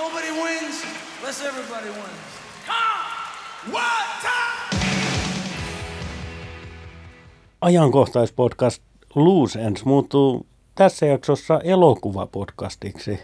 Nobody 0.00 0.30
wins 0.30 0.84
unless 1.18 1.44
everybody 1.44 1.88
wins. 1.88 2.30
Come! 2.66 3.72
What 3.72 4.06
time? 4.22 4.80
Ajankohtaispodcast 7.60 8.82
Loose 9.14 9.60
Ends 9.60 9.84
muuttuu 9.84 10.46
tässä 10.74 11.06
jaksossa 11.06 11.60
elokuvapodcastiksi. 11.64 13.18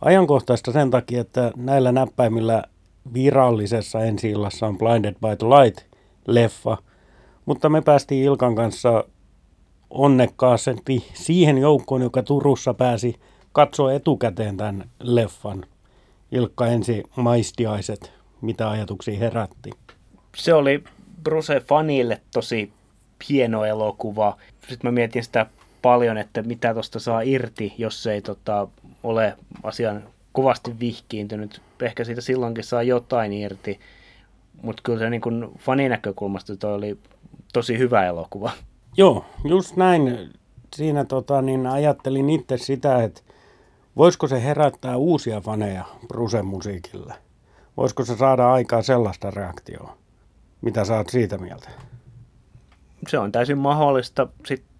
Ajankohtaista 0.00 0.72
sen 0.72 0.90
takia, 0.90 1.20
että 1.20 1.52
näillä 1.56 1.92
näppäimillä 1.92 2.64
virallisessa 3.14 4.00
ensi 4.00 4.34
on 4.62 4.78
Blinded 4.78 5.14
by 5.14 5.36
the 5.38 5.46
Light-leffa, 5.46 6.76
mutta 7.46 7.68
me 7.68 7.82
päästiin 7.82 8.24
Ilkan 8.24 8.54
kanssa 8.54 9.04
onnekkaasti 9.90 11.04
siihen 11.14 11.58
joukkoon, 11.58 12.02
joka 12.02 12.22
Turussa 12.22 12.74
pääsi 12.74 13.20
katsoa 13.52 13.92
etukäteen 13.92 14.56
tämän 14.56 14.90
leffan. 15.02 15.66
Ilkka 16.32 16.66
ensi 16.66 17.02
maistiaiset, 17.16 18.12
mitä 18.40 18.70
ajatuksia 18.70 19.18
herätti? 19.18 19.70
Se 20.36 20.54
oli 20.54 20.84
Bruce 21.22 21.60
fanille 21.60 22.20
tosi 22.32 22.72
hieno 23.28 23.64
elokuva. 23.64 24.36
Sitten 24.60 24.78
mä 24.82 24.92
mietin 24.92 25.24
sitä 25.24 25.46
paljon, 25.82 26.18
että 26.18 26.42
mitä 26.42 26.74
tuosta 26.74 26.98
saa 26.98 27.20
irti, 27.20 27.74
jos 27.78 28.06
ei 28.06 28.22
tota, 28.22 28.68
ole 29.02 29.36
asian 29.62 30.02
kovasti 30.32 30.80
vihkiintynyt. 30.80 31.62
Ehkä 31.82 32.04
siitä 32.04 32.20
silloinkin 32.20 32.64
saa 32.64 32.82
jotain 32.82 33.32
irti, 33.32 33.80
mutta 34.62 34.82
kyllä 34.82 34.98
se 34.98 35.10
niin 35.10 35.20
kuin 35.20 35.48
faninäkökulmasta 35.58 36.56
toi 36.56 36.74
oli 36.74 36.98
tosi 37.52 37.78
hyvä 37.78 38.06
elokuva. 38.06 38.50
Joo, 38.96 39.24
just 39.44 39.76
näin. 39.76 40.30
Siinä 40.76 41.04
tota, 41.04 41.42
niin 41.42 41.66
ajattelin 41.66 42.30
itse 42.30 42.58
sitä, 42.58 43.02
että 43.02 43.20
voisiko 44.00 44.28
se 44.28 44.44
herättää 44.44 44.96
uusia 44.96 45.40
faneja 45.40 45.84
Brusen 46.08 46.46
musiikille? 46.46 47.14
Voisiko 47.76 48.04
se 48.04 48.16
saada 48.16 48.52
aikaa 48.52 48.82
sellaista 48.82 49.30
reaktioa? 49.30 49.96
Mitä 50.60 50.84
saat 50.84 51.08
siitä 51.08 51.38
mieltä? 51.38 51.70
Se 53.08 53.18
on 53.18 53.32
täysin 53.32 53.58
mahdollista. 53.58 54.28
Sitten 54.46 54.70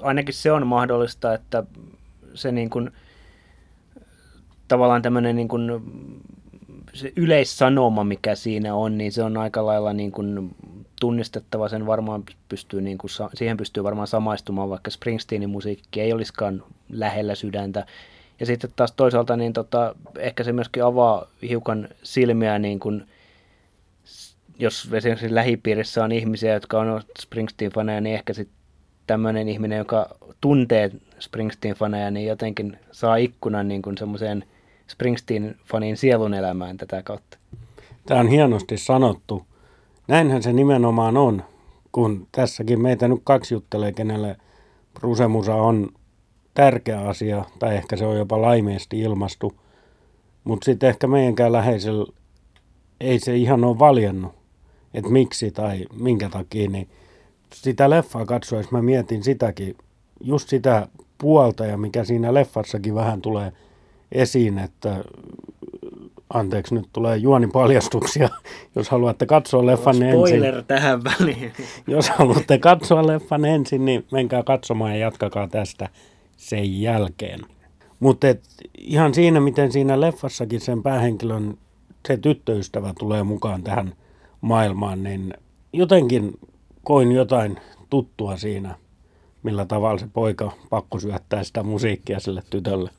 ainakin 0.00 0.34
se 0.34 0.52
on 0.52 0.66
mahdollista, 0.66 1.34
että 1.34 1.64
se 2.34 2.52
niin 2.52 2.70
kuin, 2.70 2.90
tavallaan 4.68 5.02
tämmöinen 5.02 5.36
niin 5.36 5.48
kuin, 5.48 5.70
se 6.94 7.12
yleissanoma, 7.16 8.04
mikä 8.04 8.34
siinä 8.34 8.74
on, 8.74 8.98
niin 8.98 9.12
se 9.12 9.22
on 9.22 9.36
aika 9.36 9.66
lailla 9.66 9.92
niin 9.92 10.12
kuin 10.12 10.56
tunnistettava. 11.00 11.68
Sen 11.68 11.86
varmaan 11.86 12.24
pystyy, 12.48 12.80
niin 12.80 12.98
kuin, 12.98 13.10
siihen 13.34 13.56
pystyy 13.56 13.84
varmaan 13.84 14.08
samaistumaan, 14.08 14.70
vaikka 14.70 14.90
Springsteenin 14.90 15.50
musiikki 15.50 16.00
ei 16.00 16.12
olisikaan 16.12 16.62
lähellä 16.88 17.34
sydäntä. 17.34 17.86
Ja 18.42 18.46
sitten 18.46 18.70
taas 18.76 18.92
toisaalta 18.92 19.36
niin 19.36 19.52
tota, 19.52 19.94
ehkä 20.18 20.44
se 20.44 20.52
myöskin 20.52 20.84
avaa 20.84 21.26
hiukan 21.42 21.88
silmiä, 22.02 22.58
niin 22.58 22.80
kuin, 22.80 23.06
jos 24.58 24.88
esimerkiksi 24.92 25.34
lähipiirissä 25.34 26.04
on 26.04 26.12
ihmisiä, 26.12 26.54
jotka 26.54 26.80
on 26.80 27.02
Springsteen-faneja, 27.18 28.00
niin 28.00 28.14
ehkä 28.14 28.32
sitten 28.32 28.56
tämmöinen 29.06 29.48
ihminen, 29.48 29.78
joka 29.78 30.06
tuntee 30.40 30.90
Springsteen-faneja, 31.18 32.10
niin 32.10 32.26
jotenkin 32.26 32.78
saa 32.92 33.16
ikkunan 33.16 33.68
niin 33.68 33.82
kuin 33.82 33.98
semmoiseen 33.98 34.44
Springsteen-fanin 34.92 35.96
sielun 35.96 36.34
elämään 36.34 36.76
tätä 36.76 37.02
kautta. 37.02 37.38
Tämä 38.06 38.20
on 38.20 38.28
hienosti 38.28 38.78
sanottu. 38.78 39.46
Näinhän 40.08 40.42
se 40.42 40.52
nimenomaan 40.52 41.16
on, 41.16 41.44
kun 41.92 42.26
tässäkin 42.32 42.82
meitä 42.82 43.08
nyt 43.08 43.20
kaksi 43.24 43.54
juttelee, 43.54 43.92
kenelle 43.92 44.36
Brusemusa 44.94 45.54
on 45.54 45.88
tärkeä 46.54 47.00
asia, 47.00 47.44
tai 47.58 47.76
ehkä 47.76 47.96
se 47.96 48.06
on 48.06 48.18
jopa 48.18 48.42
laimeesti 48.42 49.00
ilmastu. 49.00 49.52
Mutta 50.44 50.64
sitten 50.64 50.88
ehkä 50.88 51.06
meidänkään 51.06 51.52
läheisellä 51.52 52.12
ei 53.00 53.18
se 53.18 53.36
ihan 53.36 53.64
ole 53.64 53.78
valjennut, 53.78 54.32
että 54.94 55.10
miksi 55.10 55.50
tai 55.50 55.86
minkä 56.00 56.28
takia, 56.28 56.70
niin 56.70 56.88
sitä 57.54 57.90
leffaa 57.90 58.26
katsoessa 58.26 58.72
mä 58.72 58.82
mietin 58.82 59.24
sitäkin, 59.24 59.76
just 60.20 60.48
sitä 60.48 60.88
puolta 61.18 61.66
ja 61.66 61.76
mikä 61.76 62.04
siinä 62.04 62.34
leffassakin 62.34 62.94
vähän 62.94 63.22
tulee 63.22 63.52
esiin, 64.12 64.58
että 64.58 65.04
anteeksi, 66.34 66.74
nyt 66.74 66.88
tulee 66.92 67.16
juonipaljastuksia, 67.16 68.28
jos 68.76 68.90
haluatte 68.90 69.26
katsoa 69.26 69.66
leffan 69.66 69.94
Spoiler 69.94 70.54
ensin. 70.54 70.66
tähän 70.66 71.04
väliin. 71.04 71.52
Jos 71.86 72.10
haluatte 72.10 72.58
katsoa 72.58 73.06
leffan 73.06 73.44
ensin, 73.44 73.84
niin 73.84 74.04
menkää 74.12 74.42
katsomaan 74.42 74.90
ja 74.90 74.96
jatkakaa 74.96 75.48
tästä 75.48 75.88
sen 76.42 76.80
jälkeen. 76.80 77.40
Mutta 78.00 78.26
ihan 78.78 79.14
siinä, 79.14 79.40
miten 79.40 79.72
siinä 79.72 80.00
leffassakin 80.00 80.60
sen 80.60 80.82
päähenkilön, 80.82 81.58
se 82.08 82.16
tyttöystävä 82.16 82.94
tulee 82.98 83.22
mukaan 83.22 83.62
tähän 83.62 83.94
maailmaan, 84.40 85.02
niin 85.02 85.34
jotenkin 85.72 86.38
koin 86.82 87.12
jotain 87.12 87.60
tuttua 87.90 88.36
siinä, 88.36 88.74
millä 89.42 89.64
tavalla 89.66 89.98
se 89.98 90.08
poika 90.12 90.52
pakko 90.70 91.00
syöttää 91.00 91.44
sitä 91.44 91.62
musiikkia 91.62 92.20
sille 92.20 92.42
tytölle. 92.50 92.90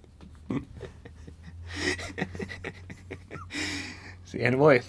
Siihen 4.25 4.59
voi 4.59 4.81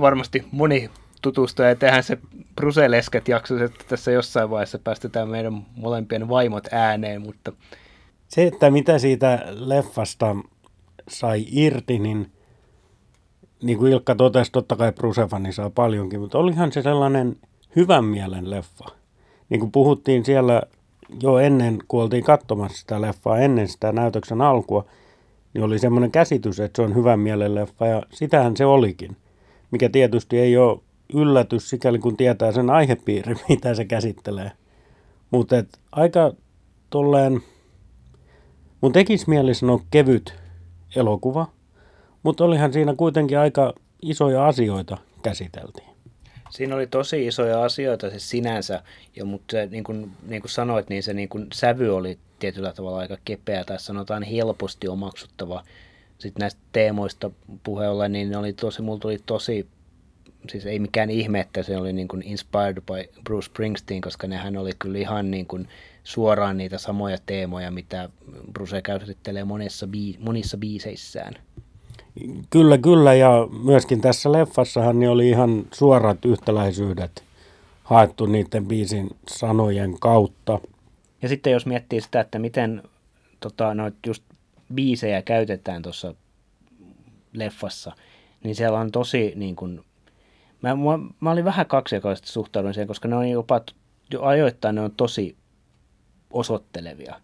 varmasti 0.00 0.44
moni 0.52 0.90
tutustua 1.22 1.66
ja 1.66 1.76
tehdään 1.76 2.02
se 2.02 2.18
Bruselesket 2.56 3.28
jakso, 3.28 3.64
että 3.64 3.84
tässä 3.88 4.10
jossain 4.10 4.50
vaiheessa 4.50 4.78
päästetään 4.78 5.28
meidän 5.28 5.66
molempien 5.76 6.28
vaimot 6.28 6.68
ääneen, 6.72 7.22
mutta 7.22 7.52
se, 8.28 8.46
että 8.46 8.70
mitä 8.70 8.98
siitä 8.98 9.44
leffasta 9.50 10.36
sai 11.08 11.44
irti, 11.50 11.98
niin 11.98 12.32
niin 13.62 13.78
kuin 13.78 13.92
Ilkka 13.92 14.14
totesi, 14.14 14.52
totta 14.52 14.76
kai 14.76 14.92
Brusefani 14.92 15.52
saa 15.52 15.70
paljonkin, 15.70 16.20
mutta 16.20 16.38
olihan 16.38 16.72
se 16.72 16.82
sellainen 16.82 17.36
hyvän 17.76 18.04
mielen 18.04 18.50
leffa. 18.50 18.84
Niin 19.48 19.60
kuin 19.60 19.72
puhuttiin 19.72 20.24
siellä 20.24 20.62
jo 21.22 21.38
ennen, 21.38 21.78
kun 21.88 22.02
oltiin 22.02 22.24
katsomassa 22.24 22.78
sitä 22.78 23.00
leffaa, 23.00 23.38
ennen 23.38 23.68
sitä 23.68 23.92
näytöksen 23.92 24.40
alkua, 24.40 24.84
niin 25.54 25.64
oli 25.64 25.78
semmoinen 25.78 26.10
käsitys, 26.10 26.60
että 26.60 26.82
se 26.82 26.86
on 26.86 26.94
hyvän 26.94 27.20
mielen 27.20 27.54
leffa, 27.54 27.86
ja 27.86 28.02
sitähän 28.12 28.56
se 28.56 28.66
olikin. 28.66 29.16
Mikä 29.70 29.88
tietysti 29.88 30.38
ei 30.38 30.56
ole 30.56 30.80
yllätys, 31.14 31.70
sikäli 31.70 31.98
kun 31.98 32.16
tietää 32.16 32.52
sen 32.52 32.70
aihepiiri, 32.70 33.34
mitä 33.48 33.74
se 33.74 33.84
käsittelee. 33.84 34.52
Mutta 35.30 35.56
aika 35.92 36.32
tolleen 36.90 37.42
Mun 38.80 38.92
tekisi 38.92 39.28
mieli 39.28 39.54
sanoa 39.54 39.80
kevyt 39.90 40.34
elokuva, 40.96 41.46
mutta 42.22 42.44
olihan 42.44 42.72
siinä 42.72 42.94
kuitenkin 42.94 43.38
aika 43.38 43.74
isoja 44.02 44.46
asioita 44.46 44.98
käsiteltiin. 45.22 45.88
Siinä 46.50 46.74
oli 46.74 46.86
tosi 46.86 47.26
isoja 47.26 47.62
asioita 47.62 48.10
siis 48.10 48.30
sinänsä, 48.30 48.82
ja, 49.16 49.24
mutta 49.24 49.52
se, 49.52 49.66
niin 49.66 49.84
kuin, 49.84 50.10
niin 50.28 50.42
kuin 50.42 50.50
sanoit, 50.50 50.88
niin 50.88 51.02
se 51.02 51.14
niin 51.14 51.28
kuin, 51.28 51.46
sävy 51.52 51.96
oli 51.96 52.18
tietyllä 52.38 52.72
tavalla 52.72 52.98
aika 52.98 53.16
kepeä 53.24 53.64
tai 53.64 53.80
sanotaan 53.80 54.22
helposti 54.22 54.88
omaksuttava. 54.88 55.64
Sitten 56.18 56.40
näistä 56.40 56.60
teemoista 56.72 57.30
puheella, 57.62 58.08
niin 58.08 58.30
ne 58.30 58.36
oli 58.36 58.52
tosi, 58.52 58.82
mulla 58.82 58.98
tuli 58.98 59.18
tosi, 59.26 59.66
siis 60.50 60.66
ei 60.66 60.78
mikään 60.78 61.10
ihme, 61.10 61.40
että 61.40 61.62
se 61.62 61.76
oli 61.76 61.92
niin 61.92 62.08
kuin 62.08 62.22
inspired 62.22 62.82
by 62.82 63.20
Bruce 63.24 63.46
Springsteen, 63.46 64.00
koska 64.00 64.26
nehän 64.26 64.56
oli 64.56 64.72
kyllä 64.78 64.98
ihan 64.98 65.30
niin 65.30 65.46
kuin, 65.46 65.68
suoraan 66.08 66.56
niitä 66.56 66.78
samoja 66.78 67.18
teemoja, 67.26 67.70
mitä 67.70 68.08
Bruce 68.52 68.82
käyttelee 68.82 69.44
monissa, 69.44 69.86
bii, 69.86 70.16
monissa 70.20 70.56
biiseissään. 70.56 71.34
Kyllä, 72.50 72.78
kyllä, 72.78 73.14
ja 73.14 73.48
myöskin 73.64 74.00
tässä 74.00 74.32
leffassahan 74.32 75.00
niin 75.00 75.10
oli 75.10 75.28
ihan 75.28 75.66
suorat 75.74 76.24
yhtäläisyydet 76.24 77.24
haettu 77.84 78.26
niiden 78.26 78.66
biisin 78.66 79.10
sanojen 79.28 79.96
kautta. 80.00 80.58
Ja 81.22 81.28
sitten 81.28 81.52
jos 81.52 81.66
miettii 81.66 82.00
sitä, 82.00 82.20
että 82.20 82.38
miten 82.38 82.82
tota, 83.40 83.74
noit 83.74 83.94
just 84.06 84.22
biisejä 84.74 85.22
käytetään 85.22 85.82
tuossa 85.82 86.14
leffassa, 87.32 87.92
niin 88.44 88.54
siellä 88.54 88.78
on 88.78 88.90
tosi 88.90 89.32
niin 89.36 89.56
kuin, 89.56 89.80
mä, 90.62 90.76
mä, 90.76 90.98
mä 91.20 91.30
olin 91.30 91.44
vähän 91.44 91.66
kaksijakoisesti 91.66 92.28
suhtaudun 92.28 92.74
siihen, 92.74 92.88
koska 92.88 93.08
ne 93.08 93.16
on 93.16 93.28
jopa 93.28 93.60
jo 94.12 94.22
ajoittain 94.22 94.74
ne 94.74 94.80
on 94.80 94.92
tosi 94.96 95.36
osoittelevia. 96.30 97.20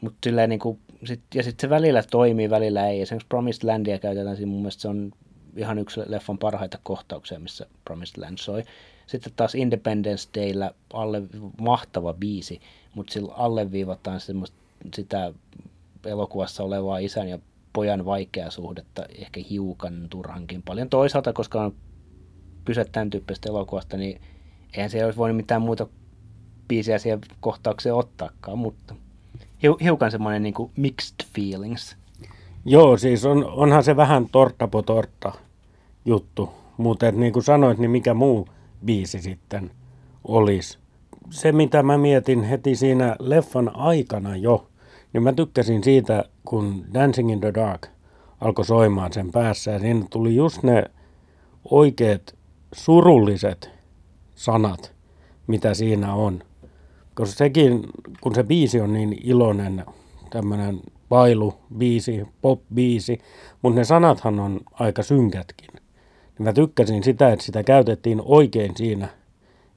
Mutta 0.00 0.18
silleen 0.24 0.48
niin 0.48 0.58
kuin, 0.58 0.78
sit, 1.04 1.20
ja 1.34 1.42
sitten 1.42 1.68
se 1.68 1.70
välillä 1.70 2.02
toimii, 2.10 2.50
välillä 2.50 2.88
ei. 2.88 3.00
Esimerkiksi 3.00 3.28
Promised 3.28 3.68
Landia 3.68 3.98
käytetään 3.98 4.36
siinä, 4.36 4.50
mun 4.50 4.60
mielestä 4.60 4.82
se 4.82 4.88
on 4.88 5.12
ihan 5.56 5.78
yksi 5.78 6.00
leffan 6.06 6.38
parhaita 6.38 6.78
kohtauksia, 6.82 7.38
missä 7.38 7.66
Promised 7.84 8.22
Land 8.22 8.38
soi. 8.38 8.62
Sitten 9.06 9.32
taas 9.36 9.54
Independence 9.54 10.28
Dayllä 10.34 10.70
alle 10.92 11.22
mahtava 11.60 12.12
biisi, 12.12 12.60
mutta 12.94 13.12
sillä 13.12 13.32
alleviivataan 13.34 14.20
sitä 14.94 15.32
elokuvassa 16.06 16.62
olevaa 16.62 16.98
isän 16.98 17.28
ja 17.28 17.38
pojan 17.72 18.04
vaikeaa 18.04 18.50
suhdetta 18.50 19.06
ehkä 19.18 19.40
hiukan 19.50 20.06
turhankin 20.10 20.62
paljon. 20.62 20.88
Toisaalta, 20.88 21.32
koska 21.32 21.62
on 21.62 21.74
kyse 22.64 22.84
tämän 22.84 23.10
tyyppisestä 23.10 23.48
elokuvasta, 23.48 23.96
niin 23.96 24.20
eihän 24.74 24.90
se 24.90 25.04
olisi 25.04 25.18
voinut 25.18 25.36
mitään 25.36 25.62
muuta 25.62 25.86
biisiä 26.68 26.98
siihen 26.98 27.20
kohtaukseen 27.40 27.94
ottaakaan, 27.94 28.58
mutta 28.58 28.94
hiukan 29.82 30.10
semmoinen 30.10 30.42
niin 30.42 30.54
kuin 30.54 30.70
mixed 30.76 31.26
feelings. 31.34 31.96
Joo, 32.64 32.96
siis 32.96 33.24
on, 33.24 33.44
onhan 33.44 33.84
se 33.84 33.96
vähän 33.96 34.28
torta 34.32 34.68
po 34.68 34.82
torta 34.82 35.32
juttu, 36.04 36.50
mutta 36.76 37.12
niin 37.12 37.32
kuin 37.32 37.42
sanoit, 37.42 37.78
niin 37.78 37.90
mikä 37.90 38.14
muu 38.14 38.48
biisi 38.84 39.22
sitten 39.22 39.70
olisi. 40.24 40.78
Se, 41.30 41.52
mitä 41.52 41.82
mä 41.82 41.98
mietin 41.98 42.42
heti 42.42 42.76
siinä 42.76 43.16
leffan 43.18 43.76
aikana 43.76 44.36
jo, 44.36 44.68
niin 45.12 45.22
mä 45.22 45.32
tykkäsin 45.32 45.84
siitä, 45.84 46.24
kun 46.44 46.84
Dancing 46.94 47.32
in 47.32 47.40
the 47.40 47.54
Dark 47.54 47.86
alkoi 48.40 48.64
soimaan 48.64 49.12
sen 49.12 49.32
päässä 49.32 49.70
ja 49.70 49.78
siinä 49.78 50.04
tuli 50.10 50.34
just 50.34 50.62
ne 50.62 50.84
oikeat 51.70 52.34
surulliset 52.72 53.70
sanat, 54.34 54.92
mitä 55.46 55.74
siinä 55.74 56.14
on. 56.14 56.42
Koska 57.16 57.36
sekin, 57.36 57.86
kun 58.20 58.34
se 58.34 58.44
biisi 58.44 58.80
on 58.80 58.92
niin 58.92 59.20
iloinen, 59.24 59.84
tämmöinen 60.30 60.80
bailu, 61.08 61.54
biisi, 61.78 62.26
pop 62.42 62.60
biisi, 62.74 63.18
mutta 63.62 63.78
ne 63.78 63.84
sanathan 63.84 64.40
on 64.40 64.60
aika 64.72 65.02
synkätkin. 65.02 65.68
Niin 65.74 66.44
mä 66.44 66.52
tykkäsin 66.52 67.04
sitä, 67.04 67.32
että 67.32 67.44
sitä 67.44 67.62
käytettiin 67.62 68.22
oikein 68.24 68.76
siinä, 68.76 69.08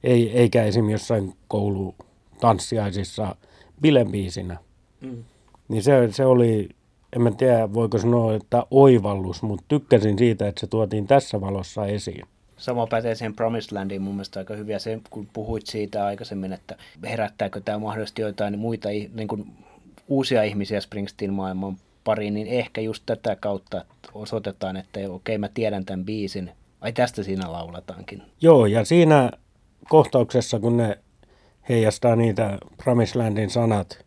ei, 0.04 0.30
eikä 0.38 0.64
esim. 0.64 0.90
jossain 0.90 1.34
koulutanssiaisissa 1.48 3.36
bilebiisinä. 3.82 4.56
Mm. 5.00 5.24
Niin 5.68 5.82
se, 5.82 6.08
se 6.12 6.24
oli, 6.24 6.68
en 7.16 7.22
mä 7.22 7.30
tiedä 7.30 7.74
voiko 7.74 7.98
sanoa, 7.98 8.34
että 8.34 8.66
oivallus, 8.70 9.42
mutta 9.42 9.64
tykkäsin 9.68 10.18
siitä, 10.18 10.48
että 10.48 10.60
se 10.60 10.66
tuotiin 10.66 11.06
tässä 11.06 11.40
valossa 11.40 11.86
esiin. 11.86 12.26
Sama 12.60 12.86
pätee 12.86 13.14
siihen 13.14 13.34
Promised 13.34 13.76
Landiin 13.76 14.02
mun 14.02 14.14
mielestä 14.14 14.40
aika 14.40 14.54
hyviä, 14.54 14.78
se, 14.78 15.00
kun 15.10 15.28
puhuit 15.32 15.66
siitä 15.66 16.04
aikaisemmin, 16.04 16.52
että 16.52 16.76
herättääkö 17.04 17.60
tämä 17.60 17.78
mahdollisesti 17.78 18.22
jotain 18.22 18.58
muita 18.58 18.88
niin 18.88 19.28
kuin 19.28 19.52
uusia 20.08 20.42
ihmisiä 20.42 20.80
Springsteen-maailman 20.80 21.76
pariin, 22.04 22.34
niin 22.34 22.46
ehkä 22.46 22.80
just 22.80 23.02
tätä 23.06 23.36
kautta 23.36 23.84
osoitetaan, 24.14 24.76
että 24.76 25.00
okei 25.00 25.08
okay, 25.08 25.38
mä 25.38 25.48
tiedän 25.48 25.84
tämän 25.84 26.04
biisin, 26.04 26.50
ai 26.80 26.92
tästä 26.92 27.22
siinä 27.22 27.52
laulataankin. 27.52 28.22
Joo, 28.40 28.66
ja 28.66 28.84
siinä 28.84 29.30
kohtauksessa, 29.88 30.58
kun 30.58 30.76
ne 30.76 30.98
heijastaa 31.68 32.16
niitä 32.16 32.58
Promised 32.84 33.18
Landin 33.18 33.50
sanat 33.50 34.04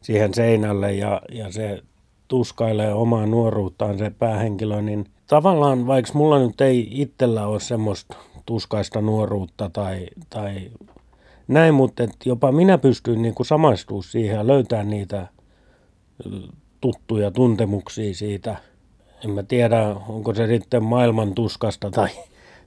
siihen 0.00 0.34
seinälle 0.34 0.92
ja, 0.92 1.22
ja 1.32 1.52
se 1.52 1.82
tuskailee 2.32 2.94
omaa 2.94 3.26
nuoruuttaan 3.26 3.98
se 3.98 4.10
päähenkilö, 4.10 4.82
niin 4.82 5.06
tavallaan 5.26 5.86
vaikka 5.86 6.12
mulla 6.14 6.38
nyt 6.38 6.60
ei 6.60 6.88
itsellä 6.90 7.46
ole 7.46 7.60
semmoista 7.60 8.16
tuskaista 8.46 9.00
nuoruutta 9.00 9.70
tai, 9.72 10.06
tai 10.30 10.70
näin, 11.48 11.74
mutta 11.74 12.02
et 12.02 12.16
jopa 12.24 12.52
minä 12.52 12.78
pystyin 12.78 13.22
niin 13.22 13.34
kuin 13.34 13.46
samaistumaan 13.46 14.02
siihen 14.02 14.36
ja 14.36 14.46
löytää 14.46 14.84
niitä 14.84 15.26
tuttuja 16.80 17.30
tuntemuksia 17.30 18.14
siitä. 18.14 18.56
En 19.24 19.30
mä 19.30 19.42
tiedä, 19.42 19.96
onko 20.08 20.34
se 20.34 20.46
sitten 20.46 20.82
maailman 20.82 21.34
tuskasta 21.34 21.90
tai, 21.90 22.10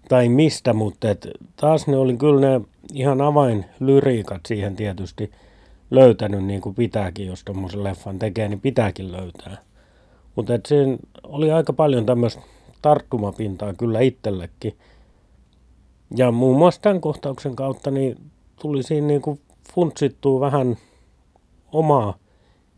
tai 0.09 0.29
mistä, 0.29 0.73
mutta 0.73 1.09
et 1.09 1.27
taas 1.55 1.87
ne 1.87 1.97
oli 1.97 2.17
kyllä 2.17 2.41
ne 2.41 2.65
ihan 2.93 3.21
avainlyriikat 3.21 4.41
siihen 4.47 4.75
tietysti 4.75 5.31
löytänyt 5.91 6.45
niin 6.45 6.61
kuin 6.61 6.75
pitääkin, 6.75 7.27
jos 7.27 7.43
tuommoisen 7.43 7.83
leffan 7.83 8.19
tekee, 8.19 8.47
niin 8.47 8.61
pitääkin 8.61 9.11
löytää. 9.11 9.57
Mutta 10.35 10.53
siinä 10.67 10.97
oli 11.23 11.51
aika 11.51 11.73
paljon 11.73 12.05
tämmöistä 12.05 12.41
tarttumapintaa 12.81 13.73
kyllä 13.73 13.99
itsellekin. 13.99 14.77
Ja 16.15 16.31
muun 16.31 16.57
muassa 16.57 16.81
tämän 16.81 17.01
kohtauksen 17.01 17.55
kautta 17.55 17.91
niin 17.91 18.17
tuli 18.61 18.83
siinä 18.83 19.07
niin 19.07 19.21
kuin 19.21 19.39
funtsittua 19.73 20.39
vähän 20.39 20.77
omaa 21.71 22.17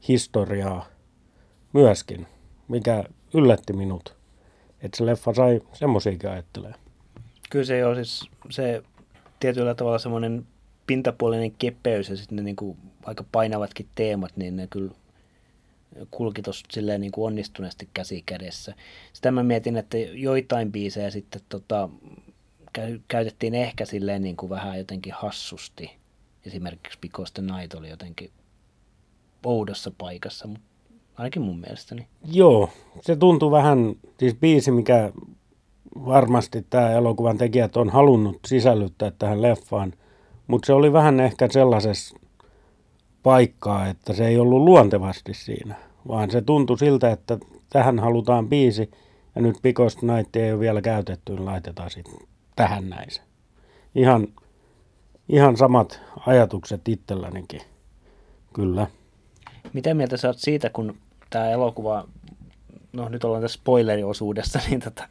historiaa 0.07 0.85
myöskin, 1.73 2.27
mikä 2.67 3.03
yllätti 3.33 3.73
minut. 3.73 4.15
Että 4.81 4.97
se 4.97 5.05
leffa 5.05 5.33
sai 5.33 5.61
semmoisiakin 5.73 6.29
ajattelee. 6.29 6.73
Kyllä 7.49 7.65
se 7.65 7.85
on 7.85 7.95
siis 7.95 8.29
se 8.49 8.83
tietyllä 9.39 9.75
tavalla 9.75 9.99
semmoinen 9.99 10.45
pintapuolinen 10.87 11.51
kepeys 11.51 12.09
ja 12.09 12.15
sitten 12.15 12.35
ne 12.35 12.41
niin 12.41 12.55
kuin 12.55 12.77
aika 13.07 13.25
painavatkin 13.31 13.87
teemat, 13.95 14.37
niin 14.37 14.55
ne 14.55 14.67
kyllä 14.69 14.91
kulki 16.11 16.41
tuossa 16.41 16.81
niin 16.97 17.11
onnistuneesti 17.17 17.89
käsi 17.93 18.23
kädessä. 18.25 18.75
Sitä 19.13 19.31
mä 19.31 19.43
mietin, 19.43 19.77
että 19.77 19.97
joitain 19.97 20.71
biisejä 20.71 21.09
sitten 21.09 21.41
tota, 21.49 21.89
käytettiin 23.07 23.55
ehkä 23.55 23.85
silleen 23.85 24.21
niin 24.21 24.37
kuin 24.37 24.49
vähän 24.49 24.77
jotenkin 24.77 25.13
hassusti. 25.13 25.91
Esimerkiksi 26.45 26.99
the 27.33 27.41
Night 27.41 27.73
oli 27.73 27.89
jotenkin 27.89 28.31
oudossa 29.45 29.91
paikassa, 29.97 30.47
mutta 30.47 30.67
ainakin 31.17 31.41
mun 31.41 31.59
mielestäni. 31.59 32.07
Joo, 32.31 32.69
se 33.01 33.15
tuntui 33.15 33.51
vähän, 33.51 33.95
siis 34.19 34.35
biisi, 34.35 34.71
mikä 34.71 35.11
varmasti 36.05 36.65
tämä 36.69 36.91
elokuvan 36.91 37.37
tekijät 37.37 37.77
on 37.77 37.89
halunnut 37.89 38.39
sisällyttää 38.47 39.11
tähän 39.11 39.41
leffaan, 39.41 39.93
mutta 40.47 40.65
se 40.65 40.73
oli 40.73 40.93
vähän 40.93 41.19
ehkä 41.19 41.47
sellaisessa 41.51 42.19
paikkaa, 43.27 43.87
että 43.87 44.13
se 44.13 44.27
ei 44.27 44.39
ollut 44.39 44.63
luontevasti 44.63 45.33
siinä, 45.33 45.75
vaan 46.07 46.31
se 46.31 46.41
tuntui 46.41 46.77
siltä, 46.77 47.11
että 47.11 47.37
tähän 47.69 47.99
halutaan 47.99 48.49
biisi 48.49 48.91
ja 49.35 49.41
nyt 49.41 49.55
Because 49.61 49.97
Night 50.01 50.35
ei 50.35 50.51
ole 50.51 50.59
vielä 50.59 50.81
käytetty, 50.81 51.33
niin 51.33 51.45
laitetaan 51.45 51.89
sitten 51.89 52.17
tähän 52.55 52.89
näin 52.89 53.09
Ihan, 53.95 54.27
ihan 55.29 55.57
samat 55.57 56.01
ajatukset 56.27 56.87
itsellänikin, 56.87 57.61
kyllä. 58.53 58.87
Mitä 59.73 59.93
mieltä 59.93 60.17
sä 60.17 60.27
oot 60.27 60.39
siitä, 60.39 60.69
kun 60.69 60.97
tämä 61.29 61.49
elokuva, 61.49 62.07
no 62.93 63.09
nyt 63.09 63.23
ollaan 63.23 63.41
tässä 63.41 63.59
spoileriosuudessa, 63.59 64.59
niin 64.69 64.79
tota, 64.79 65.07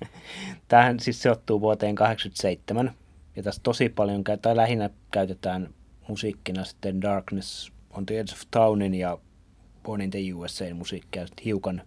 tämähän 0.69 1.01
siis 1.01 1.23
sijoittuu 1.23 1.61
vuoteen 1.61 1.95
87, 1.95 2.93
ja 3.37 3.43
tässä 3.43 3.61
tosi 3.65 3.89
paljon, 3.89 4.25
tai 4.43 4.57
lähinnä 4.57 4.91
käytetään 5.11 5.69
musiikkina 6.09 6.65
sitten 6.65 7.03
Darkness 7.03 7.76
on 7.97 8.07
the 8.07 8.19
Edge 8.19 8.33
of 8.33 8.41
Townin 8.51 8.95
ja 8.95 9.19
Born 9.83 10.01
in 10.01 10.11
the 10.11 10.19
USA 10.35 10.75
musiikkia, 10.75 11.27
hiukan, 11.45 11.83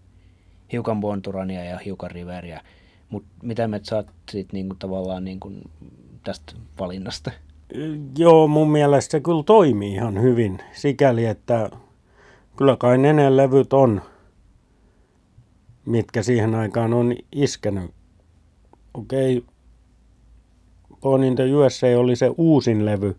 hiukan 0.72 1.00
Bonturania 1.00 1.64
ja 1.64 1.78
hiukan 1.78 2.12
Riveria. 2.12 2.62
Mutta 3.10 3.30
mitä 3.44 3.68
me 3.68 3.80
saat 3.84 4.08
siitä 4.32 4.50
niinku 4.54 4.76
tavallaan 4.76 5.24
niinku 5.24 5.52
tästä 6.24 6.54
valinnasta? 6.80 7.32
Joo, 8.18 8.48
mun 8.48 8.72
mielestä 8.72 9.12
se 9.12 9.20
kyllä 9.20 9.44
toimii 9.44 9.94
ihan 9.94 10.22
hyvin 10.22 10.60
sikäli, 10.72 11.26
että 11.26 11.70
kyllä 12.56 12.78
kai 12.78 12.98
ne 12.98 13.38
levyt 13.38 13.74
on, 13.74 14.02
mitkä 15.86 16.24
siihen 16.24 16.56
aikaan 16.56 16.94
on 16.94 17.16
iskenyt. 17.32 17.92
Okei, 18.94 19.38
okay. 19.38 19.50
Born 21.02 21.24
in 21.24 21.36
the 21.36 21.54
USA 21.54 21.88
oli 21.98 22.16
se 22.16 22.32
uusin 22.38 22.86
levy, 22.86 23.16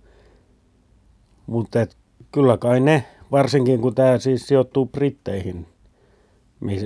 mutta 1.47 1.87
kyllä 2.33 2.57
kai 2.57 2.81
ne, 2.81 3.05
varsinkin 3.33 3.81
kun 3.81 3.95
tämä 3.95 4.19
siis 4.19 4.47
sijoittuu 4.47 4.87
Britteihin, 4.87 5.67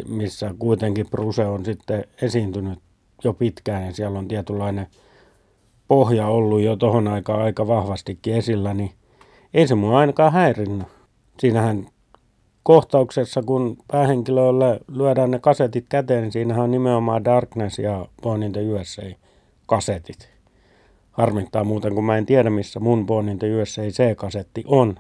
missä 0.09 0.55
kuitenkin 0.59 1.07
Bruse 1.11 1.47
on 1.47 1.65
sitten 1.65 2.05
esiintynyt 2.23 2.79
jo 3.25 3.33
pitkään 3.33 3.87
ja 3.87 3.93
siellä 3.93 4.19
on 4.19 4.29
tietynlainen 4.29 4.87
pohja 5.89 6.27
ollut 6.27 6.61
jo 6.61 6.77
tohon 6.77 7.09
aikaan 7.09 7.43
aika 7.43 7.67
vahvastikin 7.67 8.35
esillä, 8.35 8.75
niin 8.75 8.91
ei 9.55 9.67
se 9.67 9.75
mua 9.75 9.99
ainakaan 9.99 10.33
häirinnyt. 10.33 10.89
Siinähän 11.41 11.87
kohtauksessa, 12.63 13.43
kun 13.43 13.77
päähenkilölle 13.93 14.81
lyödään 14.89 15.31
ne 15.31 15.39
kasetit 15.39 15.87
käteen, 15.89 16.23
niin 16.23 16.33
siinähän 16.33 16.65
on 16.65 16.71
nimenomaan 16.71 17.25
Darkness 17.25 17.79
ja 17.79 18.07
Born 18.23 18.43
in 18.43 18.53
the 18.53 18.61
USA 18.61 19.03
kasetit. 19.67 20.29
Harmittaa 21.11 21.65
muuten, 21.65 21.95
kun 21.95 22.05
mä 22.05 22.19
en 22.19 22.27
tiedä, 22.27 22.51
missä 22.51 22.81
mun 22.81 23.07
Born 23.07 23.29
in 23.29 23.39
the 23.39 23.47
USA 23.61 23.83
C-kasetti 23.83 24.65
on. 24.67 24.95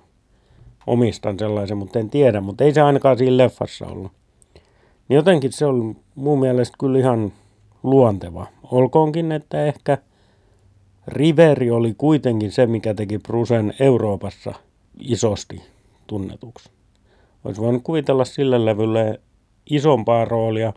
Omistan 0.86 1.38
sellaisen, 1.38 1.76
mutta 1.76 1.98
en 1.98 2.10
tiedä, 2.10 2.40
mutta 2.40 2.64
ei 2.64 2.74
se 2.74 2.80
ainakaan 2.80 3.18
siinä 3.18 3.36
leffassa 3.36 3.86
ollut. 3.86 4.12
Niin 5.08 5.16
jotenkin 5.16 5.52
se 5.52 5.66
on 5.66 5.96
mun 6.14 6.40
mielestä 6.40 6.76
kyllä 6.80 6.98
ihan 6.98 7.32
luonteva. 7.82 8.46
Olkoonkin, 8.70 9.32
että 9.32 9.64
ehkä 9.64 9.98
Riveri 11.06 11.70
oli 11.70 11.94
kuitenkin 11.98 12.52
se, 12.52 12.66
mikä 12.66 12.94
teki 12.94 13.18
Brusen 13.18 13.74
Euroopassa 13.80 14.54
isosti 15.00 15.62
tunnetuksi. 16.06 16.70
Olisi 17.44 17.60
voinut 17.60 17.82
kuvitella 17.82 18.24
sille 18.24 18.64
levylle 18.64 19.20
isompaa 19.70 20.24
roolia, 20.24 20.72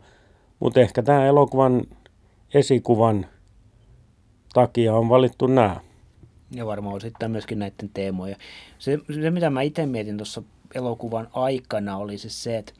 mutta 0.60 0.80
ehkä 0.80 1.02
tämä 1.02 1.26
elokuvan 1.26 1.82
esikuvan 2.54 3.26
takia 4.52 4.94
on 4.94 5.08
valittu 5.08 5.46
nämä. 5.46 5.87
Ja 6.50 6.66
varmaan 6.66 6.96
osittain 6.96 7.32
myöskin 7.32 7.58
näiden 7.58 7.90
teemoja. 7.94 8.36
Se, 8.78 8.98
se 9.22 9.30
mitä 9.30 9.50
mä 9.50 9.62
itse 9.62 9.86
mietin 9.86 10.16
tuossa 10.16 10.42
elokuvan 10.74 11.28
aikana, 11.32 11.96
oli 11.96 12.18
siis 12.18 12.42
se, 12.42 12.58
että 12.58 12.72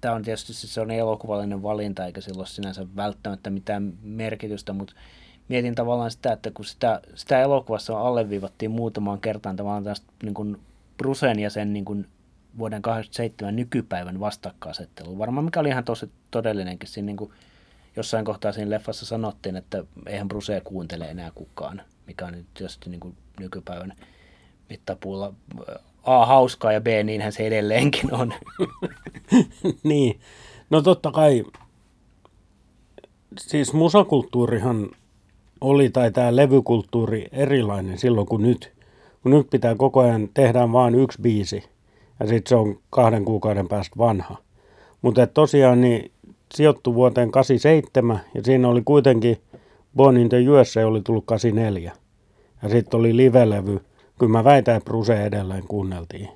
tämä 0.00 0.14
on 0.14 0.22
tietysti 0.22 0.52
se 0.52 0.80
on 0.80 0.90
elokuvallinen 0.90 1.62
valinta, 1.62 2.06
eikä 2.06 2.20
sillä 2.20 2.40
ole 2.40 2.46
sinänsä 2.46 2.86
välttämättä 2.96 3.50
mitään 3.50 3.92
merkitystä, 4.02 4.72
mutta 4.72 4.94
mietin 5.48 5.74
tavallaan 5.74 6.10
sitä, 6.10 6.32
että 6.32 6.50
kun 6.50 6.64
sitä, 6.64 7.00
sitä 7.14 7.40
elokuvassa 7.40 8.00
alleviivattiin 8.00 8.70
muutamaan 8.70 9.20
kertaan 9.20 9.56
tavallaan 9.56 9.84
tästä 9.84 10.06
niin 10.22 10.34
kuin 10.34 10.60
Brusen 10.96 11.38
ja 11.38 11.50
sen 11.50 11.72
niin 11.72 11.84
kuin 11.84 12.06
vuoden 12.58 12.82
87 12.82 13.56
nykypäivän 13.56 14.20
vastakkainasettelu. 14.20 15.18
Varmaan 15.18 15.44
mikä 15.44 15.60
oli 15.60 15.68
ihan 15.68 15.84
tosi 15.84 16.10
todellinenkin. 16.30 16.88
Siinä 16.88 17.06
niin 17.06 17.16
kuin 17.16 17.30
jossain 17.96 18.24
kohtaa 18.24 18.52
siinä 18.52 18.70
leffassa 18.70 19.06
sanottiin, 19.06 19.56
että 19.56 19.84
eihän 20.06 20.28
Bruce 20.28 20.60
kuuntele 20.64 21.10
enää 21.10 21.30
kukaan, 21.34 21.82
mikä 22.08 22.26
on 22.26 22.32
nyt 22.32 22.46
tietysti 22.54 22.90
niin 22.90 23.00
kuin 23.00 23.16
nykypäivän 23.40 23.92
mittapuulla 24.68 25.32
A 26.04 26.26
hauskaa 26.26 26.72
ja 26.72 26.80
B 26.80 26.86
niinhän 27.04 27.32
se 27.32 27.46
edelleenkin 27.46 28.14
on. 28.14 28.34
niin, 29.82 30.20
no 30.70 30.82
totta 30.82 31.10
kai, 31.10 31.44
siis 33.38 33.72
musakulttuurihan 33.72 34.88
oli, 35.60 35.90
tai 35.90 36.10
tämä 36.10 36.36
levykulttuuri 36.36 37.26
erilainen 37.32 37.98
silloin 37.98 38.26
kuin 38.26 38.42
nyt. 38.42 38.72
Kun 39.22 39.32
nyt 39.32 39.50
pitää 39.50 39.74
koko 39.74 40.00
ajan 40.00 40.28
tehdä 40.34 40.72
vain 40.72 40.94
yksi 40.94 41.22
biisi, 41.22 41.64
ja 42.20 42.26
sitten 42.26 42.48
se 42.48 42.54
on 42.54 42.78
kahden 42.90 43.24
kuukauden 43.24 43.68
päästä 43.68 43.96
vanha. 43.98 44.36
Mutta 45.02 45.26
tosiaan 45.26 45.80
niin 45.80 46.10
sijoittu 46.54 46.94
vuoteen 46.94 47.30
87, 47.30 48.20
ja 48.34 48.42
siinä 48.42 48.68
oli 48.68 48.82
kuitenkin 48.84 49.36
Born 49.98 50.16
in 50.16 50.28
the 50.28 50.48
USA 50.48 50.86
oli 50.86 51.00
tullut 51.02 51.24
84. 51.26 51.92
Ja 52.62 52.68
sitten 52.68 53.00
oli 53.00 53.16
livelevy. 53.16 53.80
Kyllä 54.18 54.32
mä 54.32 54.44
väitän, 54.44 54.76
että 54.76 54.84
Bruce 54.84 55.26
edelleen 55.26 55.64
kuunneltiin 55.68 56.28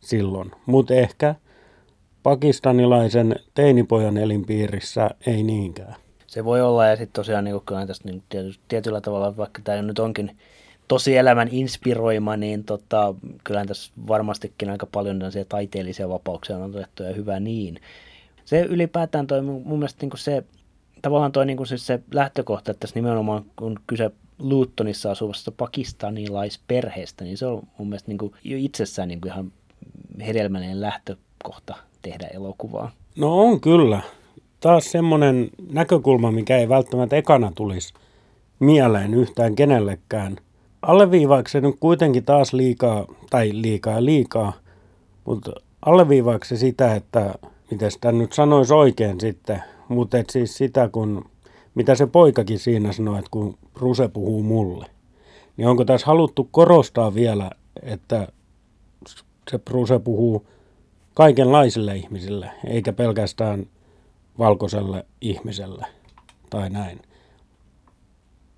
silloin. 0.00 0.50
Mutta 0.66 0.94
ehkä 0.94 1.34
pakistanilaisen 2.22 3.36
teinipojan 3.54 4.16
elinpiirissä 4.16 5.10
ei 5.26 5.42
niinkään. 5.42 5.94
Se 6.26 6.44
voi 6.44 6.60
olla, 6.60 6.86
ja 6.86 6.96
sitten 6.96 7.12
tosiaan 7.12 7.44
niin 7.44 7.60
kyllä 7.66 7.86
tästä 7.86 8.08
niin 8.08 8.22
tiety, 8.28 8.54
tietyllä 8.68 9.00
tavalla, 9.00 9.36
vaikka 9.36 9.60
tämä 9.64 9.82
nyt 9.82 9.98
onkin 9.98 10.36
tosi 10.88 11.16
elämän 11.16 11.48
inspiroima, 11.52 12.36
niin 12.36 12.64
tota, 12.64 13.14
kyllähän 13.44 13.68
tässä 13.68 13.92
varmastikin 14.08 14.70
aika 14.70 14.86
paljon 14.92 15.20
taiteellisia 15.48 16.08
vapauksia 16.08 16.56
on 16.56 16.74
otettu 16.76 17.02
ja 17.02 17.14
hyvä 17.14 17.40
niin. 17.40 17.80
Se 18.44 18.60
ylipäätään 18.60 19.26
toi 19.26 19.42
mun 19.42 19.78
mielestä 19.78 20.06
niin 20.06 20.18
se, 20.18 20.44
tavallaan 21.02 21.32
toi 21.32 21.46
niin 21.46 21.66
siis 21.66 21.86
se 21.86 22.00
lähtökohta, 22.14 22.70
että 22.70 22.80
tässä 22.80 22.96
nimenomaan 22.96 23.44
kun 23.56 23.80
kyse 23.86 24.10
Lutonissa 24.38 25.10
asuvasta 25.10 25.52
pakistanilaisperheestä, 25.52 27.24
niin 27.24 27.38
se 27.38 27.46
on 27.46 27.62
mun 27.78 27.88
mielestä 27.88 28.10
niin 28.10 28.32
jo 28.44 28.56
itsessään 28.60 29.08
niin 29.08 29.20
ihan 29.26 29.52
hedelmällinen 30.26 30.80
lähtökohta 30.80 31.76
tehdä 32.02 32.26
elokuvaa. 32.26 32.90
No 33.16 33.40
on 33.40 33.60
kyllä. 33.60 34.00
Taas 34.60 34.92
semmoinen 34.92 35.50
näkökulma, 35.72 36.30
mikä 36.30 36.58
ei 36.58 36.68
välttämättä 36.68 37.16
ekana 37.16 37.52
tulisi 37.54 37.94
mieleen 38.60 39.14
yhtään 39.14 39.54
kenellekään. 39.54 40.36
Alleviivaako 40.82 41.48
se 41.48 41.60
nyt 41.60 41.76
kuitenkin 41.80 42.24
taas 42.24 42.52
liikaa, 42.52 43.06
tai 43.30 43.50
liikaa 43.54 44.04
liikaa, 44.04 44.52
mutta 45.24 45.52
alleviivaako 45.86 46.44
se 46.44 46.56
sitä, 46.56 46.94
että 46.94 47.34
miten 47.70 47.90
sitä 47.90 48.12
nyt 48.12 48.32
sanoisi 48.32 48.74
oikein 48.74 49.20
sitten, 49.20 49.62
mutta 49.88 50.18
et 50.18 50.30
siis 50.30 50.56
sitä, 50.56 50.88
kun, 50.88 51.24
mitä 51.74 51.94
se 51.94 52.06
poikakin 52.06 52.58
siinä 52.58 52.92
sanoi, 52.92 53.18
että 53.18 53.30
kun 53.30 53.58
Ruse 53.74 54.08
puhuu 54.08 54.42
mulle, 54.42 54.86
niin 55.56 55.68
onko 55.68 55.84
tässä 55.84 56.06
haluttu 56.06 56.48
korostaa 56.50 57.14
vielä, 57.14 57.50
että 57.82 58.28
se 59.50 59.60
Ruse 59.70 59.98
puhuu 59.98 60.46
kaikenlaisille 61.14 61.96
ihmisille, 61.96 62.50
eikä 62.66 62.92
pelkästään 62.92 63.66
valkoiselle 64.38 65.06
ihmiselle 65.20 65.86
tai 66.50 66.70
näin. 66.70 67.02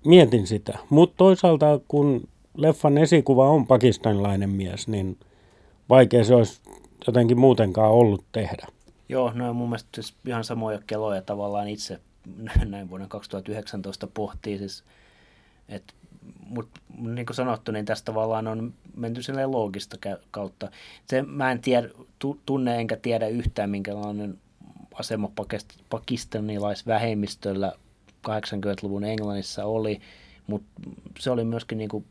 Mietin 0.05 0.47
sitä, 0.47 0.77
mutta 0.89 1.17
toisaalta 1.17 1.79
kun 1.87 2.27
leffan 2.57 2.97
esikuva 2.97 3.49
on 3.49 3.67
pakistanilainen 3.67 4.49
mies, 4.49 4.87
niin 4.87 5.17
vaikea 5.89 6.23
se 6.23 6.35
olisi 6.35 6.61
jotenkin 7.07 7.39
muutenkaan 7.39 7.91
ollut 7.91 8.23
tehdä. 8.31 8.67
Joo, 9.11 9.31
no 9.35 9.53
mun 9.53 9.69
mielestä 9.69 9.89
siis 9.95 10.13
ihan 10.25 10.43
samoja 10.43 10.79
keloja 10.87 11.21
tavallaan 11.21 11.67
itse 11.67 11.99
näin 12.65 12.89
vuoden 12.89 13.09
2019 13.09 14.07
pohtii 14.07 14.57
siis, 14.57 14.83
että 15.69 15.93
mutta 16.45 16.79
niin 16.97 17.25
kuin 17.25 17.35
sanottu, 17.35 17.71
niin 17.71 17.85
tästä 17.85 18.05
tavallaan 18.05 18.47
on 18.47 18.73
menty 18.95 19.23
silleen 19.23 19.51
loogista 19.51 19.97
kautta. 20.31 20.71
Se, 21.07 21.21
mä 21.21 21.51
en 21.51 21.59
tiedä, 21.59 21.89
tunne 22.45 22.79
enkä 22.79 22.97
tiedä 22.97 23.27
yhtään, 23.27 23.69
minkälainen 23.69 24.37
asema 24.93 25.31
pakistanilaisvähemmistöllä 25.89 27.73
80-luvun 28.27 29.03
Englannissa 29.03 29.65
oli, 29.65 30.01
mutta 30.47 30.81
se 31.19 31.31
oli 31.31 31.43
myöskin 31.43 31.77
niin 31.77 31.89
kuin 31.89 32.05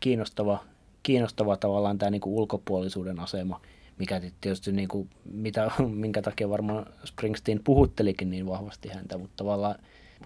kiinnostava, 0.00 0.64
kiinnostava 1.02 1.56
tavallaan 1.56 1.98
tämä 1.98 2.10
niin 2.10 2.20
kuin 2.20 2.34
ulkopuolisuuden 2.34 3.20
asema, 3.20 3.60
mikä 3.98 4.20
tietysti 4.40 4.72
niin 4.72 4.88
kuin, 4.88 5.10
mitä, 5.32 5.70
minkä 6.04 6.22
takia 6.22 6.50
varmaan 6.50 6.86
Springsteen 7.04 7.60
puhuttelikin 7.64 8.30
niin 8.30 8.46
vahvasti 8.46 8.88
häntä, 8.88 9.18
mutta 9.18 9.36
tavallaan 9.36 9.74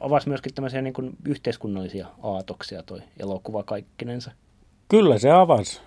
avasi 0.00 0.28
myöskin 0.28 0.54
tämmöisiä 0.54 0.82
niin 0.82 0.94
kuin 0.94 1.16
yhteiskunnallisia 1.24 2.06
aatoksia 2.22 2.82
toi 2.82 3.00
elokuva 3.20 3.62
kaikkinensa. 3.62 4.30
Kyllä 4.88 5.18
se 5.18 5.30
avasi. 5.30 5.80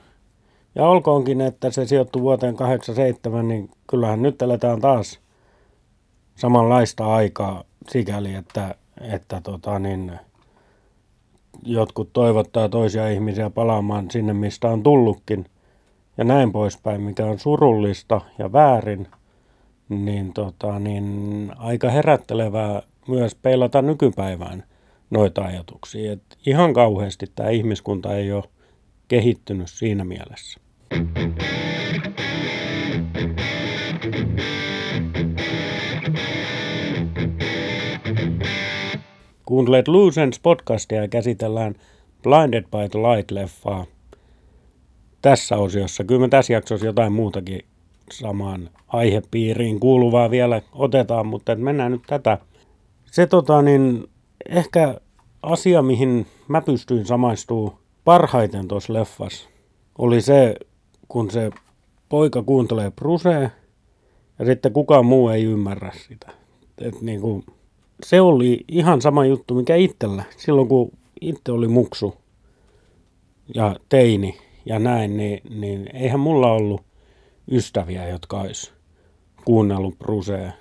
Ja 0.75 0.85
olkoonkin, 0.87 1.41
että 1.41 1.71
se 1.71 1.85
sijoittui 1.85 2.21
vuoteen 2.21 2.55
87, 2.55 3.47
niin 3.47 3.69
kyllähän 3.87 4.21
nyt 4.21 4.41
eletään 4.41 4.81
taas 4.81 5.19
samanlaista 6.35 7.15
aikaa 7.15 7.63
sikäli, 7.89 8.33
että, 8.33 8.75
että 9.01 9.41
tota 9.41 9.79
niin, 9.79 10.19
jotkut 11.63 12.09
toivottaa 12.13 12.69
toisia 12.69 13.09
ihmisiä 13.09 13.49
palaamaan 13.49 14.11
sinne, 14.11 14.33
mistä 14.33 14.69
on 14.69 14.83
tullutkin 14.83 15.45
ja 16.17 16.23
näin 16.23 16.51
poispäin, 16.51 17.01
mikä 17.01 17.25
on 17.25 17.39
surullista 17.39 18.21
ja 18.39 18.53
väärin, 18.53 19.07
niin, 19.89 20.33
tota, 20.33 20.79
niin 20.79 21.51
aika 21.57 21.89
herättelevää 21.89 22.81
myös 23.07 23.35
peilata 23.35 23.81
nykypäivään 23.81 24.63
noita 25.09 25.41
ajatuksia. 25.41 26.11
Et 26.11 26.21
ihan 26.45 26.73
kauheasti 26.73 27.25
tämä 27.35 27.49
ihmiskunta 27.49 28.15
ei 28.15 28.31
ole 28.31 28.43
kehittynyt 29.07 29.69
siinä 29.69 30.03
mielessä. 30.05 30.59
Kuuntelet 39.45 39.87
Loose 39.87 40.29
podcastia 40.41 41.01
ja 41.01 41.07
käsitellään 41.07 41.75
Blinded 42.23 42.63
by 42.63 42.89
the 42.91 42.99
Light-leffaa. 42.99 43.94
Tässä 45.25 45.57
osiossa, 45.57 46.03
kyllä 46.03 46.21
me 46.21 46.27
tässä 46.27 46.53
jaksossa 46.53 46.85
jotain 46.85 47.13
muutakin 47.13 47.65
samaan 48.11 48.69
aihepiiriin 48.87 49.79
kuuluvaa 49.79 50.31
vielä 50.31 50.61
otetaan, 50.73 51.27
mutta 51.27 51.55
mennään 51.55 51.91
nyt 51.91 52.01
tätä. 52.07 52.37
Se 53.05 53.27
tota 53.27 53.61
niin, 53.61 54.03
ehkä 54.49 54.99
asia, 55.43 55.81
mihin 55.81 56.27
mä 56.47 56.61
pystyin 56.61 57.05
samaistumaan 57.05 57.77
parhaiten 58.03 58.67
tuossa 58.67 58.93
leffassa, 58.93 59.49
oli 59.97 60.21
se, 60.21 60.55
kun 61.07 61.31
se 61.31 61.49
poika 62.09 62.43
kuuntelee 62.43 62.91
Brusea 62.91 63.49
ja 64.39 64.45
sitten 64.45 64.73
kukaan 64.73 65.05
muu 65.05 65.29
ei 65.29 65.43
ymmärrä 65.43 65.91
sitä. 66.07 66.31
Et 66.77 67.01
niin 67.01 67.21
kuin, 67.21 67.45
se 68.03 68.21
oli 68.21 68.63
ihan 68.67 69.01
sama 69.01 69.25
juttu, 69.25 69.55
mikä 69.55 69.75
itsellä. 69.75 70.23
Silloin 70.37 70.67
kun 70.67 70.91
itse 71.21 71.51
oli 71.51 71.67
muksu 71.67 72.15
ja 73.55 73.75
teini 73.89 74.44
ja 74.65 74.79
näin, 74.79 75.17
niin, 75.17 75.41
niin 75.49 75.89
eihän 75.93 76.19
mulla 76.19 76.51
ollut 76.51 76.81
ystäviä, 77.51 78.07
jotka 78.07 78.41
olisi 78.41 78.71
kuunnellut 79.45 79.99
Brusea. 79.99 80.51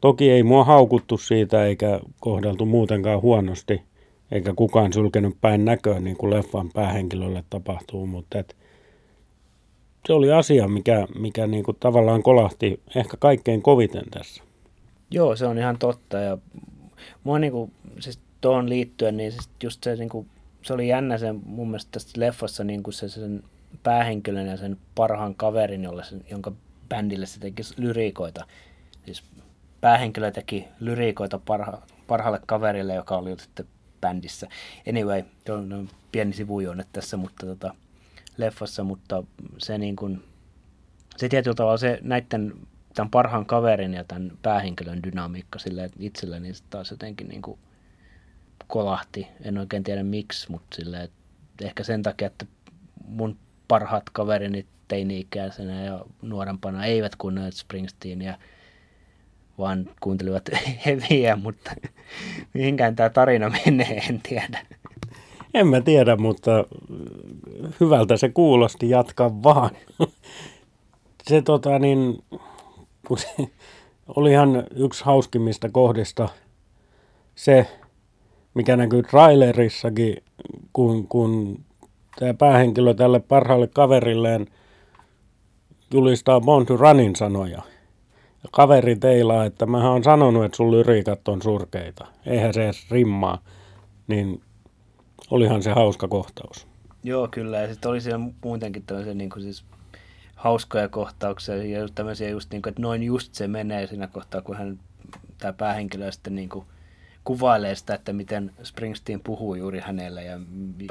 Toki 0.00 0.30
ei 0.30 0.42
mua 0.42 0.64
haukuttu 0.64 1.18
siitä 1.18 1.64
eikä 1.64 2.00
kohdeltu 2.20 2.66
muutenkaan 2.66 3.22
huonosti, 3.22 3.82
eikä 4.30 4.52
kukaan 4.56 4.92
sylkenyt 4.92 5.36
päin 5.40 5.64
näköä 5.64 6.00
niin 6.00 6.16
kuin 6.16 6.30
leffan 6.30 6.70
päähenkilölle 6.74 7.44
tapahtuu, 7.50 8.06
mutta 8.06 8.38
et, 8.38 8.56
se 10.06 10.12
oli 10.12 10.32
asia, 10.32 10.68
mikä, 10.68 11.06
mikä 11.18 11.46
niin 11.46 11.64
kuin 11.64 11.76
tavallaan 11.80 12.22
kolahti 12.22 12.80
ehkä 12.96 13.16
kaikkein 13.16 13.62
koviten 13.62 14.04
tässä. 14.10 14.42
Joo, 15.10 15.36
se 15.36 15.46
on 15.46 15.58
ihan 15.58 15.78
totta. 15.78 16.18
Ja 16.18 16.38
mua 17.24 17.38
niin 17.38 17.52
kuin, 17.52 17.72
siis 18.00 18.20
tuohon 18.40 18.68
liittyen, 18.68 19.16
niin 19.16 19.32
siis 19.32 19.50
just 19.62 19.84
se, 19.84 19.96
niin 19.96 20.08
kuin, 20.08 20.26
se 20.62 20.72
oli 20.72 20.88
jännä 20.88 21.18
se 21.18 21.32
mun 21.32 21.68
mielestä 21.68 21.92
tässä 21.92 22.20
leffassa 22.20 22.64
niin 22.64 22.82
kuin 22.82 22.94
se 22.94 23.08
sen 23.08 23.42
päähenkilön 23.82 24.46
ja 24.46 24.56
sen 24.56 24.76
parhaan 24.94 25.34
kaverin, 25.34 25.84
jolle 25.84 26.04
sen, 26.04 26.24
jonka 26.30 26.52
bändille 26.88 27.26
se 27.26 27.40
teki 27.40 27.62
lyriikoita. 27.76 28.46
Siis 29.04 29.22
päähenkilö 29.80 30.30
teki 30.30 30.68
lyriikoita 30.80 31.38
parha, 31.38 31.82
parhaalle 32.06 32.40
kaverille, 32.46 32.94
joka 32.94 33.16
oli 33.16 33.38
sitten 33.38 33.66
bändissä. 34.00 34.48
Anyway, 34.88 35.22
on 35.48 35.88
pieni 36.12 36.32
sivujuone 36.32 36.84
tässä 36.92 37.16
mutta 37.16 37.46
tota, 37.46 37.74
leffassa, 38.36 38.84
mutta 38.84 39.22
se 39.58 39.78
niin 39.78 39.96
kuin, 39.96 40.24
se 41.16 41.28
tietyllä 41.28 41.54
tavalla 41.54 41.76
se 41.76 41.98
näiden 42.02 42.54
tämän 42.94 43.10
parhaan 43.10 43.46
kaverin 43.46 43.94
ja 43.94 44.04
tämän 44.04 44.32
päähenkilön 44.42 45.02
dynamiikka 45.02 45.58
sille 45.58 45.90
itsellä, 45.98 46.40
niin 46.40 46.54
taas 46.70 46.90
jotenkin 46.90 47.28
niin 47.28 47.42
kuin 47.42 47.58
kolahti. 48.68 49.28
En 49.42 49.58
oikein 49.58 49.84
tiedä 49.84 50.02
miksi, 50.02 50.50
mutta 50.50 50.76
sille, 50.76 51.02
että 51.02 51.16
ehkä 51.64 51.84
sen 51.84 52.02
takia, 52.02 52.26
että 52.26 52.46
mun 53.08 53.36
parhaat 53.68 54.10
kaverini 54.10 54.66
teini-ikäisenä 54.88 55.84
ja 55.84 56.04
nuorempana 56.22 56.84
eivät 56.84 57.16
kuunnelleet 57.16 57.54
Springsteenia, 57.54 58.38
vaan 59.58 59.90
kuuntelivat 60.00 60.42
heviä, 60.86 61.36
mutta 61.36 61.70
mihinkään 62.54 62.96
tämä 62.96 63.10
tarina 63.10 63.52
menee, 63.66 64.02
en 64.08 64.20
tiedä. 64.22 64.66
En 65.54 65.66
mä 65.66 65.80
tiedä, 65.80 66.16
mutta 66.16 66.64
hyvältä 67.80 68.16
se 68.16 68.28
kuulosti, 68.28 68.90
jatka 68.90 69.42
vaan. 69.42 69.70
Se 71.22 71.42
tota 71.42 71.78
niin, 71.78 72.24
kun 73.06 73.18
se, 73.18 73.28
olihan 74.16 74.64
yksi 74.74 75.04
hauskimmista 75.04 75.68
kohdista 75.68 76.28
se, 77.34 77.66
mikä 78.58 78.76
näkyy 78.76 79.02
trailerissakin, 79.02 80.16
kun, 80.72 81.08
kun 81.08 81.64
tämä 82.18 82.34
päähenkilö 82.34 82.94
tälle 82.94 83.20
parhaalle 83.20 83.66
kaverilleen 83.66 84.46
julistaa 85.94 86.40
Born 86.40 86.66
to 86.66 86.76
Runin 86.76 87.16
sanoja. 87.16 87.62
Ja 88.42 88.48
kaveri 88.52 88.96
teilaa, 88.96 89.44
että 89.44 89.66
mä 89.66 89.90
oon 89.90 90.04
sanonut, 90.04 90.44
että 90.44 90.56
sun 90.56 90.70
lyriikat 90.70 91.28
on 91.28 91.42
surkeita. 91.42 92.06
Eihän 92.26 92.54
se 92.54 92.64
edes 92.64 92.90
rimmaa. 92.90 93.42
Niin 94.06 94.42
olihan 95.30 95.62
se 95.62 95.72
hauska 95.72 96.08
kohtaus. 96.08 96.66
Joo, 97.02 97.28
kyllä. 97.30 97.58
Ja 97.58 97.68
sitten 97.68 97.90
oli 97.90 98.00
siellä 98.00 98.26
muutenkin 98.44 98.82
tämmöisiä 98.86 99.14
niin 99.14 99.30
kuin 99.30 99.42
siis 99.42 99.64
hauskoja 100.34 100.88
kohtauksia 100.88 101.56
ja 101.56 101.88
tämmöisiä 101.94 102.28
just 102.28 102.50
niin 102.50 102.62
kuin, 102.62 102.70
että 102.70 102.82
noin 102.82 103.02
just 103.02 103.34
se 103.34 103.48
menee 103.48 103.86
siinä 103.86 104.06
kohtaa, 104.06 104.40
kun 104.40 104.56
hän, 104.56 104.78
tämä 105.38 105.52
päähenkilö 105.52 106.12
sitten 106.12 106.34
niin 106.34 106.48
kuin 106.48 106.64
kuvailee 107.28 107.74
sitä, 107.74 107.94
että 107.94 108.12
miten 108.12 108.52
Springsteen 108.62 109.20
puhuu 109.20 109.54
juuri 109.54 109.80
hänelle 109.80 110.24
ja, 110.24 110.40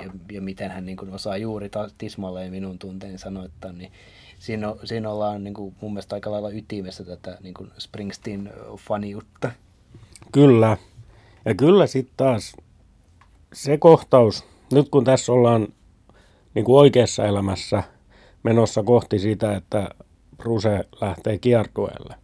ja, 0.04 0.12
ja 0.32 0.42
miten 0.42 0.72
hän 0.72 0.86
niin 0.86 0.98
kuin 0.98 1.14
osaa 1.14 1.38
juuri 1.38 1.70
tismalleen 1.98 2.52
minun 2.52 2.80
tunteeni 2.80 3.18
sanoittaa, 3.18 3.72
niin 3.72 3.92
siinä, 4.40 4.76
siinä 4.84 5.10
ollaan 5.10 5.44
niin 5.44 5.54
kuin, 5.54 5.76
mun 5.82 5.94
mielestä 5.94 6.16
aika 6.16 6.32
lailla 6.32 6.50
ytimessä 6.50 7.04
tätä 7.04 7.38
niin 7.42 7.54
kuin 7.54 7.72
Springsteen-faniutta. 7.78 9.52
Kyllä. 10.32 10.78
Ja 11.46 11.56
kyllä 11.56 11.88
sitten 11.88 12.14
taas 12.18 12.56
se 13.54 13.78
kohtaus, 13.78 14.46
nyt 14.74 14.90
kun 14.90 15.04
tässä 15.04 15.32
ollaan 15.32 15.68
niin 16.54 16.66
kuin 16.66 16.80
oikeassa 16.80 17.26
elämässä 17.26 17.84
menossa 18.44 18.84
kohti 18.84 19.20
sitä, 19.20 19.56
että 19.56 19.90
Bruce 20.38 20.86
lähtee 21.02 21.38
kiertueelle, 21.38 22.16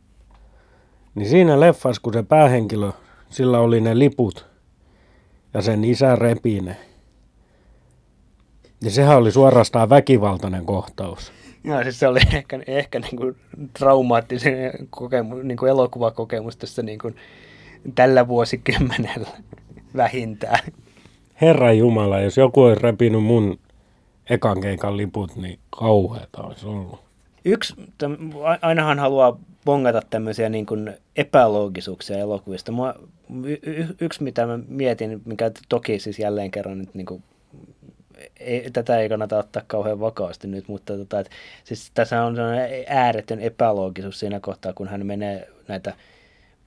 niin 1.15 1.29
siinä 1.29 1.59
leffassa, 1.59 2.01
kun 2.01 2.13
se 2.13 2.23
päähenkilö, 2.23 2.91
sillä 3.33 3.59
oli 3.59 3.81
ne 3.81 3.99
liput 3.99 4.45
ja 5.53 5.61
sen 5.61 5.83
isä 5.83 6.15
repii 6.15 6.61
ne, 6.61 6.77
niin 8.81 8.91
sehän 8.91 9.17
oli 9.17 9.31
suorastaan 9.31 9.89
väkivaltainen 9.89 10.65
kohtaus. 10.65 11.31
Joo, 11.63 11.83
siis 11.83 11.99
se 11.99 12.07
oli 12.07 12.19
ehkä, 12.33 12.59
ehkä 12.67 12.99
niin 12.99 13.17
kuin 13.17 13.35
traumaattisen 13.79 14.71
kokemus, 14.89 15.43
niin 15.43 15.57
kuin 15.57 15.69
elokuvakokemus 15.69 16.57
tässä 16.57 16.81
niin 16.81 16.99
kuin 16.99 17.15
tällä 17.95 18.27
vuosikymmenellä 18.27 19.29
vähintään. 19.95 20.59
Herra 21.41 21.73
Jumala, 21.73 22.19
jos 22.19 22.37
joku 22.37 22.61
olisi 22.61 22.81
repinyt 22.81 23.23
mun 23.23 23.59
ekan 24.29 24.61
keikan 24.61 24.97
liput, 24.97 25.35
niin 25.35 25.59
kauheata 25.69 26.43
olisi 26.43 26.67
ollut. 26.67 26.99
Yksi, 27.45 27.73
ainahan 28.61 28.99
haluaa 28.99 29.37
bongata 29.65 30.01
tämmöisiä 30.09 30.49
niin 30.49 30.65
kuin 30.65 30.93
epäloogisuuksia 31.15 32.17
elokuvista. 32.17 32.71
Mua, 32.71 32.95
y- 33.43 33.95
yksi, 34.01 34.23
mitä 34.23 34.45
mä 34.45 34.59
mietin, 34.67 35.21
mikä 35.25 35.51
toki 35.69 35.99
siis 35.99 36.19
jälleen 36.19 36.51
kerran 36.51 36.77
nyt 36.77 36.95
niin 36.95 37.05
kuin 37.05 37.23
ei, 38.39 38.71
tätä 38.71 38.99
ei 38.99 39.09
kannata 39.09 39.37
ottaa 39.37 39.63
kauhean 39.67 39.99
vakaasti 39.99 40.47
nyt, 40.47 40.67
mutta 40.67 40.97
tota, 40.97 41.19
et, 41.19 41.29
siis 41.63 41.91
tässä 41.93 42.23
on 42.23 42.35
sellainen 42.35 42.85
ääretön 42.87 43.39
epäloogisuus 43.39 44.19
siinä 44.19 44.39
kohtaa, 44.39 44.73
kun 44.73 44.87
hän 44.87 45.05
menee 45.05 45.49
näitä 45.67 45.93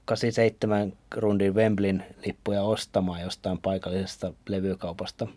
87 0.05 0.93
rundin 1.15 1.55
Wembleyn 1.55 2.05
lippuja 2.25 2.63
ostamaan 2.63 3.21
jostain 3.21 3.57
paikallisesta 3.57 4.33
levykaupasta. 4.49 5.27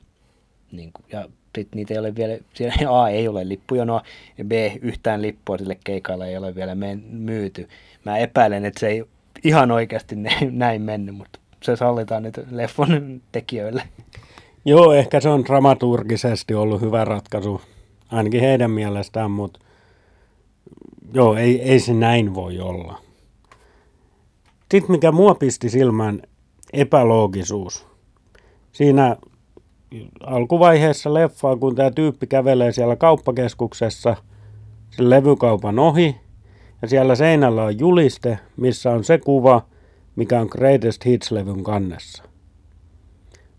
Niin 0.73 0.93
kuin, 0.93 1.05
ja 1.13 1.29
sitten 1.55 1.77
niitä 1.77 1.95
ei 1.95 1.99
ole 1.99 2.15
vielä, 2.15 2.39
siellä 2.55 2.75
A 3.03 3.09
ei 3.09 3.29
ole 3.29 3.49
lippujonoa 3.49 4.03
ja 4.39 4.45
B 4.45 4.53
yhtään 4.83 5.23
lippua 5.23 5.59
sille 5.59 5.79
keikalle 5.85 6.29
ei 6.29 6.37
ole 6.37 6.55
vielä 6.55 6.77
myyty. 7.11 7.69
Mä 8.05 8.19
epäilen, 8.19 8.65
että 8.65 8.81
se 8.81 8.89
ei 8.89 9.05
ihan 9.45 9.71
oikeasti 9.71 10.17
näin 10.51 10.83
mennyt, 10.83 11.15
mutta 11.15 11.39
se 11.63 11.77
sallitaan 11.77 12.23
nyt 12.23 12.41
leffon 12.51 13.23
tekijöille. 13.33 13.83
Joo, 14.65 14.93
ehkä 14.93 15.21
se 15.21 15.29
on 15.29 15.45
dramaturgisesti 15.45 16.55
ollut 16.55 16.81
hyvä 16.81 17.05
ratkaisu, 17.05 17.61
ainakin 18.11 18.41
heidän 18.41 18.71
mielestään, 18.71 19.31
mutta 19.31 19.61
joo, 21.15 21.37
ei, 21.37 21.63
ei 21.63 21.81
se 21.81 21.95
näin 21.95 22.35
voi 22.35 22.61
olla. 22.61 22.99
Sitten 24.71 24.91
mikä 24.91 25.13
mua 25.13 25.35
pisti 25.35 25.71
silmään, 25.71 26.23
epäloogisuus. 26.73 27.87
Siinä 28.73 29.17
alkuvaiheessa 30.27 31.15
leffaa, 31.15 31.57
kun 31.57 31.75
tämä 31.75 31.91
tyyppi 31.91 32.27
kävelee 32.27 32.73
siellä 32.73 32.97
kauppakeskuksessa 32.97 34.17
sen 34.91 35.11
levykaupan 35.11 35.79
ohi, 35.79 36.17
ja 36.83 36.89
siellä 36.89 37.15
seinällä 37.15 37.65
on 37.65 37.79
juliste, 37.79 38.39
missä 38.57 38.91
on 38.91 39.05
se 39.05 39.19
kuva, 39.19 39.63
mikä 40.17 40.41
on 40.41 40.49
Greatest 40.51 41.05
Hits-levyn 41.05 41.63
kannessa. 41.63 42.23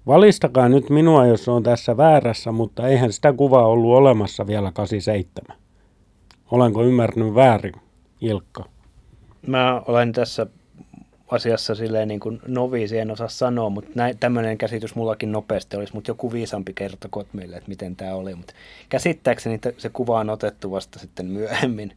Valistakaa 0.07 0.69
nyt 0.69 0.89
minua, 0.89 1.25
jos 1.25 1.47
on 1.47 1.63
tässä 1.63 1.97
väärässä, 1.97 2.51
mutta 2.51 2.87
eihän 2.87 3.13
sitä 3.13 3.33
kuvaa 3.33 3.67
ollut 3.67 3.97
olemassa 3.97 4.47
vielä 4.47 4.71
87. 4.71 5.57
Olenko 6.51 6.83
ymmärtänyt 6.83 7.35
väärin, 7.35 7.73
Ilkka? 8.21 8.65
Mä 9.47 9.81
olen 9.87 10.11
tässä 10.11 10.47
asiassa 11.31 11.75
silleen 11.75 12.07
niin 12.07 12.19
kuin 12.19 12.41
noviisi, 12.47 12.97
en 12.97 13.11
osaa 13.11 13.27
sanoa, 13.27 13.69
mutta 13.69 13.91
näin, 13.95 14.17
tämmöinen 14.17 14.57
käsitys 14.57 14.95
mullakin 14.95 15.31
nopeasti 15.31 15.77
olisi, 15.77 15.93
mutta 15.93 16.11
joku 16.11 16.31
viisampi 16.31 16.73
kertokot 16.73 17.27
meille, 17.33 17.55
että 17.55 17.69
miten 17.69 17.95
tämä 17.95 18.15
oli. 18.15 18.35
Mutta 18.35 18.53
käsittääkseni 18.89 19.59
se 19.77 19.89
kuva 19.89 20.19
on 20.19 20.29
otettu 20.29 20.71
vasta 20.71 20.99
sitten 20.99 21.25
myöhemmin. 21.25 21.91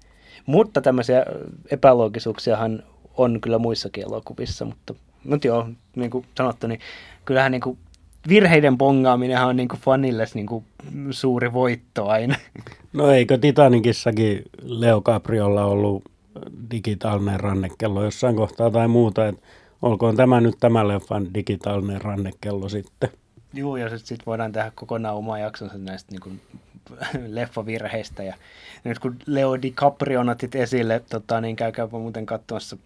Mutta 0.46 0.80
tämmöisiä 0.80 1.26
epäloogisuuksiahan 1.70 2.82
on 3.16 3.40
kyllä 3.40 3.58
muissakin 3.58 4.04
elokuvissa, 4.04 4.64
mutta, 4.64 4.94
mutta 5.24 5.46
joo, 5.46 5.68
niin 5.96 6.10
kuin 6.10 6.26
sanottu, 6.36 6.66
niin 6.66 6.80
kyllähän 7.24 7.52
niin 7.52 7.60
kuin 7.60 7.78
virheiden 8.28 8.78
bongaaminen 8.78 9.44
on 9.44 9.56
niin 9.56 9.68
kuin 9.68 9.80
fanille 9.80 10.24
niin 10.34 10.46
kuin 10.46 10.64
suuri 11.10 11.52
voitto 11.52 12.06
aina. 12.06 12.36
No 12.92 13.10
eikö 13.10 13.38
Titanikissakin 13.38 14.42
Leo 14.62 15.00
Capriolla 15.00 15.64
ollut 15.64 16.02
digitaalinen 16.70 17.40
rannekello 17.40 18.04
jossain 18.04 18.36
kohtaa 18.36 18.70
tai 18.70 18.88
muuta, 18.88 19.28
että 19.28 19.46
olkoon 19.82 20.16
tämä 20.16 20.40
nyt 20.40 20.54
tämä 20.60 20.88
leffan 20.88 21.34
digitaalinen 21.34 22.02
rannekello 22.02 22.68
sitten. 22.68 23.10
Joo, 23.54 23.76
ja 23.76 23.88
sitten 23.88 24.06
sit 24.06 24.26
voidaan 24.26 24.52
tehdä 24.52 24.72
kokonaan 24.74 25.16
oma 25.16 25.38
jaksonsa 25.38 25.78
näistä 25.78 26.12
niin 26.12 26.20
kuin, 26.20 26.40
leffavirheistä. 27.36 28.22
Ja 28.22 28.34
nyt 28.84 28.98
kun 28.98 29.16
Leo 29.26 29.62
DiCaprio 29.62 30.20
otit 30.30 30.54
esille, 30.54 31.02
tota, 31.10 31.40
niin 31.40 31.56
käykääpä 31.56 31.98
muuten 31.98 32.26
katsomassa 32.26 32.76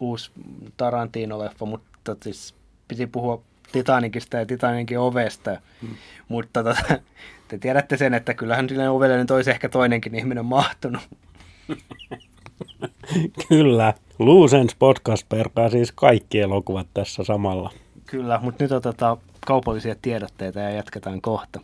uusi 0.00 0.30
Tarantino-leffa, 0.76 1.66
mutta 1.66 2.16
siis 2.22 2.54
piti 2.88 3.06
puhua 3.06 3.42
Titanikista 3.72 4.36
ja 4.36 4.46
Titanikin 4.46 4.98
ovesta. 4.98 5.60
Hmm. 5.82 5.94
Mutta 6.28 6.64
tota, 6.64 7.00
te 7.48 7.58
tiedätte 7.58 7.96
sen, 7.96 8.14
että 8.14 8.34
kyllähän 8.34 8.68
sille 8.68 8.88
ovelle 8.88 9.16
nyt 9.16 9.30
olisi 9.30 9.50
ehkä 9.50 9.68
toinenkin 9.68 10.14
ihminen 10.14 10.44
mahtunut. 10.44 11.02
Kyllä. 13.48 13.94
Luusens 14.18 14.74
podcast 14.78 15.28
perkaa 15.28 15.70
siis 15.70 15.92
kaikki 15.92 16.40
elokuvat 16.40 16.86
tässä 16.94 17.24
samalla. 17.24 17.70
Kyllä, 18.06 18.40
mutta 18.42 18.64
nyt 18.64 18.72
otetaan 18.72 19.16
kaupallisia 19.46 19.94
tiedotteita 20.02 20.60
ja 20.60 20.70
jatketaan 20.70 21.20
kohta. 21.20 21.60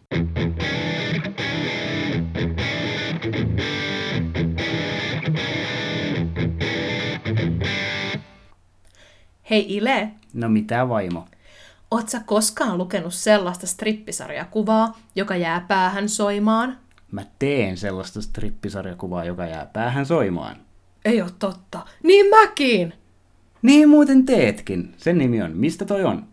Hei 9.50 9.76
Ile. 9.76 10.10
No 10.34 10.48
mitä 10.48 10.88
vaimo? 10.88 11.24
Oot 11.90 12.08
sä 12.08 12.20
koskaan 12.26 12.78
lukenut 12.78 13.14
sellaista 13.14 13.66
strippisarjakuvaa, 13.66 14.98
joka 15.14 15.36
jää 15.36 15.64
päähän 15.68 16.08
soimaan? 16.08 16.78
Mä 17.12 17.22
teen 17.38 17.76
sellaista 17.76 18.22
strippisarjakuvaa, 18.22 19.24
joka 19.24 19.46
jää 19.46 19.66
päähän 19.66 20.06
soimaan. 20.06 20.56
Ei 21.04 21.22
ole 21.22 21.30
totta. 21.38 21.80
Niin 22.02 22.26
mäkin! 22.26 22.94
Niin 23.62 23.88
muuten 23.88 24.26
teetkin. 24.26 24.94
Sen 24.96 25.18
nimi 25.18 25.42
on 25.42 25.56
Mistä 25.56 25.84
toi 25.84 26.04
on? 26.04 26.26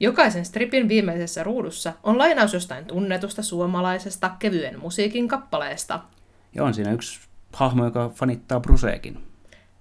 Jokaisen 0.00 0.44
stripin 0.44 0.88
viimeisessä 0.88 1.44
ruudussa 1.44 1.92
on 2.02 2.18
lainaus 2.18 2.54
jostain 2.54 2.84
tunnetusta 2.84 3.42
suomalaisesta 3.42 4.30
kevyen 4.38 4.80
musiikin 4.80 5.28
kappaleesta. 5.28 6.00
Ja 6.54 6.64
on 6.64 6.74
siinä 6.74 6.92
yksi 6.92 7.20
hahmo, 7.52 7.84
joka 7.84 8.08
fanittaa 8.14 8.60
Bruseekin. 8.60 9.18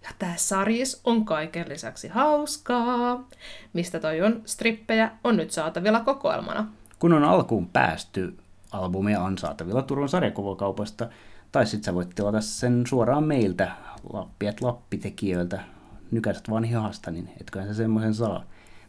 Ja 0.03 0.09
tää 0.19 0.33
sarjis 0.37 1.01
on 1.03 1.25
kaiken 1.25 1.69
lisäksi 1.69 2.07
hauskaa. 2.07 3.27
Mistä 3.73 3.99
toi 3.99 4.21
on 4.21 4.41
strippejä 4.45 5.11
on 5.23 5.37
nyt 5.37 5.51
saatavilla 5.51 5.99
kokoelmana. 5.99 6.67
Kun 6.99 7.13
on 7.13 7.23
alkuun 7.23 7.67
päästy, 7.67 8.37
albumia 8.71 9.21
on 9.21 9.37
saatavilla 9.37 9.81
Turun 9.81 10.09
sarjakuvokaupasta 10.09 11.09
Tai 11.51 11.65
sitten 11.65 11.83
sä 11.83 11.95
voit 11.95 12.09
tilata 12.15 12.41
sen 12.41 12.83
suoraan 12.87 13.23
meiltä, 13.23 13.71
Lappiet 14.13 14.61
Lappitekijöiltä, 14.61 15.63
nykäiset 16.11 16.49
vaan 16.49 16.63
hihasta, 16.63 17.11
niin 17.11 17.29
etköhän 17.41 17.67
sä 17.67 17.73
semmoisen 17.73 18.13
saa. 18.13 18.43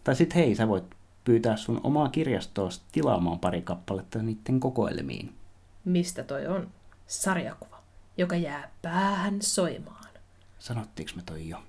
Tai 0.05 0.17
sitten 0.17 0.39
hei, 0.39 0.55
sä 0.55 0.69
voit 0.69 0.85
pyytää 1.25 1.57
sun 1.57 1.81
omaa 1.83 2.09
kirjastoa 2.09 2.69
tilaamaan 2.93 3.39
pari 3.39 3.63
kappaletta 3.63 4.23
niiden 4.23 4.61
kokoelmiin. 4.61 5.35
Mistä 5.85 6.23
toi 6.23 6.47
on? 6.47 6.69
Sarjakuva, 7.07 7.83
joka 8.17 8.37
jää 8.37 8.71
päähän 8.83 9.43
soimaan. 9.43 10.11
Sanottiinko 10.59 11.13
me 11.17 11.23
toi 11.27 11.49
jo? 11.49 11.63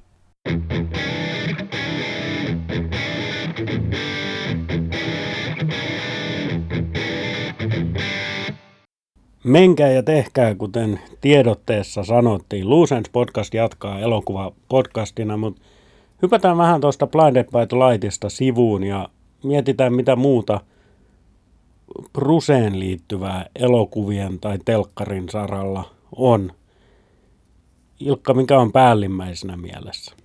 Menkää 9.43 9.91
ja 9.91 10.04
tehkää, 10.04 10.56
kuten 10.56 10.99
tiedotteessa 11.21 12.04
sanottiin. 12.04 12.69
Luusens 12.69 13.10
podcast 13.10 13.54
jatkaa 13.54 13.99
elokuva 13.99 14.51
podcastina, 14.69 15.38
mutta 15.38 15.62
hypätään 16.21 16.58
vähän 16.58 16.82
tuosta 16.82 17.08
Blinded 17.08 17.45
by 17.45 17.77
Lightista 17.77 18.30
sivuun 18.30 18.84
ja 18.84 19.10
mietitään 19.43 19.93
mitä 19.93 20.15
muuta 20.15 20.60
Bruseen 22.13 22.80
liittyvää 22.80 23.45
elokuvien 23.56 24.39
tai 24.39 24.60
telkkarin 24.65 25.30
saralla 25.30 25.89
on. 26.15 26.51
Ilkka, 27.99 28.34
mikä 28.34 28.60
on 28.60 28.71
päällimmäisenä 28.71 29.58
mielessä? 29.58 30.15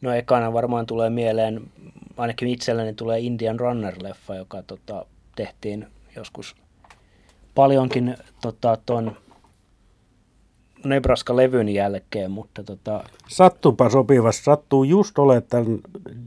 No 0.00 0.12
ekana 0.12 0.52
varmaan 0.52 0.86
tulee 0.86 1.10
mieleen, 1.10 1.60
ainakin 2.16 2.48
itselleni 2.48 2.94
tulee 2.94 3.20
Indian 3.20 3.60
Runner-leffa, 3.60 4.34
joka 4.34 4.62
tota, 4.62 5.06
tehtiin 5.36 5.86
joskus 6.16 6.56
paljonkin 7.60 8.16
tota, 8.42 8.78
ton 8.86 9.16
Nebraska-levyn 10.84 11.68
jälkeen, 11.68 12.30
mutta 12.30 12.64
tota... 12.64 13.04
Sattupa 13.28 13.90
sopivasti, 13.90 14.44
sattuu 14.44 14.84
just 14.84 15.18
ole 15.18 15.40
tämän 15.40 15.78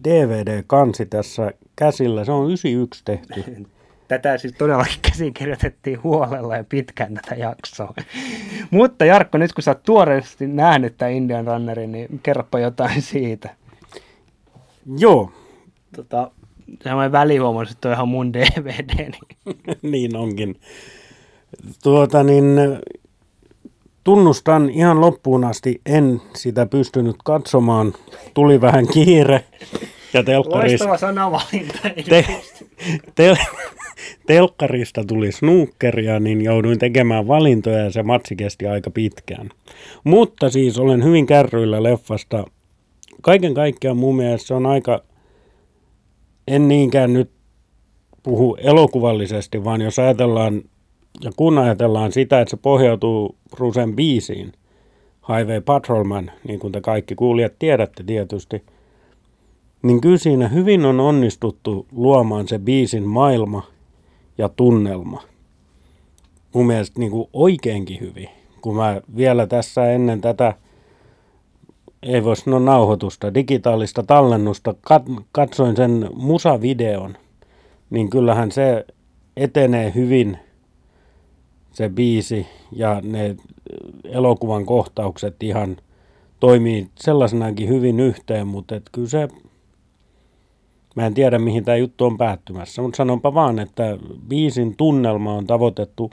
DVD-kansi 0.04 1.06
tässä 1.06 1.52
käsillä, 1.76 2.26
se 2.26 2.32
on 2.32 2.46
91 2.48 3.02
tehty. 3.06 3.44
Tätä 4.08 4.38
siis 4.38 4.54
todellakin 4.58 5.00
käsikirjoitettiin 5.02 6.04
huolella 6.04 6.58
ja 6.58 6.64
pitkään 6.64 7.14
tätä 7.14 7.36
jaksoa. 7.36 7.94
mutta 8.72 9.06
Jarkko, 9.06 9.38
nyt 9.38 9.54
kun 9.54 9.64
sä 9.64 9.72
oot 9.72 9.84
tuoreesti 9.84 10.48
nähnyt 10.48 10.98
tämän 10.98 11.14
Indian 11.14 11.48
Runnerin, 11.48 11.92
niin 11.92 12.20
kerropa 12.24 12.60
jotain 12.60 13.02
siitä. 13.02 13.50
Joo. 14.98 15.32
Tota, 15.96 16.32
semmoinen 16.84 17.12
välihuomaus, 17.12 17.72
että 17.72 17.90
on 17.90 17.94
ihan 17.94 18.08
mun 18.08 18.34
DVD. 18.34 19.12
Niin... 19.12 19.14
niin 19.92 20.16
onkin. 20.16 20.56
Tuota 21.84 22.24
niin, 22.24 22.46
tunnustan 24.04 24.70
ihan 24.70 25.02
loppuun 25.02 25.44
asti, 25.44 25.82
en 25.86 26.22
sitä 26.36 26.66
pystynyt 26.66 27.16
katsomaan. 27.24 27.94
Tuli 28.34 28.62
vähän 28.62 28.88
kiire. 28.88 29.44
Ja 30.14 30.24
telkkarista, 30.24 30.88
Loistava 30.88 30.98
sanavalinta. 30.98 31.80
Te, 32.10 32.26
te, 33.16 33.38
telkkarista 34.28 35.04
tuli 35.04 35.32
snookeria, 35.32 36.20
niin 36.20 36.42
jouduin 36.42 36.80
tekemään 36.80 37.28
valintoja 37.28 37.78
ja 37.78 37.92
se 37.92 38.04
matsi 38.04 38.36
kesti 38.36 38.68
aika 38.68 38.90
pitkään. 38.90 39.50
Mutta 40.04 40.50
siis 40.50 40.80
olen 40.80 41.04
hyvin 41.04 41.26
kärryillä 41.26 41.84
leffasta. 41.84 42.46
Kaiken 43.22 43.54
kaikkiaan 43.54 43.98
mun 43.98 44.16
mielestä 44.16 44.48
se 44.48 44.54
on 44.54 44.66
aika, 44.66 45.04
en 46.48 46.68
niinkään 46.68 47.14
nyt 47.14 47.32
puhu 48.24 48.58
elokuvallisesti, 48.60 49.64
vaan 49.64 49.82
jos 49.82 50.00
ajatellaan 50.00 50.62
ja 51.22 51.32
kun 51.38 51.58
ajatellaan 51.58 52.12
sitä, 52.12 52.42
että 52.42 52.50
se 52.50 52.58
pohjautuu 52.58 53.36
Brucen 53.56 53.96
biisiin, 53.96 54.54
Highway 55.28 55.62
Patrolman, 55.62 56.32
niin 56.48 56.60
kuin 56.60 56.74
te 56.74 56.82
kaikki 56.82 57.16
kuulijat 57.16 57.54
tiedätte 57.60 58.04
tietysti, 58.04 58.64
niin 59.82 60.02
kyllä 60.02 60.18
siinä 60.18 60.48
hyvin 60.48 60.86
on 60.86 61.00
onnistuttu 61.00 61.88
luomaan 61.92 62.48
se 62.48 62.60
biisin 62.60 63.04
maailma 63.04 63.64
ja 64.38 64.50
tunnelma. 64.50 65.22
Mun 66.54 66.68
mielestä 66.68 67.00
niin 67.00 67.12
kuin 67.12 67.30
oikeinkin 67.34 68.00
hyvin. 68.00 68.30
Kun 68.62 68.76
mä 68.76 69.02
vielä 69.16 69.48
tässä 69.48 69.92
ennen 69.92 70.22
tätä, 70.22 70.54
ei 72.04 72.24
voi 72.24 72.36
sanoa 72.36 72.60
nauhoitusta, 72.60 73.34
digitaalista 73.34 74.04
tallennusta, 74.04 74.76
katsoin 75.32 75.76
sen 75.76 76.10
musavideon, 76.16 77.18
niin 77.90 78.10
kyllähän 78.10 78.52
se 78.52 78.86
etenee 79.38 79.92
hyvin– 79.96 80.38
se 81.74 81.90
biisi 81.90 82.48
ja 82.72 83.02
ne 83.04 83.36
elokuvan 84.04 84.66
kohtaukset 84.66 85.44
ihan 85.44 85.78
toimii 86.40 86.90
sellaisenakin 86.96 87.70
hyvin 87.70 88.00
yhteen, 88.00 88.48
mutta 88.48 88.76
et 88.76 88.90
kyllä 88.92 89.08
se, 89.08 89.28
mä 90.96 91.06
en 91.06 91.14
tiedä 91.14 91.40
mihin 91.40 91.66
tämä 91.66 91.78
juttu 91.78 92.06
on 92.06 92.18
päättymässä, 92.18 92.82
mutta 92.82 92.98
sanonpa 92.98 93.34
vaan, 93.34 93.60
että 93.60 93.98
biisin 94.28 94.76
tunnelma 94.76 95.34
on 95.34 95.48
tavoitettu 95.48 96.12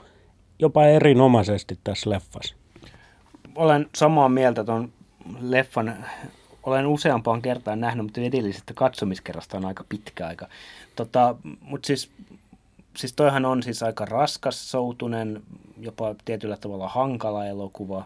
jopa 0.59 0.85
erinomaisesti 0.85 1.79
tässä 1.83 2.09
leffassa. 2.09 2.55
Olen 3.55 3.89
samaa 3.95 4.29
mieltä 4.29 4.63
tuon 4.63 4.91
leffan, 5.41 6.05
olen 6.63 6.87
useampaan 6.87 7.41
kertaan 7.41 7.79
nähnyt, 7.79 8.05
mutta 8.05 8.21
edellisestä 8.21 8.73
katsomiskerrasta 8.73 9.57
on 9.57 9.65
aika 9.65 9.85
pitkä 9.89 10.27
aika. 10.27 10.47
Tota, 10.95 11.35
mutta 11.61 11.87
siis 11.87 12.11
siis 12.97 13.13
toihan 13.13 13.45
on 13.45 13.63
siis 13.63 13.83
aika 13.83 14.05
raskas, 14.05 14.71
soutunen, 14.71 15.43
jopa 15.77 16.15
tietyllä 16.25 16.57
tavalla 16.57 16.89
hankala 16.89 17.45
elokuva 17.45 18.05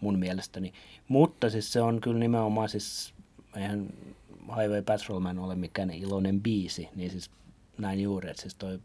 mun 0.00 0.18
mielestäni. 0.18 0.72
Mutta 1.08 1.50
siis 1.50 1.72
se 1.72 1.82
on 1.82 2.00
kyllä 2.00 2.18
nimenomaan 2.18 2.68
siis, 2.68 3.14
eihän 3.56 3.86
Highway 4.46 4.82
Patrolman 4.82 5.38
ole 5.38 5.54
mikään 5.54 5.90
iloinen 5.90 6.40
biisi, 6.40 6.88
niin 6.94 7.10
siis 7.10 7.30
näin 7.78 8.00
juuri, 8.00 8.30
että 8.30 8.42
siis 8.42 8.54
toi 8.54 8.78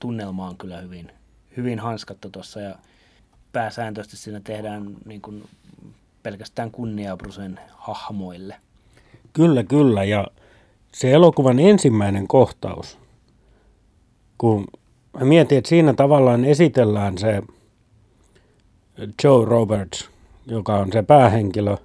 tunnelma 0.00 0.48
on 0.48 0.56
kyllä 0.56 0.80
hyvin, 0.80 1.12
hyvin 1.56 1.78
hanskattu 1.78 2.30
tuossa 2.30 2.60
ja 2.60 2.78
pääsääntöisesti 3.52 4.16
siinä 4.16 4.40
tehdään 4.44 4.96
niin 5.04 5.20
kuin 5.20 5.48
pelkästään 6.22 6.70
kunniaa 6.70 7.16
Brusen 7.16 7.60
hahmoille. 7.70 8.56
Kyllä, 9.32 9.62
kyllä 9.62 10.04
ja 10.04 10.26
se 10.92 11.12
elokuvan 11.12 11.58
ensimmäinen 11.58 12.28
kohtaus, 12.28 12.98
kun 14.44 14.64
mä 15.18 15.24
mietin, 15.24 15.58
että 15.58 15.68
siinä 15.68 15.94
tavallaan 15.94 16.44
esitellään 16.44 17.18
se 17.18 17.42
Joe 19.24 19.44
Roberts, 19.44 20.10
joka 20.46 20.74
on 20.76 20.92
se 20.92 21.02
päähenkilö 21.02 21.76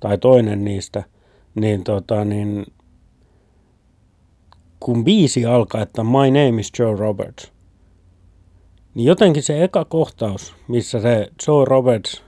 tai 0.00 0.18
toinen 0.18 0.64
niistä, 0.64 1.04
niin, 1.54 1.84
tota, 1.84 2.24
niin 2.24 2.66
kun 4.80 5.04
biisi 5.04 5.44
alkaa, 5.44 5.82
että 5.82 6.04
My 6.04 6.26
name 6.26 6.60
is 6.60 6.72
Joe 6.78 6.96
Roberts, 6.96 7.52
niin 8.94 9.06
jotenkin 9.06 9.42
se 9.42 9.64
eka 9.64 9.84
kohtaus, 9.84 10.54
missä 10.68 11.00
se 11.00 11.28
Joe 11.48 11.64
Roberts, 11.64 12.24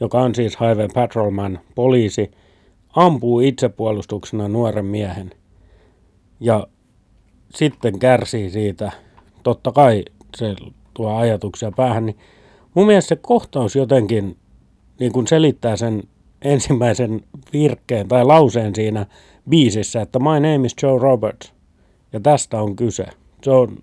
joka 0.00 0.20
on 0.20 0.34
siis 0.34 0.60
Highway 0.60 0.88
Patrolman, 0.94 1.60
poliisi, 1.74 2.30
ampuu 2.96 3.40
itsepuolustuksena 3.40 4.48
nuoren 4.48 4.86
miehen. 4.86 5.30
Ja 6.40 6.66
sitten 7.54 7.98
kärsii 7.98 8.50
siitä 8.50 8.92
totta 9.42 9.72
kai 9.72 10.04
se 10.36 10.56
tuo 10.94 11.16
ajatuksia 11.16 11.72
päähän, 11.76 12.06
niin 12.06 12.18
mun 12.74 12.86
mielestä 12.86 13.08
se 13.08 13.16
kohtaus 13.16 13.76
jotenkin 13.76 14.36
niin 15.00 15.12
kuin 15.12 15.26
selittää 15.26 15.76
sen 15.76 16.02
ensimmäisen 16.42 17.20
virkkeen 17.52 18.08
tai 18.08 18.24
lauseen 18.24 18.74
siinä 18.74 19.06
biisissä, 19.48 20.02
että 20.02 20.18
My 20.18 20.34
name 20.34 20.66
is 20.66 20.74
Joe 20.82 20.98
Roberts. 20.98 21.52
Ja 22.12 22.20
tästä 22.20 22.62
on 22.62 22.76
kyse. 22.76 23.06
Se 23.42 23.50
on 23.50 23.78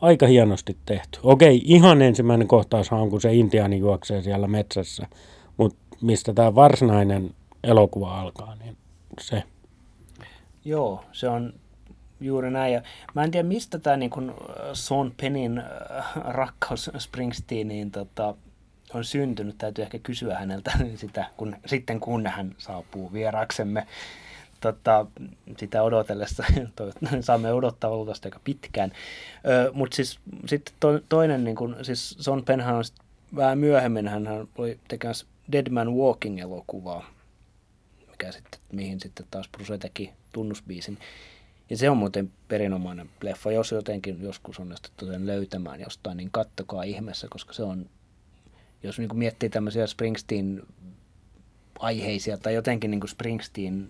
aika 0.00 0.26
hienosti 0.26 0.76
tehty. 0.86 1.18
Okei, 1.22 1.62
ihan 1.64 2.02
ensimmäinen 2.02 2.48
kohtaus 2.48 2.92
on, 2.92 3.10
kun 3.10 3.20
se 3.20 3.34
intiaani 3.34 3.78
juoksee 3.78 4.22
siellä 4.22 4.48
metsässä, 4.48 5.06
mutta 5.56 5.78
mistä 6.00 6.32
tämä 6.34 6.54
varsinainen 6.54 7.30
elokuva 7.64 8.20
alkaa, 8.20 8.54
niin 8.54 8.76
se. 9.20 9.42
Joo, 10.64 11.04
se 11.12 11.28
on 11.28 11.54
Juuri 12.22 12.50
näin. 12.50 12.72
Ja 12.72 12.82
mä 13.14 13.24
en 13.24 13.30
tiedä, 13.30 13.48
mistä 13.48 13.78
tämä 13.78 13.96
niin 13.96 14.10
kun 14.10 14.34
Son 14.72 15.14
Penin 15.20 15.58
äh, 15.58 16.12
rakkaus 16.16 16.90
Springsteeniin 16.98 17.90
tota, 17.90 18.34
on 18.94 19.04
syntynyt. 19.04 19.58
Täytyy 19.58 19.84
ehkä 19.84 19.98
kysyä 19.98 20.38
häneltä 20.38 20.72
sitä, 20.94 21.26
kun, 21.36 21.56
sitten 21.66 22.00
kun 22.00 22.26
hän 22.26 22.54
saapuu 22.58 23.12
vieraksemme. 23.12 23.86
Tota, 24.60 25.06
sitä 25.58 25.82
odotellessa 25.82 26.44
saamme 27.20 27.52
odottaa 27.52 27.90
luultavasti 27.90 28.26
aika 28.28 28.40
pitkään. 28.44 28.92
Mutta 29.72 29.96
siis 29.96 30.18
sitten 30.46 30.74
to, 30.80 31.00
toinen, 31.08 31.44
niin 31.44 31.56
kun, 31.56 31.76
siis 31.82 32.16
Son 32.20 32.44
Penhan 32.44 32.74
on 32.74 32.84
vähän 33.36 33.58
myöhemmin, 33.58 34.08
hän 34.08 34.28
oli 34.58 34.78
tekemässä 34.88 35.26
Dead 35.52 35.70
Man 35.70 35.88
Walking-elokuvaa, 35.94 37.10
mikä 38.10 38.32
sitten, 38.32 38.60
mihin 38.72 39.00
sitten 39.00 39.26
taas 39.30 39.48
Bruce 39.48 39.78
teki 39.78 40.12
tunnusbiisin. 40.32 40.98
Ja 41.72 41.78
se 41.78 41.90
on 41.90 41.96
muuten 41.96 42.32
perinomainen 42.48 43.10
leffa. 43.22 43.52
Jos 43.52 43.72
jotenkin 43.72 44.22
joskus 44.22 44.60
onnistuttu 44.60 45.06
sen 45.06 45.26
löytämään 45.26 45.80
jostain, 45.80 46.16
niin 46.16 46.30
kattokaa 46.30 46.82
ihmeessä, 46.82 47.26
koska 47.30 47.52
se 47.52 47.62
on 47.62 47.86
jos 48.82 48.98
niin 48.98 49.16
miettii 49.18 49.48
tämmöisiä 49.48 49.86
Springsteen 49.86 50.62
aiheisia 51.78 52.38
tai 52.38 52.54
jotenkin 52.54 52.90
niin 52.90 53.08
Springsteen 53.08 53.88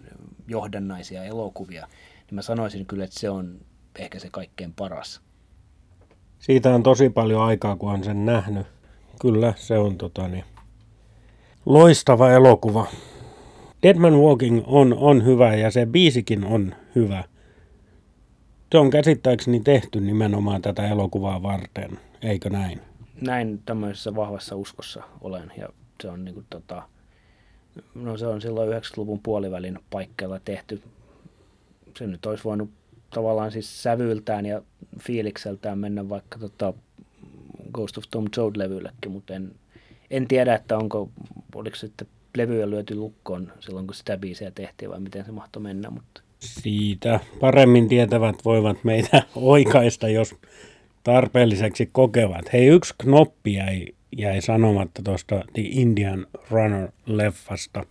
johdannaisia 0.49 1.25
elokuvia, 1.25 1.87
niin 2.27 2.35
mä 2.35 2.43
sanoisin 2.43 2.87
kyllä, 2.87 3.05
että 3.05 3.21
se 3.21 3.31
on 3.31 3.61
ehkä 3.99 4.19
se 4.19 4.29
kaikkein 4.31 4.73
paras. 4.73 5.21
Siitä 6.39 6.75
on 6.75 6.83
tosi 6.83 7.11
paljon 7.11 7.43
aikaa, 7.43 7.77
kun 7.77 7.93
on 7.93 8.05
sen 8.05 8.27
nähnyt. 8.27 8.67
Kyllä, 9.21 9.55
se 9.57 9.79
on 9.79 9.99
tota, 9.99 10.29
niin, 10.29 10.45
loistava 11.67 12.31
elokuva. 12.31 12.87
Deadman 13.83 14.21
Walking 14.21 14.63
on, 14.67 14.95
on 14.95 15.25
hyvä 15.25 15.55
ja 15.55 15.71
se 15.71 15.87
biisikin 15.87 16.45
on 16.45 16.75
hyvä. 16.95 17.32
Se 18.73 18.79
on 18.79 18.91
käsittääkseni 18.91 19.61
tehty 19.61 20.01
nimenomaan 20.01 20.63
tätä 20.63 20.89
elokuvaa 20.89 21.43
varten, 21.43 21.99
eikö 22.23 22.51
näin? 22.51 22.81
Näin 23.21 23.63
tämmöisessä 23.67 24.15
vahvassa 24.15 24.57
uskossa 24.57 25.03
olen 25.21 25.53
ja 25.59 25.69
se 26.03 26.09
on 26.09 26.25
niin 26.25 26.35
kuin, 26.35 26.47
tota, 26.51 26.83
no 27.95 28.17
se 28.17 28.27
on 28.27 28.41
silloin 28.41 28.71
90-luvun 28.71 29.21
puolivälin 29.23 29.79
paikkeilla 29.91 30.41
tehty. 30.45 30.83
Se 31.99 32.07
nyt 32.07 32.27
olisi 32.27 32.45
voinut 32.45 32.71
tavallaan 33.11 33.53
siis 33.53 33.83
sävyltään 33.83 34.47
ja 34.47 34.63
fiilikseltään 35.01 35.79
mennä 35.79 36.09
vaikka 36.09 36.39
tota 36.39 36.75
Ghost 37.73 37.99
of 37.99 38.05
Tom 38.11 38.25
Joad-levyllekin, 38.37 39.13
mutta 39.13 39.35
en, 39.35 39.55
en 40.11 40.29
tiedä, 40.29 40.55
että 40.55 40.77
onko, 40.77 41.11
oliko 41.55 41.77
sitten 41.77 42.07
levyjä 42.37 42.71
lyöty 42.71 42.95
lukkoon 42.95 43.53
silloin, 43.61 43.87
kun 43.87 43.95
sitä 43.95 44.17
biisiä 44.17 44.51
tehtiin 44.51 44.91
vai 44.91 45.01
miten 45.01 45.25
se 45.25 45.33
mahtoi 45.33 45.63
mennä, 45.63 45.91
mutta 45.91 46.23
Siitä 46.43 47.21
paremmin 47.41 47.89
tietävät 47.89 48.45
voivat 48.45 48.85
meitä 48.85 49.23
oikaista, 49.35 50.09
jos 50.09 50.35
tarpeelliseksi 51.05 51.89
kokevat. 51.93 52.53
Hei, 52.53 52.67
yksi 52.67 52.95
knoppi 52.99 53.55
jäi, 53.55 53.87
jäi 54.17 54.41
sanomatta 54.41 55.03
tuosta 55.03 55.35
The 55.35 55.63
Indian 55.63 56.27
Runner-leffasta. 56.51 57.87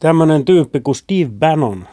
Tämmöinen 0.00 0.44
tyyppi 0.44 0.80
kuin 0.80 0.94
Steve 0.94 1.30
Bannon, 1.38 1.88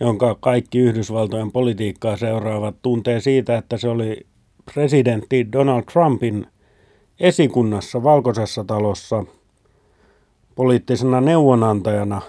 jonka 0.00 0.34
kaikki 0.40 0.78
Yhdysvaltojen 0.78 1.52
politiikkaa 1.52 2.16
seuraavat 2.16 2.74
tuntee 2.82 3.20
siitä, 3.20 3.58
että 3.58 3.76
se 3.76 3.88
oli 3.88 4.26
presidentti 4.74 5.52
Donald 5.52 5.82
Trumpin 5.92 6.46
esikunnassa 7.20 8.02
Valkoisessa 8.02 8.64
talossa 8.64 9.24
poliittisena 10.54 11.20
neuvonantajana, 11.20 12.22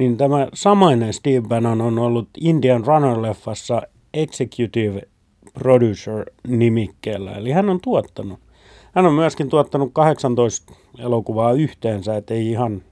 niin 0.00 0.16
tämä 0.16 0.48
samainen 0.54 1.12
Steve 1.12 1.48
Bannon 1.48 1.80
on 1.80 1.98
ollut 1.98 2.28
Indian 2.40 2.84
Runner-leffassa 2.84 3.82
executive 4.14 5.02
producer 5.54 6.24
nimikkeellä, 6.48 7.32
eli 7.32 7.50
hän 7.50 7.68
on 7.68 7.80
tuottanut. 7.80 8.38
Hän 8.94 9.06
on 9.06 9.14
myöskin 9.14 9.48
tuottanut 9.48 9.90
18 9.92 10.72
elokuvaa 10.98 11.52
yhteensä, 11.52 12.16
ettei 12.16 12.50
ihan 12.50 12.82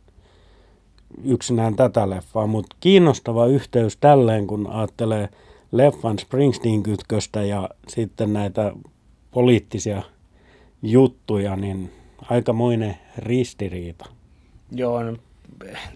yksinään 1.25 1.77
tätä 1.77 2.11
leffaa, 2.11 2.47
mutta 2.47 2.77
kiinnostava 2.81 3.47
yhteys 3.47 3.97
tälleen, 3.97 4.47
kun 4.47 4.66
ajattelee 4.71 5.29
leffan 5.73 6.18
Springsteen-kytköstä 6.18 7.42
ja 7.42 7.68
sitten 7.88 8.33
näitä 8.33 8.73
poliittisia 9.31 10.03
juttuja, 10.83 11.57
niin 11.57 11.92
aikamoinen 12.31 12.97
ristiriita. 13.18 14.07
Joo, 14.73 15.01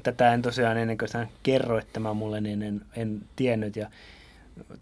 tätä 0.02 0.34
en 0.34 0.42
tosiaan 0.42 0.76
ennen 0.76 0.98
kuin 0.98 1.08
sä 1.08 1.26
kerroit 1.42 1.92
tämä 1.92 2.14
mulle, 2.14 2.40
niin 2.40 2.62
en, 2.62 2.80
en 2.96 3.20
tiennyt. 3.36 3.76
Ja, 3.76 3.90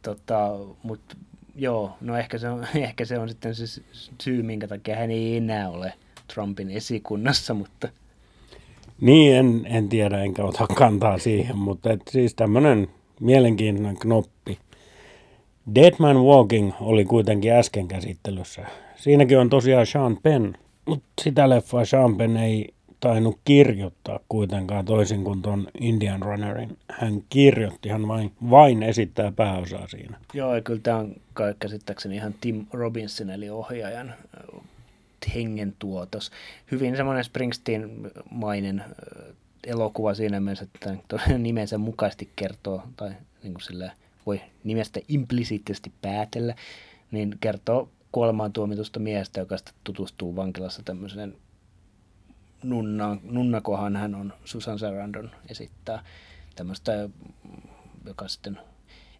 tota, 0.02 0.50
mutta 0.82 1.16
joo, 1.56 1.96
no 2.00 2.16
ehkä 2.16 2.38
se, 2.38 2.48
on, 2.48 2.66
ehkä 2.74 3.04
se 3.04 3.18
on 3.18 3.28
sitten 3.28 3.54
se 3.54 3.82
syy, 4.22 4.42
minkä 4.42 4.68
takia 4.68 4.96
hän 4.96 5.10
ei 5.10 5.36
enää 5.36 5.70
ole 5.70 5.92
Trumpin 6.34 6.70
esikunnassa, 6.70 7.54
mutta 7.54 7.88
Niin, 9.00 9.36
en, 9.36 9.66
en 9.70 9.88
tiedä, 9.88 10.22
enkä 10.22 10.44
ota 10.44 10.66
kantaa 10.66 11.18
siihen, 11.18 11.58
mutta 11.58 11.92
et 11.92 12.02
siis 12.10 12.34
tämmöinen 12.34 12.88
mielenkiintoinen 13.20 13.96
knoppi. 13.98 14.58
Dead 15.74 15.94
Man 15.98 16.24
Walking 16.24 16.72
oli 16.80 17.04
kuitenkin 17.04 17.52
äsken 17.52 17.88
käsittelyssä. 17.88 18.66
Siinäkin 18.96 19.38
on 19.38 19.50
tosiaan 19.50 19.86
Sean 19.86 20.18
Penn, 20.22 20.54
mutta 20.86 21.08
sitä 21.22 21.48
leffaa 21.48 21.84
Sean 21.84 22.16
Penn 22.16 22.36
ei 22.36 22.74
tainnut 23.00 23.38
kirjoittaa 23.44 24.20
kuitenkaan 24.28 24.84
toisin 24.84 25.24
kuin 25.24 25.42
tuon 25.42 25.68
Indian 25.80 26.22
Runnerin. 26.22 26.78
Hän 26.90 27.22
kirjoitti, 27.28 27.88
hän 27.88 28.08
vain, 28.08 28.32
vain 28.50 28.82
esittää 28.82 29.32
pääosaa 29.32 29.88
siinä. 29.88 30.18
joo, 30.34 30.54
ja 30.54 30.60
kyllä 30.60 30.80
tämä 30.82 30.96
on 30.96 31.14
kai 31.34 31.54
käsittääkseni 31.58 32.16
ihan 32.16 32.34
Tim 32.40 32.66
Robinson, 32.72 33.30
eli 33.30 33.50
ohjaajan 33.50 34.08
äh, 34.08 34.60
hengen 35.34 35.74
tuotos. 35.78 36.30
Hyvin 36.70 36.96
semmoinen 36.96 37.24
Springsteen-mainen 37.24 38.80
äh, 38.80 38.86
elokuva 39.66 40.14
siinä 40.14 40.40
mielessä, 40.40 40.64
että 40.64 40.96
tämän 41.08 41.42
nimensä 41.42 41.78
mukaisesti 41.78 42.30
kertoo, 42.36 42.82
tai 42.96 43.10
niin 43.42 43.54
kuin 43.54 43.62
sillä 43.62 43.92
voi 44.26 44.40
nimestä 44.64 45.00
implisiittisesti 45.08 45.92
päätellä, 46.02 46.54
niin 47.10 47.34
kertoo 47.40 47.88
kuolemaan 48.12 48.52
tuomitusta 48.52 49.00
miehestä, 49.00 49.40
joka 49.40 49.56
sitten 49.56 49.74
tutustuu 49.84 50.36
vankilassa 50.36 50.82
tämmöiseen 50.82 51.34
nunnaan, 52.62 53.20
nunnakohan 53.22 53.96
hän 53.96 54.14
on 54.14 54.32
Susan 54.44 54.78
Sarandon 54.78 55.30
esittää 55.48 56.04
tämmöistä, 56.56 57.08
joka 58.06 58.28
sitten 58.28 58.58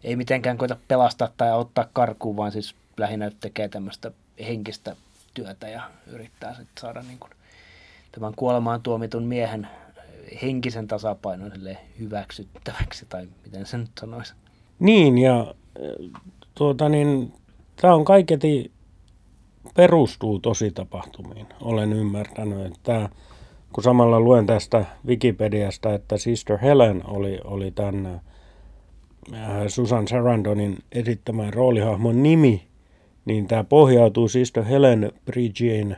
ei 0.03 0.15
mitenkään 0.15 0.57
koita 0.57 0.77
pelastaa 0.87 1.29
tai 1.37 1.49
auttaa 1.49 1.89
karkuun, 1.93 2.37
vaan 2.37 2.51
siis 2.51 2.75
lähinnä 2.97 3.31
tekee 3.39 3.69
tämmöistä 3.69 4.11
henkistä 4.39 4.95
työtä 5.33 5.69
ja 5.69 5.91
yrittää 6.07 6.55
sitten 6.55 6.81
saada 6.81 7.01
niin 7.01 7.19
kuin 7.19 7.31
tämän 8.11 8.33
kuolemaan 8.35 8.81
tuomitun 8.81 9.23
miehen 9.23 9.67
henkisen 10.41 10.87
tasapainon 10.87 11.51
hyväksyttäväksi, 11.99 13.05
tai 13.05 13.27
miten 13.45 13.65
sen 13.65 13.79
nyt 13.79 13.91
sanoisi. 13.99 14.33
Niin, 14.79 15.17
ja 15.17 15.53
tuota 16.55 16.89
niin, 16.89 17.33
tämä 17.81 17.95
on 17.95 18.05
kaiketi 18.05 18.71
perustuu 19.75 20.39
tositapahtumiin. 20.39 21.47
Olen 21.61 21.93
ymmärtänyt, 21.93 22.65
että 22.65 23.09
kun 23.73 23.83
samalla 23.83 24.19
luen 24.19 24.45
tästä 24.45 24.85
Wikipediasta, 25.07 25.93
että 25.93 26.17
Sister 26.17 26.57
Helen 26.57 27.01
oli, 27.07 27.39
oli 27.43 27.71
tämän 27.71 28.21
äh, 29.33 29.49
Susan 29.67 30.07
Sarandonin 30.07 30.77
esittämän 30.91 31.53
roolihahmon 31.53 32.23
nimi, 32.23 32.67
niin 33.25 33.47
tämä 33.47 33.63
pohjautuu 33.63 34.27
Sister 34.27 34.63
Helen 34.63 35.11
Bridgeen 35.25 35.97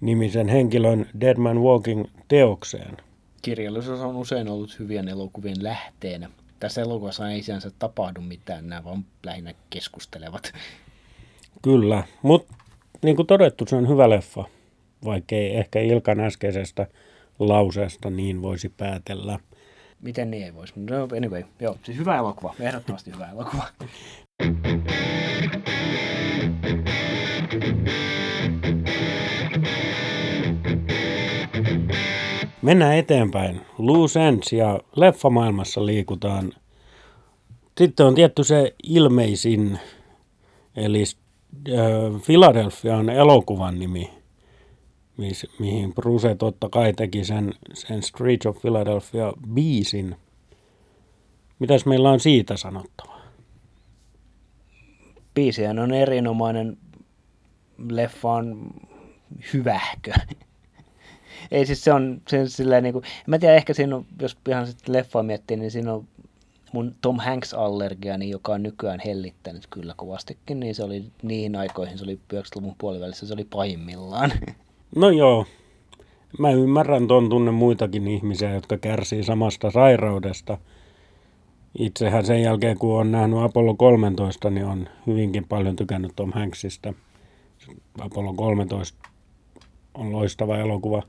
nimisen 0.00 0.48
henkilön 0.48 1.06
Dead 1.20 1.36
Man 1.36 1.62
Walking 1.62 2.04
teokseen. 2.28 2.96
Kirjallisuus 3.42 4.00
on 4.00 4.16
usein 4.16 4.48
ollut 4.48 4.78
hyvien 4.78 5.08
elokuvien 5.08 5.62
lähteenä. 5.62 6.30
Tässä 6.60 6.82
elokuvassa 6.82 7.30
ei 7.30 7.42
sinänsä 7.42 7.70
tapahdu 7.78 8.20
mitään, 8.20 8.68
nämä 8.68 8.84
vaan 8.84 9.04
lähinnä 9.22 9.54
keskustelevat. 9.70 10.52
Kyllä, 11.62 12.04
mutta 12.22 12.54
niin 13.02 13.16
kuin 13.16 13.26
todettu, 13.26 13.64
se 13.68 13.76
on 13.76 13.88
hyvä 13.88 14.10
leffa, 14.10 14.44
vaikkei 15.06 15.56
ehkä 15.56 15.80
Ilkan 15.80 16.20
äskeisestä 16.20 16.86
lauseesta 17.38 18.10
niin 18.10 18.42
voisi 18.42 18.68
päätellä. 18.68 19.38
Miten 20.02 20.30
niin 20.30 20.44
ei 20.44 20.54
voisi? 20.54 20.72
No 20.76 21.08
anyway, 21.16 21.44
joo, 21.60 21.76
siis 21.82 21.98
hyvä 21.98 22.16
elokuva, 22.16 22.54
ehdottomasti 22.60 23.12
hyvä 23.12 23.30
elokuva. 23.30 23.66
Mennään 32.62 32.96
eteenpäin. 32.96 33.60
Loose 33.78 34.28
Ends 34.28 34.52
ja 34.52 34.80
leffamaailmassa 34.96 35.86
liikutaan. 35.86 36.52
Sitten 37.78 38.06
on 38.06 38.14
tietty 38.14 38.44
se 38.44 38.74
ilmeisin, 38.82 39.78
eli 40.76 41.04
äh, 41.68 42.22
Philadelphia 42.26 42.96
on 42.96 43.10
elokuvan 43.10 43.78
nimi, 43.78 44.10
mihin 45.58 45.94
Bruce 45.94 46.34
totta 46.34 46.68
kai 46.68 46.92
teki 46.92 47.24
sen, 47.24 47.54
sen 47.74 48.02
Street 48.02 48.46
of 48.46 48.60
Philadelphia 48.60 49.32
biisin. 49.54 50.16
Mitäs 51.58 51.86
meillä 51.86 52.10
on 52.10 52.20
siitä 52.20 52.56
sanottavaa? 52.56 53.20
Biisihän 55.34 55.78
on 55.78 55.94
erinomainen, 55.94 56.78
leffa 57.88 58.32
on 58.32 58.70
hyvähkö. 59.52 60.12
ei 61.50 61.66
siis 61.66 61.84
se 61.84 61.92
on 61.92 62.22
se, 62.28 62.48
silleen 62.48 62.82
niin 62.82 62.92
kuin, 62.92 63.04
mä 63.26 63.38
tiedän 63.38 63.56
ehkä 63.56 63.74
siinä 63.74 63.96
on, 63.96 64.06
jos 64.20 64.36
ihan 64.48 64.66
sitten 64.66 64.94
leffaa 64.94 65.22
miettii, 65.22 65.56
niin 65.56 65.70
siinä 65.70 65.94
on 65.94 66.08
mun 66.72 66.94
Tom 67.00 67.18
Hanks-allergiani, 67.18 68.30
joka 68.30 68.52
on 68.52 68.62
nykyään 68.62 69.00
hellittänyt 69.04 69.66
kyllä 69.70 69.94
kovastikin, 69.96 70.60
niin 70.60 70.74
se 70.74 70.82
oli 70.82 71.04
niihin 71.22 71.56
aikoihin, 71.56 71.98
se 71.98 72.04
oli 72.04 72.20
90-luvun 72.34 72.74
puolivälissä, 72.78 73.26
se 73.26 73.34
oli 73.34 73.44
pahimmillaan. 73.44 74.32
No 74.94 75.10
joo, 75.10 75.46
mä 76.38 76.50
ymmärrän 76.50 77.08
ton 77.08 77.28
tunne 77.28 77.50
muitakin 77.50 78.08
ihmisiä, 78.08 78.54
jotka 78.54 78.76
kärsii 78.78 79.24
samasta 79.24 79.70
sairaudesta. 79.70 80.58
Itsehän 81.78 82.26
sen 82.26 82.42
jälkeen, 82.42 82.78
kun 82.78 83.00
on 83.00 83.12
nähnyt 83.12 83.38
Apollo 83.42 83.74
13, 83.74 84.50
niin 84.50 84.66
on 84.66 84.88
hyvinkin 85.06 85.48
paljon 85.48 85.76
tykännyt 85.76 86.12
Tom 86.16 86.32
Hanksista. 86.32 86.94
Apollo 88.00 88.34
13 88.34 88.98
on 89.94 90.12
loistava 90.12 90.58
elokuva. 90.58 91.02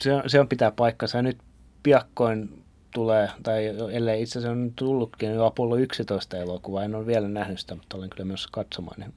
Se, 0.00 0.14
on- 0.14 0.22
se 0.26 0.40
on 0.40 0.48
pitää 0.48 0.70
paikkansa. 0.70 1.22
Nyt 1.22 1.38
piakkoin 1.82 2.62
tulee, 2.94 3.28
tai 3.42 3.66
ellei 3.92 4.22
itse 4.22 4.38
asiassa 4.38 4.52
on 4.52 4.72
tullutkin 4.76 5.30
jo 5.30 5.44
Apollo 5.44 5.76
11 5.76 6.36
elokuva. 6.36 6.84
En 6.84 6.94
ole 6.94 7.06
vielä 7.06 7.28
nähnyt 7.28 7.58
sitä, 7.58 7.74
mutta 7.74 7.96
olen 7.96 8.10
kyllä 8.10 8.24
myös 8.24 8.46
katsomaan. 8.46 9.12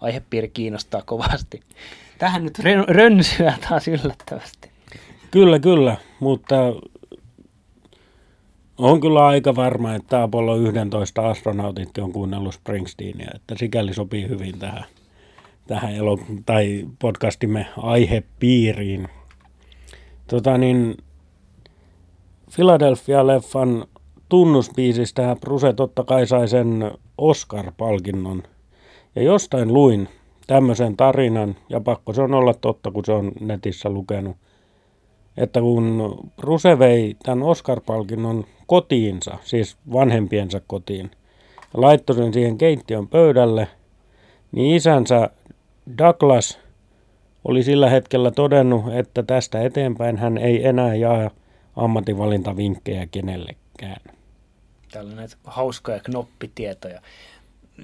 Aihepiiri 0.00 0.48
kiinnostaa 0.48 1.02
kovasti. 1.02 1.60
Tähän 2.18 2.44
nyt 2.44 2.58
rön- 2.58 2.84
rönsyä 2.88 3.54
taas 3.68 3.88
yllättävästi. 3.88 4.70
Kyllä, 5.30 5.58
kyllä, 5.58 5.96
mutta 6.20 6.56
on 8.78 9.00
kyllä 9.00 9.26
aika 9.26 9.56
varma, 9.56 9.94
että 9.94 10.22
Apollo 10.22 10.56
11 10.56 11.30
astronautit 11.30 11.98
on 11.98 12.12
kuunnellut 12.12 12.54
Springsteenia, 12.54 13.30
että 13.34 13.54
sikäli 13.58 13.94
sopii 13.94 14.28
hyvin 14.28 14.58
tähän, 14.58 14.84
tähän 15.66 15.94
elo- 15.94 16.18
tai 16.46 16.86
podcastimme 16.98 17.66
aihepiiriin. 17.76 19.08
Tota 20.26 20.58
niin, 20.58 20.96
Philadelphia-leffan 22.54 23.86
tunnusbiisistä 24.28 25.36
Bruse 25.40 25.72
totta 25.72 26.04
kai 26.04 26.26
sai 26.26 26.48
sen 26.48 26.90
Oscar-palkinnon. 27.18 28.42
Ja 29.16 29.22
jostain 29.22 29.74
luin 29.74 30.08
tämmöisen 30.46 30.96
tarinan, 30.96 31.56
ja 31.68 31.80
pakko 31.80 32.12
se 32.12 32.22
on 32.22 32.34
olla 32.34 32.54
totta, 32.54 32.90
kun 32.90 33.04
se 33.04 33.12
on 33.12 33.32
netissä 33.40 33.90
lukenut, 33.90 34.36
että 35.36 35.60
kun 35.60 36.18
Bruse 36.36 36.78
vei 36.78 37.16
tämän 37.22 37.42
Oscar-palkinnon 37.42 38.44
kotiinsa, 38.66 39.38
siis 39.42 39.76
vanhempiensa 39.92 40.60
kotiin, 40.66 41.10
ja 41.74 41.80
laittoi 41.80 42.16
sen 42.16 42.32
siihen 42.32 42.58
keittiön 42.58 43.08
pöydälle, 43.08 43.68
niin 44.52 44.76
isänsä 44.76 45.30
Douglas 45.98 46.58
oli 47.44 47.62
sillä 47.62 47.90
hetkellä 47.90 48.30
todennut, 48.30 48.94
että 48.94 49.22
tästä 49.22 49.62
eteenpäin 49.62 50.16
hän 50.18 50.38
ei 50.38 50.66
enää 50.66 50.94
jaa 50.94 51.30
ammatinvalintavinkkejä 51.76 53.06
kenellekään. 53.06 54.00
Näitä 55.14 55.36
hauskoja 55.44 56.00
knoppitietoja. 56.00 57.00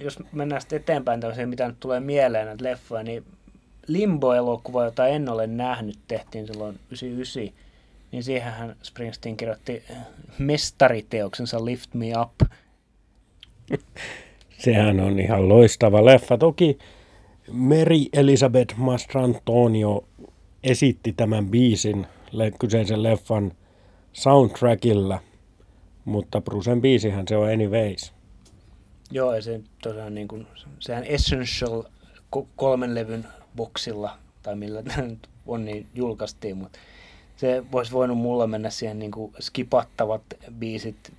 Jos 0.00 0.18
mennään 0.32 0.60
sitten 0.60 0.80
eteenpäin 0.80 1.20
tämmöiseen, 1.20 1.48
mitä 1.48 1.68
nyt 1.68 1.80
tulee 1.80 2.00
mieleen 2.00 2.46
näitä 2.46 2.64
leffoja, 2.64 3.02
niin 3.02 3.24
Limbo-elokuva, 3.86 4.84
jota 4.84 5.06
en 5.08 5.28
ole 5.28 5.46
nähnyt, 5.46 5.98
tehtiin 6.08 6.46
silloin 6.46 6.78
99, 6.90 7.66
niin 8.12 8.22
siihenhän 8.22 8.76
Springsteen 8.82 9.36
kirjoitti 9.36 9.82
mestariteoksensa 10.38 11.64
Lift 11.64 11.94
Me 11.94 12.06
Up. 12.20 12.50
Sehän 14.58 15.00
on 15.00 15.18
ihan 15.18 15.48
loistava 15.48 16.04
leffa. 16.04 16.38
Toki 16.38 16.78
Mary 17.50 18.04
Elizabeth 18.12 18.76
Mastrantonio 18.76 20.04
esitti 20.64 21.12
tämän 21.12 21.48
biisin 21.48 22.06
kyseisen 22.58 23.02
leffan 23.02 23.52
soundtrackilla, 24.12 25.20
mutta 26.04 26.40
Brucen 26.40 26.80
biisihän 26.80 27.28
se 27.28 27.36
on 27.36 27.52
anyways. 27.52 28.12
Joo, 29.10 29.34
ja 29.34 29.42
se 29.42 29.60
tosiaan 29.82 30.14
niin 30.14 30.28
kuin, 30.28 30.46
sehän 30.78 31.04
Essential 31.04 31.82
ko- 32.36 32.46
kolmen 32.56 32.94
levyn 32.94 33.26
boksilla, 33.56 34.18
tai 34.42 34.56
millä 34.56 34.82
tämä 34.82 35.02
nyt 35.02 35.28
on, 35.46 35.64
niin 35.64 35.86
julkaistiin, 35.94 36.56
mutta 36.56 36.78
se 37.36 37.64
voisi 37.72 37.92
voinut 37.92 38.18
mulla 38.18 38.46
mennä 38.46 38.70
siihen 38.70 38.98
niin 38.98 39.10
kuin 39.10 39.32
skipattavat 39.40 40.22
biisit 40.58 41.12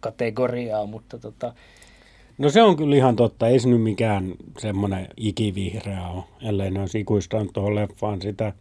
kategoriaa, 0.00 0.86
mutta 0.86 1.18
tota, 1.18 1.54
No 2.38 2.50
se 2.50 2.62
on 2.62 2.76
kyllä 2.76 2.96
ihan 2.96 3.16
totta. 3.16 3.48
Ei 3.48 3.58
se 3.58 3.68
nyt 3.68 3.82
mikään 3.82 4.34
semmoinen 4.58 5.08
ikivihreä 5.16 6.08
ole, 6.08 6.24
ellei 6.42 6.70
ne 6.70 6.80
olisi 6.80 7.00
ikuistanut 7.00 7.52
tuohon 7.52 7.74
leffaan 7.74 8.22
sitä. 8.22 8.52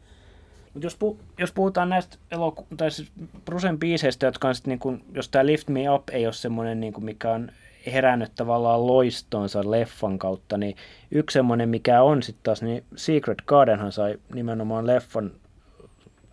Mutta 0.74 0.86
jos, 0.86 0.96
pu, 0.96 1.18
jos 1.38 1.52
puhutaan 1.52 1.90
näistä 1.90 2.18
eloku- 2.32 2.66
tai 2.78 2.92
siis 2.92 3.12
Brusen 3.46 3.80
biiseistä, 3.80 4.26
jotka 4.26 4.48
on 4.48 4.56
sitten 4.56 4.70
niin 4.70 4.80
kuin, 4.80 5.04
jos 5.14 5.30
tämä 5.30 5.46
Lift 5.46 5.68
Me 5.68 5.92
Up 5.92 6.10
ei 6.12 6.26
ole 6.26 6.34
semmoinen, 6.34 6.80
niin 6.80 6.94
kuin 6.94 7.06
mikä 7.06 7.32
on 7.32 7.52
herännyt 7.94 8.32
tavallaan 8.36 8.88
loistoonsa 8.88 9.72
leffan 9.72 10.20
kautta, 10.20 10.58
niin 10.58 10.76
yksi 11.12 11.34
semmoinen, 11.34 11.70
mikä 11.70 12.02
on 12.02 12.24
sitten 12.24 12.44
taas, 12.44 12.62
niin 12.62 12.84
Secret 12.96 13.42
Gardenhan 13.46 13.92
sai 13.92 14.20
nimenomaan 14.34 14.88
leffan 14.88 15.32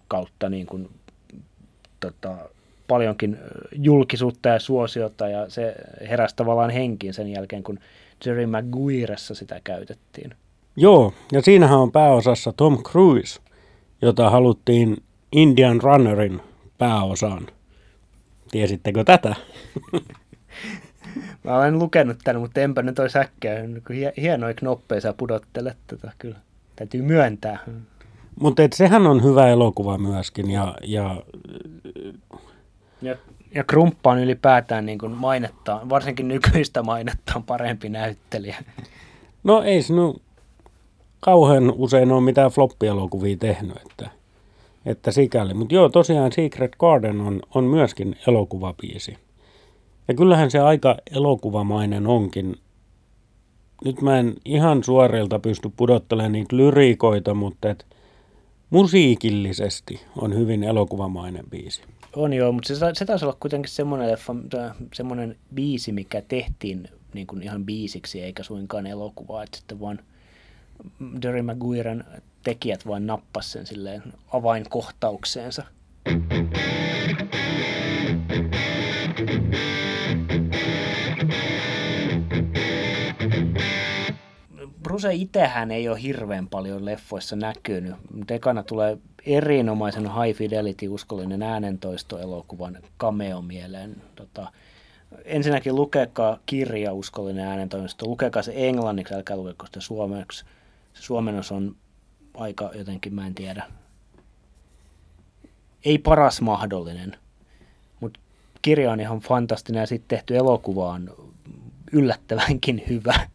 kautta 0.09 0.49
niin 0.49 0.67
kuin, 0.67 0.91
tota, 2.01 2.37
paljonkin 2.89 3.39
julkisuutta 3.73 4.49
ja 4.49 4.59
suosiota, 4.59 5.29
ja 5.29 5.51
se 5.51 5.75
heräsi 6.09 6.37
tavallaan 6.37 6.71
henkiin 6.71 7.15
sen 7.15 7.29
jälkeen, 7.29 7.63
kun 7.63 7.79
Jerry 8.27 8.47
Maguiressa 8.47 9.35
sitä 9.35 9.61
käytettiin. 9.65 10.35
Joo, 10.77 11.13
ja 11.33 11.43
siinähän 11.43 11.79
on 11.79 11.93
pääosassa 11.93 12.53
Tom 12.53 12.83
Cruise, 12.83 13.41
jota 14.03 14.31
haluttiin 14.31 14.97
Indian 15.33 15.81
Runnerin 15.81 16.41
pääosaan. 16.79 17.47
Tiesittekö 18.51 19.05
tätä? 19.05 19.35
Mä 21.45 21.57
olen 21.59 21.79
lukenut 21.79 22.19
tämän, 22.25 22.43
mutta 22.43 22.61
enpä 22.61 22.83
nyt 22.83 22.99
olisi 22.99 23.19
äkkiä. 23.19 23.55
hie- 23.91 24.13
Hienoja 24.21 24.55
knoppeja 24.55 25.01
sä 25.01 25.13
pudottelet 25.13 25.77
tätä 25.87 26.13
kyllä. 26.19 26.37
Täytyy 26.77 27.03
myöntää. 27.03 27.59
Mutta 28.41 28.63
sehän 28.75 29.07
on 29.07 29.23
hyvä 29.25 29.49
elokuva 29.49 29.99
myöskin, 29.99 30.51
ja, 30.51 30.75
ja 30.83 31.23
Ja, 33.03 33.17
ja 33.55 33.65
Krumppa 33.65 34.11
on 34.11 34.19
ylipäätään 34.19 34.87
niin 34.87 34.99
kuin 34.99 35.13
mainettaan, 35.13 35.89
varsinkin 35.89 36.29
nykyistä 36.29 36.83
mainettaan 36.83 37.43
parempi 37.43 37.89
näyttelijä. 37.89 38.57
no 39.45 39.63
ei 39.63 39.83
se 39.83 39.93
nyt 39.95 40.23
kauhean 41.21 41.73
usein 41.77 42.13
ole 42.13 42.21
mitään 42.21 42.51
floppielokuvia 42.51 43.37
tehnyt, 43.37 43.77
että, 43.91 44.11
että 44.87 45.11
sikäli. 45.11 45.55
Mutta 45.55 45.75
joo, 45.75 45.89
tosiaan 45.89 46.33
Secret 46.33 46.77
Garden 46.77 47.21
on, 47.21 47.43
on 47.55 47.65
myöskin 47.65 48.17
elokuvabiisi. 48.27 49.19
Ja 50.09 50.15
kyllähän 50.15 50.51
se 50.51 50.59
aika 50.59 50.97
elokuvamainen 51.11 52.07
onkin. 52.07 52.57
Nyt 53.85 54.03
mä 54.03 54.19
en 54.19 54.35
ihan 54.45 54.85
suorilta 54.85 55.39
pysty 55.39 55.71
pudottelemaan 55.77 56.33
niitä 56.33 56.57
lyriikoita, 56.57 57.35
mutta 57.35 57.71
et 57.71 57.87
musiikillisesti 58.71 60.01
on 60.17 60.35
hyvin 60.35 60.65
elokuvamainen 60.65 61.45
biisi. 61.51 61.83
On 62.17 62.33
joo, 62.33 62.53
mutta 62.53 62.69
se, 62.69 62.75
se 62.93 63.05
taisi 63.05 63.25
olla 63.25 63.37
kuitenkin 63.41 63.71
semmoinen, 63.71 64.11
leffa, 64.11 64.35
semmoinen 64.95 65.37
biisi, 65.55 65.93
mikä 65.93 66.23
tehtiin 66.29 66.89
niin 67.15 67.27
kuin 67.27 67.43
ihan 67.43 67.65
biisiksi, 67.65 68.23
eikä 68.23 68.43
suinkaan 68.43 68.87
elokuvaa, 68.87 69.43
että 69.43 69.59
sitten 69.59 69.81
vaan 69.81 69.99
Jerry 71.25 71.43
Maguiren 71.43 72.05
tekijät 72.43 72.87
vain 72.87 73.07
nappas 73.07 73.53
sen 73.53 73.67
silleen 73.67 74.03
avainkohtaukseensa. 74.33 75.65
Bruce 84.93 85.15
itsehän 85.15 85.71
ei 85.71 85.89
ole 85.89 86.03
hirveän 86.03 86.49
paljon 86.49 86.85
leffoissa 86.85 87.37
näkynyt, 87.37 87.95
mutta 88.15 88.35
ekana 88.35 88.63
tulee 88.63 88.99
erinomaisen 89.27 90.03
high 90.03 90.39
fidelity 90.39 90.89
uskollinen 90.89 91.43
äänentoisto-elokuvan 91.43 92.79
cameo 92.99 93.43
mieleen. 93.43 94.03
Tota, 94.17 94.53
ensinnäkin 95.25 95.75
lukekaa 95.75 96.39
kirja 96.47 96.93
uskollinen 96.93 97.47
äänentoisto, 97.47 98.07
lukekaa 98.07 98.43
se 98.43 98.53
englanniksi, 98.57 99.15
älkää 99.15 99.37
lukeko 99.37 99.67
sitä 99.67 99.81
suomeksi. 99.81 100.45
Se 100.95 101.03
suomennos 101.03 101.53
on 101.53 101.77
aika 102.35 102.71
jotenkin, 102.75 103.15
mä 103.15 103.27
en 103.27 103.35
tiedä, 103.35 103.65
ei 105.85 105.99
paras 105.99 106.41
mahdollinen, 106.41 107.17
mutta 108.01 108.21
kirja 108.63 108.93
on 108.93 109.01
ihan 109.01 109.21
fantastinen 109.21 109.81
ja 109.81 109.87
sitten 109.87 110.19
tehty 110.19 110.37
elokuva 110.37 110.89
on 110.89 111.15
yllättävänkin 111.93 112.83
hyvä. 112.89 113.32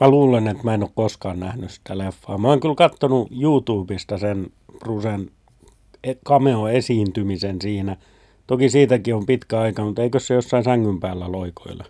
Mä 0.00 0.08
luulen, 0.08 0.48
että 0.48 0.64
mä 0.64 0.74
en 0.74 0.82
ole 0.82 0.90
koskaan 0.94 1.40
nähnyt 1.40 1.70
sitä 1.70 1.98
leffaa. 1.98 2.38
Mä 2.38 2.48
oon 2.48 2.60
kyllä 2.60 2.74
kattonut 2.74 3.28
YouTubesta 3.40 4.18
sen 4.18 4.46
Brusen 4.78 5.30
e- 6.04 6.14
cameo-esiintymisen 6.14 7.62
siinä. 7.62 7.96
Toki 8.46 8.70
siitäkin 8.70 9.14
on 9.14 9.26
pitkä 9.26 9.60
aika, 9.60 9.84
mutta 9.84 10.02
eikö 10.02 10.20
se 10.20 10.34
jossain 10.34 10.64
sängyn 10.64 11.00
päällä 11.00 11.32
loikoilla? 11.32 11.84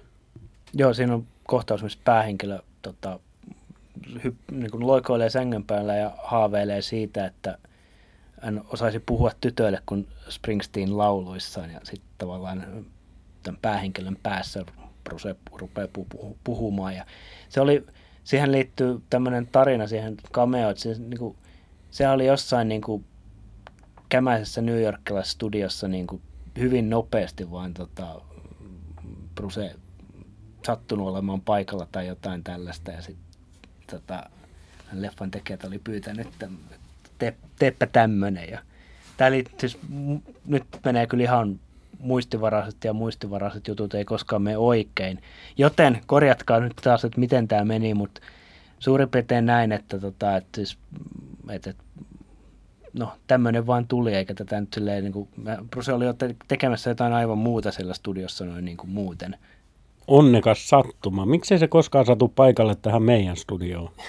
Joo, 0.74 0.94
siinä 0.94 1.14
on 1.14 1.26
kohtaus, 1.46 1.82
missä 1.82 1.98
päähenkilö 2.04 2.58
tota, 2.82 3.20
hyp, 4.24 4.34
niin 4.52 4.70
kuin 4.70 4.86
loikoilee 4.86 5.30
sängyn 5.30 5.64
päällä 5.64 5.96
ja 5.96 6.12
haaveilee 6.22 6.82
siitä, 6.82 7.26
että 7.26 7.58
hän 8.40 8.64
osaisi 8.72 8.98
puhua 8.98 9.30
tytöille 9.40 9.78
kuin 9.86 10.08
Springsteen 10.28 10.98
lauluissaan 10.98 11.70
ja 11.70 11.80
sitten 11.84 12.10
tavallaan 12.18 12.66
tämän 13.42 13.58
päähenkilön 13.62 14.16
päässä 14.22 14.64
rupeaa 15.52 15.88
pu- 15.98 16.36
puhumaan. 16.44 16.94
Ja 16.94 17.06
se 17.48 17.60
oli, 17.60 17.86
siihen 18.24 18.52
liittyy 18.52 19.02
tämmöinen 19.10 19.46
tarina 19.46 19.86
siihen 19.86 20.16
cameo, 20.32 20.70
että 20.70 20.82
se, 20.82 20.94
niin 20.98 21.18
kuin, 21.18 21.36
se 21.90 22.08
oli 22.08 22.26
jossain 22.26 22.68
niin 22.68 22.82
kuin, 22.82 23.04
kämäisessä 24.08 24.62
New 24.62 24.82
Yorkilaisessa 24.82 25.34
studiossa 25.34 25.88
niin 25.88 26.06
kuin, 26.06 26.22
hyvin 26.58 26.90
nopeasti 26.90 27.50
vaan 27.50 27.74
tota, 27.74 28.20
Bruce 29.34 29.74
sattunut 30.66 31.08
olemaan 31.08 31.40
paikalla 31.40 31.86
tai 31.92 32.06
jotain 32.06 32.44
tällaista 32.44 32.90
ja 32.90 33.02
sitten 33.02 33.26
tota, 33.90 34.30
leffan 34.92 35.30
tekijät 35.30 35.64
oli 35.64 35.78
pyytänyt, 35.78 36.26
että 36.26 36.48
tee, 37.18 37.36
teepä 37.58 37.86
tämmönen. 37.86 38.50
Ja 38.50 38.58
tää 39.16 39.30
li, 39.30 39.44
siis, 39.58 39.78
nyt 40.44 40.64
menee 40.84 41.06
kyllä 41.06 41.24
ihan 41.24 41.60
muistivaraiset 42.00 42.84
ja 42.84 42.92
muistivaraiset 42.92 43.68
jutut 43.68 43.94
ei 43.94 44.04
koskaan 44.04 44.42
mene 44.42 44.56
oikein. 44.58 45.22
Joten 45.58 46.00
korjatkaa 46.06 46.60
nyt 46.60 46.76
taas, 46.82 47.04
että 47.04 47.20
miten 47.20 47.48
tämä 47.48 47.64
meni, 47.64 47.94
mutta 47.94 48.20
suurin 48.78 49.08
piirtein 49.08 49.46
näin, 49.46 49.72
että, 49.72 49.98
tota, 49.98 50.36
että, 50.36 50.56
siis, 50.56 50.78
että, 51.48 51.74
no 52.92 53.12
tämmöinen 53.26 53.66
vaan 53.66 53.86
tuli, 53.88 54.14
eikä 54.14 54.34
tätä 54.34 54.60
nyt 54.60 54.72
silleen, 54.74 55.04
niin 55.04 55.12
kuin, 55.12 55.28
Bruce 55.70 55.92
oli 55.92 56.04
jo 56.04 56.12
te- 56.12 56.36
tekemässä 56.48 56.90
jotain 56.90 57.12
aivan 57.12 57.38
muuta 57.38 57.72
siellä 57.72 57.94
studiossa 57.94 58.44
noin 58.44 58.64
niin 58.64 58.76
kuin 58.76 58.90
muuten. 58.90 59.36
Onnekas 60.06 60.68
sattuma. 60.68 61.26
Miksei 61.26 61.58
se 61.58 61.68
koskaan 61.68 62.06
satu 62.06 62.28
paikalle 62.28 62.74
tähän 62.74 63.02
meidän 63.02 63.36
studioon? 63.36 63.90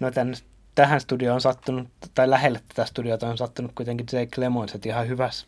No 0.00 0.10
tän, 0.10 0.34
tähän 0.74 1.00
studioon 1.00 1.34
on 1.34 1.40
sattunut, 1.40 1.88
tai 2.14 2.30
lähelle 2.30 2.60
tätä 2.68 2.84
studiota 2.84 3.28
on 3.28 3.38
sattunut 3.38 3.72
kuitenkin 3.74 4.06
Jake 4.12 4.26
Clemons, 4.26 4.74
että 4.74 4.88
ihan 4.88 5.08
hyvässä 5.08 5.46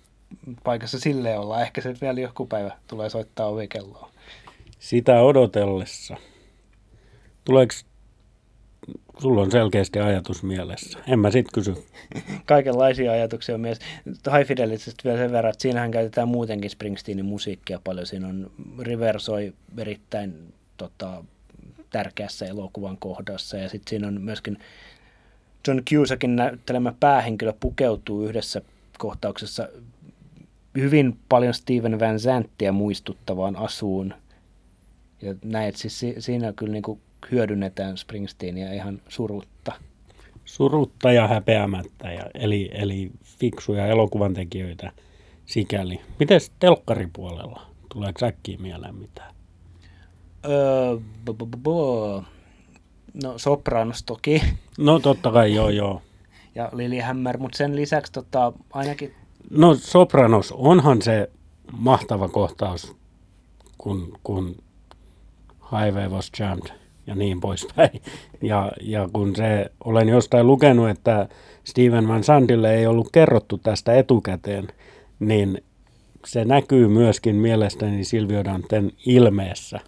paikassa 0.64 1.00
sille 1.00 1.38
olla. 1.38 1.62
Ehkä 1.62 1.80
se 1.80 1.94
vielä 2.00 2.20
joku 2.20 2.46
päivä 2.46 2.70
tulee 2.86 3.10
soittaa 3.10 3.46
ovikelloa. 3.46 4.10
Sitä 4.78 5.20
odotellessa. 5.20 6.16
Tuleeko, 7.44 7.74
sulla 9.18 9.42
on 9.42 9.50
selkeästi 9.50 9.98
ajatus 9.98 10.42
mielessä. 10.42 10.98
En 11.08 11.18
mä 11.18 11.30
sit 11.30 11.46
kysy. 11.54 11.74
Kaikenlaisia 12.46 13.12
ajatuksia 13.12 13.54
on 13.54 13.60
mies. 13.60 13.78
High 14.06 14.48
Fidelitistä 14.48 15.04
vielä 15.04 15.18
sen 15.18 15.32
verran, 15.32 15.50
että 15.50 15.62
siinähän 15.62 15.90
käytetään 15.90 16.28
muutenkin 16.28 16.70
Springsteenin 16.70 17.24
musiikkia 17.24 17.80
paljon. 17.84 18.06
Siinä 18.06 18.28
on 18.28 18.50
River 18.78 19.20
soi 19.20 19.52
erittäin 19.78 20.54
tota, 20.76 21.24
tärkeässä 21.90 22.46
elokuvan 22.46 22.96
kohdassa 22.98 23.56
ja 23.56 23.68
sitten 23.68 23.90
siinä 23.90 24.08
on 24.08 24.20
myöskin 24.20 24.58
John 25.68 25.82
Cusackin 25.90 26.36
näyttelemä 26.36 26.94
päähenkilö 27.00 27.52
pukeutuu 27.60 28.24
yhdessä 28.24 28.62
kohtauksessa 28.98 29.68
hyvin 30.80 31.18
paljon 31.28 31.54
Steven 31.54 32.00
Van 32.00 32.20
Zanttia 32.20 32.72
muistuttavaan 32.72 33.56
asuun. 33.56 34.14
Ja 35.22 35.34
näin, 35.44 35.68
että 35.68 35.80
siis 35.80 36.00
si- 36.00 36.14
siinä 36.18 36.52
kyllä 36.52 36.72
niin 36.72 36.82
kuin 36.82 37.00
hyödynnetään 37.30 37.96
Springsteenia 37.96 38.72
ihan 38.72 39.02
surutta. 39.08 39.72
Surutta 40.44 41.12
ja 41.12 41.28
häpeämättä, 41.28 42.12
ja, 42.12 42.22
eli, 42.34 42.70
eli 42.72 43.10
fiksuja 43.24 43.86
elokuvan 43.86 44.34
tekijöitä 44.34 44.92
sikäli. 45.46 46.00
Mites 46.18 46.52
telkkaripuolella? 46.58 47.66
Tuleeko 47.92 48.26
äkkiä 48.26 48.58
mieleen 48.58 48.94
mitään? 48.94 49.34
Öö. 50.48 50.98
No 53.24 53.38
Sopranos 53.38 54.02
toki 54.02 54.42
No 54.78 54.98
totta 54.98 55.32
kai, 55.32 55.54
joo 55.54 55.68
joo. 55.70 56.02
ja 56.54 56.70
Lilyhammer, 56.72 57.38
mutta 57.38 57.58
sen 57.58 57.76
lisäksi 57.76 58.12
tota, 58.12 58.52
ainakin 58.72 59.14
No 59.50 59.74
Sopranos, 59.74 60.52
onhan 60.52 61.02
se 61.02 61.30
mahtava 61.72 62.28
kohtaus, 62.28 62.96
kun, 63.78 64.18
kun 64.22 64.56
highway 65.72 66.08
was 66.08 66.30
jammed 66.38 66.70
ja 67.06 67.14
niin 67.14 67.40
poispäin. 67.40 67.90
Ja, 68.42 68.72
ja 68.80 69.08
kun 69.12 69.36
se, 69.36 69.70
olen 69.84 70.08
jostain 70.08 70.46
lukenut, 70.46 70.88
että 70.88 71.28
Steven 71.64 72.08
Van 72.08 72.24
Sandille 72.24 72.74
ei 72.74 72.86
ollut 72.86 73.08
kerrottu 73.12 73.58
tästä 73.58 73.94
etukäteen, 73.94 74.68
niin 75.20 75.62
se 76.26 76.44
näkyy 76.44 76.88
myöskin 76.88 77.36
mielestäni 77.36 78.04
Silvio 78.04 78.44
Danten 78.44 78.92
ilmeessä. 79.06 79.80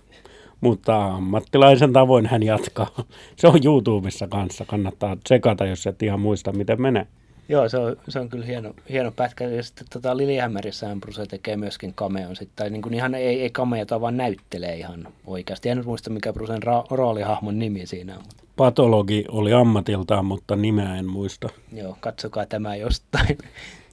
Mutta 0.61 1.05
ammattilaisen 1.07 1.93
tavoin 1.93 2.27
hän 2.27 2.43
jatkaa. 2.43 2.91
Se 3.37 3.49
on 3.49 3.61
YouTubessa 3.65 4.29
kanssa, 4.29 4.65
kannattaa 4.65 5.17
tsekata, 5.17 5.67
jos 5.67 5.87
et 5.87 6.03
ihan 6.03 6.21
muista, 6.21 6.53
miten 6.53 6.83
menee. 6.83 7.07
Joo, 7.49 7.69
se 7.69 7.79
on, 7.79 7.97
se 8.09 8.21
on 8.21 8.29
kyllä 8.29 8.47
hieno, 8.47 8.75
hieno 8.91 9.13
pätkä. 9.13 9.45
Ja 9.45 9.63
sitten 9.63 9.87
tota, 9.93 10.17
Lilyhammerissähän 10.17 11.01
Bruce 11.01 11.27
tekee 11.27 11.57
myöskin 11.57 11.95
cameon. 11.95 12.37
Sitten, 12.37 12.57
tai 12.57 12.71
niin 12.71 12.83
kuin 12.83 12.95
ihan 12.95 13.15
ei, 13.15 13.43
ei 13.43 13.51
cameota, 13.51 14.01
vaan 14.01 14.17
näyttelee 14.17 14.77
ihan 14.77 15.09
oikeasti. 15.27 15.69
En 15.69 15.83
muista, 15.87 16.11
mikä 16.11 16.33
Brucen 16.33 16.63
ra- 16.63 16.87
roolihahmon 16.91 17.59
nimi 17.59 17.87
siinä 17.87 18.17
on. 18.17 18.25
Patologi 18.57 19.25
oli 19.29 19.53
ammatiltaan, 19.53 20.25
mutta 20.25 20.57
nimeä 20.57 20.97
en 20.97 21.11
muista. 21.11 21.49
joo, 21.73 21.97
katsokaa 22.01 22.47
tämä 22.47 22.77
jostain. 22.77 23.39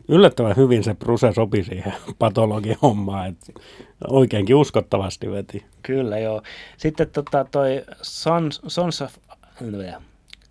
Yllättävän 0.08 0.56
hyvin 0.56 0.84
se 0.84 0.94
Bruse 0.94 1.32
sopi 1.34 1.64
siihen 1.64 1.94
patologihommaan, 2.20 3.30
että 3.30 3.54
oikeinkin 4.08 4.56
uskottavasti 4.56 5.32
veti. 5.32 5.66
kyllä, 5.84 6.20
joo. 6.20 6.42
Sitten 6.78 7.10
tota, 7.10 7.46
toi 7.52 7.84
Sons, 8.02 8.62
Sons, 8.68 9.02
of, 9.02 9.16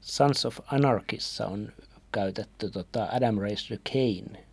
Sons 0.00 0.46
of 0.46 0.58
Anarchissa 0.66 1.46
on 1.46 1.72
käytetty 2.14 2.70
tota 2.70 3.08
Adam 3.12 3.38
Race 3.38 3.78
Kane 3.92 4.44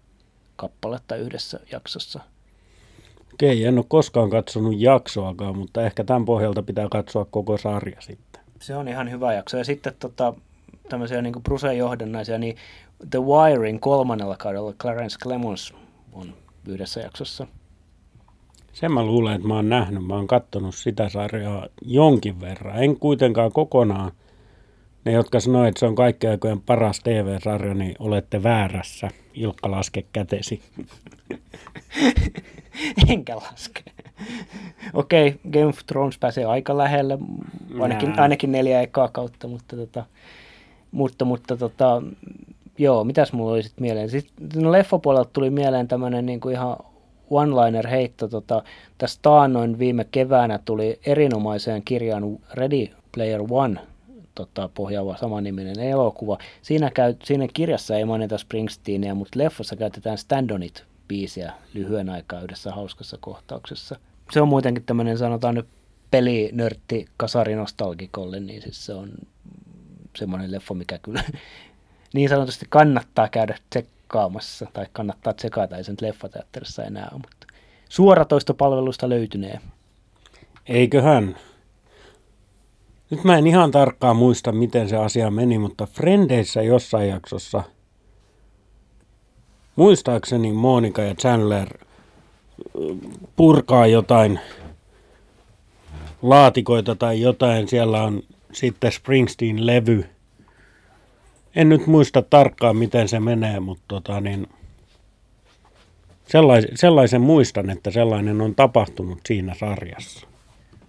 kappaletta 0.56 1.16
yhdessä 1.16 1.60
jaksossa. 1.72 2.20
Okei, 3.34 3.66
en 3.66 3.78
ole 3.78 3.86
koskaan 3.88 4.30
katsonut 4.30 4.74
jaksoakaan, 4.78 5.58
mutta 5.58 5.82
ehkä 5.86 6.04
tämän 6.04 6.26
pohjalta 6.26 6.64
pitää 6.64 6.88
katsoa 6.92 7.26
koko 7.26 7.58
sarja 7.58 8.02
sitten. 8.02 8.42
Se 8.60 8.76
on 8.76 8.88
ihan 8.88 9.12
hyvä 9.12 9.34
jakso. 9.34 9.58
Ja 9.58 9.64
sitten 9.64 9.94
tota, 10.00 10.34
tämmöisiä 10.90 11.22
niin 11.22 11.44
Brucen 11.44 11.78
johdannaisia, 11.78 12.38
niin 12.38 12.56
The 13.10 13.20
Wirein 13.20 13.80
kolmannella 13.80 14.38
kaudella 14.38 14.74
Clarence 14.74 15.18
Clemons 15.24 15.74
on 16.14 16.34
yhdessä 16.68 17.00
jaksossa. 17.00 17.48
Sen 18.74 18.92
mä 18.92 19.04
luulen, 19.04 19.36
että 19.36 19.48
mä 19.48 19.56
oon 19.56 19.70
nähnyt. 19.70 20.06
Mä 20.06 20.16
oon 20.16 20.28
kattonut 20.28 20.76
sitä 20.76 21.10
sarjaa 21.10 21.68
jonkin 21.82 22.42
verran. 22.42 22.84
En 22.84 23.00
kuitenkaan 23.00 23.52
kokonaan. 23.52 24.12
Ne, 25.06 25.12
jotka 25.12 25.40
sanoo, 25.40 25.66
että 25.66 25.80
se 25.80 25.86
on 25.86 25.96
kaikkien 25.96 26.32
aikojen 26.32 26.62
paras 26.62 27.00
TV-sarja, 27.00 27.74
niin 27.74 27.96
olette 28.00 28.44
väärässä. 28.44 29.10
Ilkka, 29.34 29.72
laske 29.72 30.06
kätesi. 30.14 30.62
Enkä 33.10 33.36
laske. 33.36 33.84
Okei, 34.94 35.28
okay, 35.28 35.52
Game 35.52 35.66
of 35.66 35.80
Thrones 35.88 36.18
pääsee 36.18 36.46
aika 36.46 36.78
lähelle, 36.78 37.18
ainakin, 37.80 38.10
Nää. 38.10 38.22
ainakin 38.22 38.52
neljä 38.52 38.82
ekaa 38.82 39.08
kautta, 39.08 39.48
mutta, 39.48 39.76
tota, 39.76 40.06
mutta, 40.92 41.26
mutta 41.26 41.58
tota, 41.58 42.02
joo, 42.78 43.04
mitäs 43.04 43.34
mulla 43.34 43.52
oli 43.52 43.64
sitten 43.64 43.82
mieleen? 43.82 44.10
Sitten 44.10 44.64
no 44.64 44.72
leffapuolelta 44.72 45.30
tuli 45.34 45.50
mieleen 45.50 45.88
tämmöinen 45.88 46.26
niinku 46.26 46.50
ihan 46.50 46.78
one-liner 47.30 47.88
heitto. 47.88 48.28
Tota, 48.28 48.64
tästä 48.98 49.20
taannoin 49.22 49.80
viime 49.80 50.06
keväänä 50.12 50.60
tuli 50.66 51.00
erinomaiseen 51.06 51.82
kirjaan 51.86 52.24
Ready 52.54 52.88
Player 53.12 53.42
One 53.50 53.91
tota, 54.36 54.70
pohjaava 54.74 55.18
samaniminen 55.18 55.80
elokuva. 55.80 56.38
Siinä, 56.62 56.92
käy, 56.92 57.16
siinä 57.24 57.48
kirjassa 57.54 57.98
ei 57.98 58.06
mainita 58.06 58.38
Springsteenia, 58.38 59.16
mutta 59.16 59.40
leffassa 59.40 59.76
käytetään 59.76 60.18
Stand 60.18 60.50
On 60.50 60.64
It 60.64 60.86
biisiä 61.08 61.54
lyhyen 61.74 62.10
aikaa 62.10 62.42
yhdessä 62.42 62.72
hauskassa 62.72 63.18
kohtauksessa. 63.22 64.00
Se 64.32 64.42
on 64.42 64.48
muutenkin 64.48 64.84
tämmöinen, 64.84 65.18
sanotaan 65.18 65.56
nyt 65.56 65.68
pelinörtti 66.12 67.06
kasarinostalgikolle, 67.18 68.40
niin 68.40 68.62
siis 68.62 68.86
se 68.86 68.94
on 68.94 69.12
semmoinen 70.18 70.52
leffa, 70.52 70.74
mikä 70.74 70.98
kyllä 70.98 71.24
niin 72.14 72.30
sanotusti 72.30 72.66
kannattaa 72.70 73.30
käydä 73.30 73.58
tsekkaamassa, 73.70 74.68
tai 74.74 74.86
kannattaa 74.94 75.34
tsekata, 75.34 75.78
ei 75.78 75.84
se 75.84 75.92
nyt 75.92 76.02
leffateatterissa 76.02 76.84
enää 76.84 77.08
ole, 77.12 77.22
mutta 77.22 77.48
suoratoistopalvelusta 77.90 79.10
löytynee. 79.10 79.60
Eiköhän. 80.68 81.36
Nyt 83.12 83.24
mä 83.24 83.38
en 83.38 83.48
ihan 83.48 83.72
tarkkaan 83.72 84.16
muista, 84.16 84.52
miten 84.52 84.90
se 84.90 84.96
asia 84.96 85.32
meni, 85.32 85.58
mutta 85.58 85.86
Frendeissä 85.86 86.62
jossain 86.62 87.10
jaksossa, 87.10 87.64
muistaakseni 89.76 90.54
Monika 90.54 91.02
ja 91.02 91.16
Chandler 91.16 91.78
ö, 91.78 92.96
purkaa 93.36 93.88
jotain 93.88 94.40
laatikoita 96.22 96.96
tai 96.96 97.22
jotain. 97.22 97.68
Siellä 97.68 98.04
on 98.04 98.24
sitten 98.54 98.92
Springsteen-levy. 98.92 100.06
En 101.56 101.70
nyt 101.70 101.88
muista 101.88 102.22
tarkkaan, 102.22 102.78
miten 102.78 103.08
se 103.08 103.20
menee, 103.20 103.60
mutta 103.60 103.84
tota 103.88 104.22
niin, 104.22 104.48
sellais, 106.28 106.66
sellaisen 106.76 107.22
muistan, 107.22 107.70
että 107.70 107.92
sellainen 107.92 108.42
on 108.42 108.56
tapahtunut 108.56 109.20
siinä 109.26 109.56
sarjassa. 109.60 110.28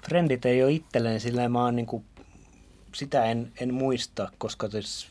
Friendit 0.09 0.47
ei 0.47 0.63
ole 0.63 0.73
itselleen, 0.73 1.21
sillä 1.21 1.49
mä 1.49 1.65
oon 1.65 1.77
niinku, 1.77 2.05
sitä 2.95 3.25
en, 3.25 3.53
en 3.61 3.75
muista, 3.75 4.31
koska 4.39 4.69
tis, 4.69 5.09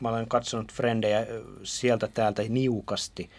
mä 0.00 0.08
olen 0.08 0.28
katsonut 0.28 0.72
Frendejä 0.72 1.26
sieltä 1.62 2.08
täältä 2.14 2.42
niukasti, 2.48 3.30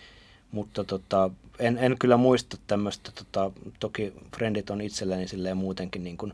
mutta 0.51 0.83
tota, 0.83 1.29
en, 1.59 1.77
en 1.77 1.95
kyllä 1.99 2.17
muista 2.17 2.57
tämmöistä, 2.67 3.11
tota, 3.11 3.51
toki 3.79 4.13
Friendit 4.35 4.69
on 4.69 4.81
itselleni 4.81 5.27
silleen 5.27 5.57
muutenkin 5.57 6.03
niin 6.03 6.17
kuin 6.17 6.33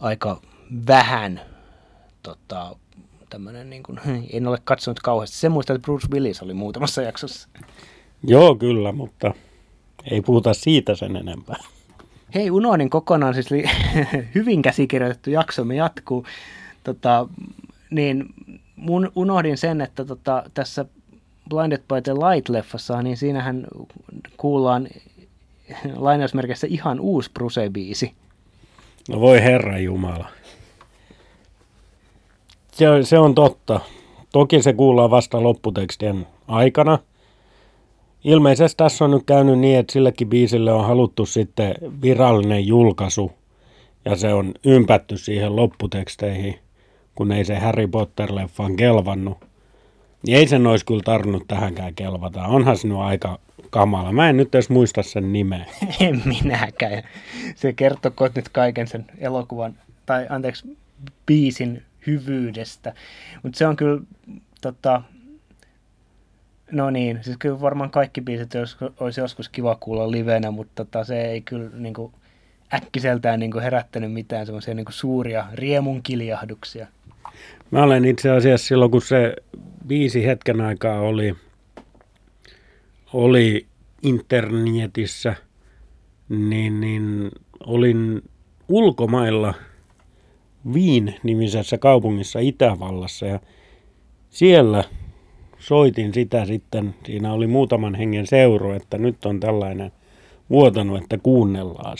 aika 0.00 0.40
vähän 0.86 1.40
tota, 2.22 2.76
tämmöinen, 3.30 3.70
niin 3.70 3.82
kuin, 3.82 4.00
en 4.32 4.46
ole 4.46 4.58
katsonut 4.64 5.00
kauheasti. 5.00 5.36
Se 5.36 5.48
muista, 5.48 5.72
että 5.72 5.84
Bruce 5.84 6.08
Willis 6.12 6.42
oli 6.42 6.54
muutamassa 6.54 7.02
jaksossa. 7.02 7.48
Joo, 8.24 8.54
kyllä, 8.54 8.92
mutta 8.92 9.34
ei 10.10 10.20
puhuta 10.20 10.54
siitä 10.54 10.94
sen 10.94 11.16
enempää. 11.16 11.64
Hei, 12.34 12.50
unohdin 12.50 12.90
kokonaan, 12.90 13.34
siis 13.34 13.50
li- 13.50 13.64
hyvin 14.34 14.62
käsikirjoitettu 14.62 15.30
jaksomme 15.30 15.74
jatkuu. 15.74 16.26
Tota, 16.84 17.28
niin 17.90 18.24
mun 18.76 19.12
unohdin 19.16 19.58
sen, 19.58 19.80
että 19.80 20.04
tota, 20.04 20.42
tässä 20.54 20.84
Blinded 21.48 21.82
by 21.88 22.02
the 22.02 22.12
Light-leffassa, 22.12 23.02
niin 23.02 23.16
siinähän 23.16 23.66
kuullaan 24.36 24.88
lainausmerkissä 25.96 26.66
ihan 26.70 27.00
uusi 27.00 27.30
Bruce-biisi. 27.38 28.12
No 29.08 29.20
voi 29.20 29.42
herra 29.42 29.78
Jumala. 29.78 30.28
Se, 32.72 32.86
se 33.02 33.18
on 33.18 33.34
totta. 33.34 33.80
Toki 34.32 34.62
se 34.62 34.72
kuullaan 34.72 35.10
vasta 35.10 35.42
lopputekstien 35.42 36.26
aikana. 36.48 36.98
Ilmeisesti 38.24 38.76
tässä 38.76 39.04
on 39.04 39.10
nyt 39.10 39.22
käynyt 39.26 39.58
niin, 39.58 39.78
että 39.78 39.92
sillekin 39.92 40.28
biisille 40.28 40.72
on 40.72 40.86
haluttu 40.86 41.26
sitten 41.26 41.74
virallinen 42.02 42.66
julkaisu. 42.66 43.32
Ja 44.04 44.16
se 44.16 44.34
on 44.34 44.54
ympätty 44.64 45.16
siihen 45.16 45.56
lopputeksteihin, 45.56 46.58
kun 47.14 47.32
ei 47.32 47.44
se 47.44 47.58
Harry 47.58 47.86
Potter-leffan 47.86 48.76
kelvannut. 48.76 49.38
Niin 50.26 50.38
ei 50.38 50.46
sen 50.46 50.66
olisi 50.66 50.86
kyllä 50.86 51.02
tarvinnut 51.04 51.48
tähänkään 51.48 51.94
kelvata. 51.94 52.46
Onhan 52.46 52.76
nyt 52.84 52.98
aika 52.98 53.38
kamala. 53.70 54.12
Mä 54.12 54.28
en 54.28 54.36
nyt 54.36 54.54
edes 54.54 54.70
muista 54.70 55.02
sen 55.02 55.32
nimeä. 55.32 55.64
En 56.00 56.22
minäkään. 56.24 57.02
Se 57.54 57.72
kertoo 57.72 58.12
nyt 58.36 58.48
kaiken 58.48 58.88
sen 58.88 59.06
elokuvan, 59.18 59.74
tai 60.06 60.26
anteeksi, 60.28 60.76
biisin 61.26 61.82
hyvyydestä. 62.06 62.94
Mutta 63.42 63.58
se 63.58 63.66
on 63.66 63.76
kyllä, 63.76 64.00
tota, 64.60 65.02
no 66.72 66.90
niin, 66.90 67.18
siis 67.22 67.36
kyllä 67.36 67.60
varmaan 67.60 67.90
kaikki 67.90 68.20
biisit 68.20 68.50
olisi, 69.00 69.20
joskus 69.20 69.48
kiva 69.48 69.76
kuulla 69.80 70.10
livenä, 70.10 70.50
mutta 70.50 70.84
tota, 70.84 71.04
se 71.04 71.22
ei 71.22 71.40
kyllä 71.40 71.70
niin 71.74 71.94
kuin, 71.94 72.12
äkkiseltään 72.74 73.40
niin 73.40 73.50
kuin, 73.50 73.62
herättänyt 73.62 74.12
mitään 74.12 74.46
semmoisia 74.46 74.74
niin 74.74 74.86
suuria 74.88 75.46
riemun 75.52 76.02
kiljahduksia. 76.02 76.86
Mä 77.70 77.82
olen 77.82 78.04
itse 78.04 78.30
asiassa 78.30 78.66
silloin, 78.66 78.90
kun 78.90 79.02
se 79.02 79.36
biisi 79.86 80.26
hetken 80.26 80.60
aikaa 80.60 81.00
oli, 81.00 81.34
oli 83.12 83.66
internetissä, 84.02 85.34
niin, 86.28 86.80
niin 86.80 87.30
olin 87.66 88.22
ulkomailla 88.68 89.54
Viin-nimisessä 90.74 91.78
kaupungissa 91.78 92.38
Itävallassa 92.38 93.26
ja 93.26 93.40
siellä 94.30 94.84
soitin 95.62 96.14
sitä 96.14 96.44
sitten, 96.44 96.94
siinä 97.06 97.32
oli 97.32 97.46
muutaman 97.46 97.94
hengen 97.94 98.26
seuro, 98.26 98.74
että 98.74 98.98
nyt 98.98 99.26
on 99.26 99.40
tällainen 99.40 99.92
vuotanut, 100.50 101.02
että 101.02 101.18
kuunnellaan. 101.18 101.96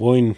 Voin 0.00 0.36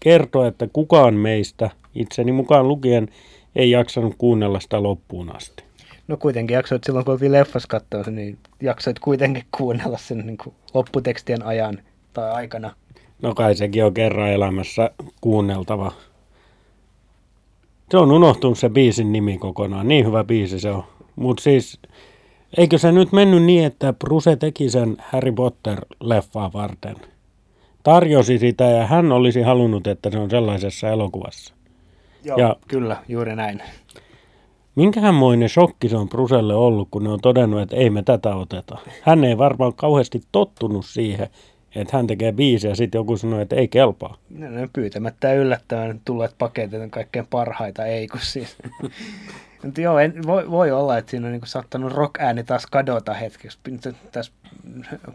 kertoa, 0.00 0.46
että 0.46 0.68
kukaan 0.72 1.14
meistä, 1.14 1.70
itseni 1.94 2.32
mukaan 2.32 2.68
lukien, 2.68 3.08
ei 3.56 3.70
jaksanut 3.70 4.14
kuunnella 4.18 4.60
sitä 4.60 4.82
loppuun 4.82 5.36
asti. 5.36 5.64
No 6.08 6.16
kuitenkin 6.16 6.54
jaksoit 6.54 6.84
silloin, 6.84 7.04
kun 7.04 7.12
oltiin 7.12 7.32
leffas 7.32 7.66
katsoa, 7.66 8.02
niin 8.02 8.38
jaksoit 8.62 8.98
kuitenkin 8.98 9.44
kuunnella 9.56 9.98
sen 9.98 10.18
niin 10.18 10.38
kuin 10.38 10.54
lopputekstien 10.74 11.42
ajan 11.42 11.78
tai 12.12 12.32
aikana. 12.32 12.70
No 13.22 13.34
kai 13.34 13.54
sekin 13.54 13.84
on 13.84 13.94
kerran 13.94 14.32
elämässä 14.32 14.90
kuunneltava. 15.20 15.92
Se 17.90 17.96
on 17.96 18.12
unohtunut 18.12 18.58
se 18.58 18.68
biisin 18.68 19.12
nimi 19.12 19.38
kokonaan. 19.38 19.88
Niin 19.88 20.06
hyvä 20.06 20.24
biisi 20.24 20.60
se 20.60 20.70
on. 20.70 20.84
Mutta 21.16 21.42
siis, 21.42 21.80
eikö 22.56 22.78
se 22.78 22.92
nyt 22.92 23.12
mennyt 23.12 23.42
niin, 23.42 23.64
että 23.64 23.92
Bruce 23.92 24.36
teki 24.36 24.70
sen 24.70 24.96
Harry 24.98 25.32
Potter-leffaa 25.32 26.52
varten? 26.52 26.96
Tarjosi 27.82 28.38
sitä 28.38 28.64
ja 28.64 28.86
hän 28.86 29.12
olisi 29.12 29.42
halunnut, 29.42 29.86
että 29.86 30.10
se 30.10 30.18
on 30.18 30.30
sellaisessa 30.30 30.88
elokuvassa. 30.88 31.54
Joo, 32.24 32.38
ja 32.38 32.56
kyllä, 32.68 32.96
juuri 33.08 33.36
näin. 33.36 33.62
Minkähänmoinen 34.74 35.48
shokki 35.48 35.88
se 35.88 35.96
on 35.96 36.08
Bruselle 36.08 36.54
ollut, 36.54 36.88
kun 36.90 37.04
ne 37.04 37.10
on 37.10 37.20
todennut, 37.20 37.60
että 37.60 37.76
ei 37.76 37.90
me 37.90 38.02
tätä 38.02 38.36
oteta. 38.36 38.78
Hän 39.02 39.24
ei 39.24 39.38
varmaan 39.38 39.74
kauheasti 39.74 40.20
tottunut 40.32 40.86
siihen, 40.86 41.28
että 41.80 41.96
hän 41.96 42.06
tekee 42.06 42.32
biisiä 42.32 42.70
ja 42.70 42.76
sitten 42.76 42.98
joku 42.98 43.16
sanoi, 43.16 43.42
että 43.42 43.56
ei 43.56 43.68
kelpaa. 43.68 44.16
No, 44.30 44.50
no 44.50 44.68
pyytämättä 44.72 45.32
yllättävän 45.32 46.00
tulleet 46.04 46.34
paketit 46.38 46.80
on 46.80 46.90
kaikkein 46.90 47.26
parhaita, 47.26 47.86
ei 47.86 48.08
kun 48.08 48.20
siis. 48.22 48.56
Mutta 49.62 49.80
joo, 49.80 49.98
en, 49.98 50.26
voi, 50.26 50.50
voi, 50.50 50.70
olla, 50.70 50.98
että 50.98 51.10
siinä 51.10 51.26
on 51.26 51.32
niinku 51.32 51.46
saattanut 51.46 51.92
rock-ääni 51.92 52.44
taas 52.44 52.66
kadota 52.66 53.14
hetkeksi. 53.14 53.58
Tässä 54.12 54.32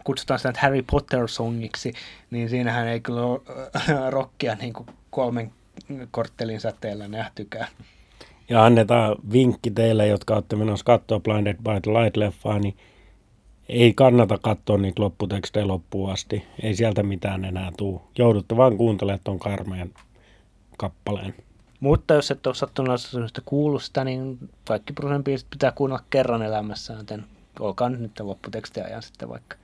kutsutaan 0.04 0.38
sitä 0.40 0.52
Harry 0.58 0.82
Potter-songiksi, 0.92 1.92
niin 2.30 2.48
siinähän 2.48 2.88
ei 2.88 3.00
kyllä 3.00 3.22
ole 3.22 3.40
rockia 4.10 4.54
niinku 4.54 4.86
kolmen 5.10 5.52
korttelin 6.10 6.60
säteellä 6.60 7.08
nähtykään. 7.08 7.68
Ja 8.48 8.64
annetaan 8.64 9.16
vinkki 9.32 9.70
teille, 9.70 10.06
jotka 10.06 10.34
olette 10.34 10.56
menossa 10.56 10.84
katsoa 10.84 11.20
Blinded 11.20 11.56
by 11.56 11.80
the 11.82 11.90
Light-leffaa, 11.90 12.58
niin 12.58 12.76
ei 13.68 13.94
kannata 13.94 14.38
katsoa 14.38 14.78
niitä 14.78 15.02
lopputekstejä 15.02 15.68
loppuun 15.68 16.12
asti. 16.12 16.44
Ei 16.62 16.74
sieltä 16.74 17.02
mitään 17.02 17.44
enää 17.44 17.72
tuu. 17.76 18.02
Joudutte 18.18 18.56
vaan 18.56 18.76
kuuntelemaan 18.76 19.20
tuon 19.24 19.38
karmeen 19.38 19.94
kappaleen. 20.78 21.34
Mutta 21.80 22.14
jos 22.14 22.30
et 22.30 22.46
ole 22.46 22.54
sattunut 22.54 23.00
sellaista 23.00 23.42
kuulusta, 23.44 24.04
niin 24.04 24.50
kaikki 24.64 24.92
prosenttiiset 24.92 25.46
pitää 25.50 25.72
kuunnella 25.72 26.04
kerran 26.10 26.42
elämässä, 26.42 26.92
joten 26.92 27.24
olkaa 27.60 27.88
nyt 27.88 28.00
nyt 28.00 28.20
lopputekstiä 28.20 28.84
ajan 28.84 29.02
sitten 29.02 29.28
vaikka. 29.28 29.56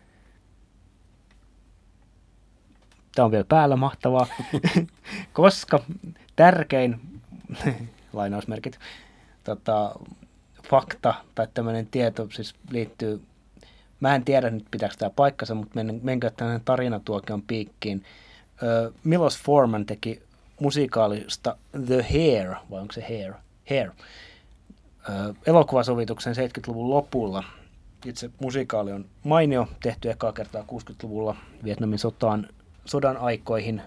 Tämä 3.15 3.27
on 3.27 3.33
vielä 3.33 3.45
päällä 3.49 3.77
mahtavaa, 3.77 4.27
koska 5.33 5.81
tärkein 6.37 7.01
lainausmerkit 8.13 8.79
tota, 9.45 9.95
fakta 10.71 11.15
tai 11.35 11.49
tämmöinen 11.55 11.87
tieto 11.87 12.29
siis 12.31 12.55
liittyy, 12.71 13.23
mä 14.01 14.15
en 14.15 14.25
tiedä 14.25 14.51
nyt 14.51 14.67
pitääkö 14.71 14.95
tämä 14.99 15.11
paikkansa, 15.11 15.55
mutta 15.55 15.81
menkö 16.03 16.31
tämmöinen 16.31 16.63
tarinatuokion 16.65 17.43
piikkiin. 17.43 18.05
Ö, 18.63 18.93
Milos 19.05 19.39
Forman 19.39 19.87
teki 19.87 20.23
musikaalista 20.61 21.57
The 21.87 22.07
Hair, 22.13 22.55
vai 22.71 22.81
onko 22.81 22.93
se 22.93 23.01
Hair? 23.09 23.33
Hair. 23.71 23.91
Ö, 25.09 25.35
elokuvasovituksen 25.47 26.35
70-luvun 26.37 26.91
lopulla. 26.91 27.45
Itse 28.07 28.31
musikaali 28.41 28.93
on 28.93 29.05
mainio, 29.25 29.69
tehty 29.83 30.11
ekaa 30.11 30.33
kertaa 30.33 30.63
60-luvulla 30.63 31.37
Vietnamin 31.65 31.99
sotaan, 31.99 32.49
sodan 32.85 33.17
aikoihin 33.17 33.83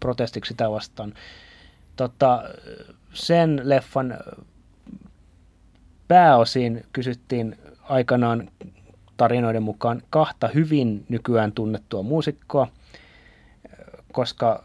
protestiksi 0.00 0.48
sitä 0.48 0.70
vastaan. 0.70 1.14
Tota, 1.96 2.42
sen 3.12 3.60
leffan 3.64 4.18
pääosin 6.08 6.84
kysyttiin 6.92 7.58
aikanaan 7.82 8.50
tarinoiden 9.16 9.62
mukaan 9.62 10.02
kahta 10.10 10.48
hyvin 10.48 11.04
nykyään 11.08 11.52
tunnettua 11.52 12.02
muusikkoa, 12.02 12.68
koska 14.12 14.62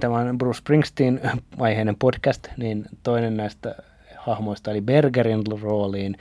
tämä 0.00 0.18
on 0.18 0.38
Bruce 0.38 0.58
Springsteen 0.58 1.20
aiheinen 1.58 1.96
podcast, 1.96 2.48
niin 2.56 2.86
toinen 3.02 3.36
näistä 3.36 3.74
hahmoista 4.16 4.70
eli 4.70 4.80
Bergerin 4.80 5.42
rooliin 5.62 6.16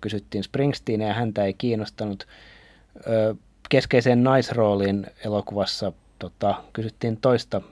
kysyttiin 0.00 0.44
Springsteenia 0.44 1.08
ja 1.08 1.14
häntä 1.14 1.44
ei 1.44 1.54
kiinnostanut. 1.54 2.26
Keskeiseen 3.68 4.24
naisrooliin 4.24 5.06
elokuvassa 5.24 5.92
tota, 6.18 6.54
kysyttiin 6.72 7.16
toista 7.16 7.62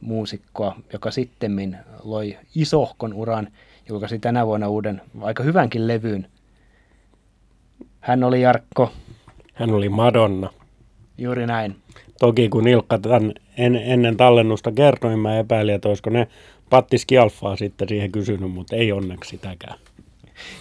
muusikkoa, 0.00 0.76
joka 0.92 1.10
sitten 1.10 1.78
loi 2.02 2.38
isohkon 2.54 3.14
uran, 3.14 3.48
julkaisi 3.88 4.18
tänä 4.18 4.46
vuonna 4.46 4.68
uuden 4.68 5.00
aika 5.20 5.42
hyvänkin 5.42 5.88
levyyn. 5.88 6.28
Hän 8.00 8.24
oli 8.24 8.40
Jarkko. 8.40 8.92
Hän 9.54 9.70
oli 9.70 9.88
Madonna. 9.88 10.50
Juuri 11.18 11.46
näin. 11.46 11.76
Toki 12.18 12.48
kun 12.48 12.68
Ilkka 12.68 12.98
tämän 12.98 13.32
en, 13.56 13.76
ennen 13.76 14.16
tallennusta 14.16 14.72
kertoi, 14.72 15.16
mä 15.16 15.38
epäilin, 15.38 15.74
että 15.74 15.88
olisiko 15.88 16.10
ne 16.10 16.28
Patti 16.70 16.98
Skialfaa 16.98 17.56
sitten 17.56 17.88
siihen 17.88 18.12
kysynyt, 18.12 18.50
mutta 18.50 18.76
ei 18.76 18.92
onneksi 18.92 19.30
sitäkään. 19.30 19.78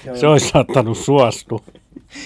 Joo. 0.06 0.16
Se 0.16 0.28
olisi 0.28 0.50
saattanut 0.50 0.98
suostua. 0.98 1.64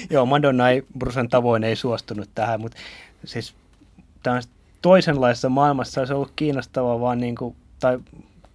Joo, 0.09 0.25
Madonna 0.25 0.69
ei 0.69 0.83
Brusen 0.97 1.29
tavoin 1.29 1.63
ei 1.63 1.75
suostunut 1.75 2.29
tähän, 2.35 2.61
mutta 2.61 2.77
siis 3.25 3.53
toisenlaisessa 4.81 5.49
maailmassa 5.49 6.01
olisi 6.01 6.13
ollut 6.13 6.31
kiinnostavaa 6.35 6.99
vaan 6.99 7.19
niin 7.19 7.35
kuin, 7.35 7.55
tai 7.79 7.99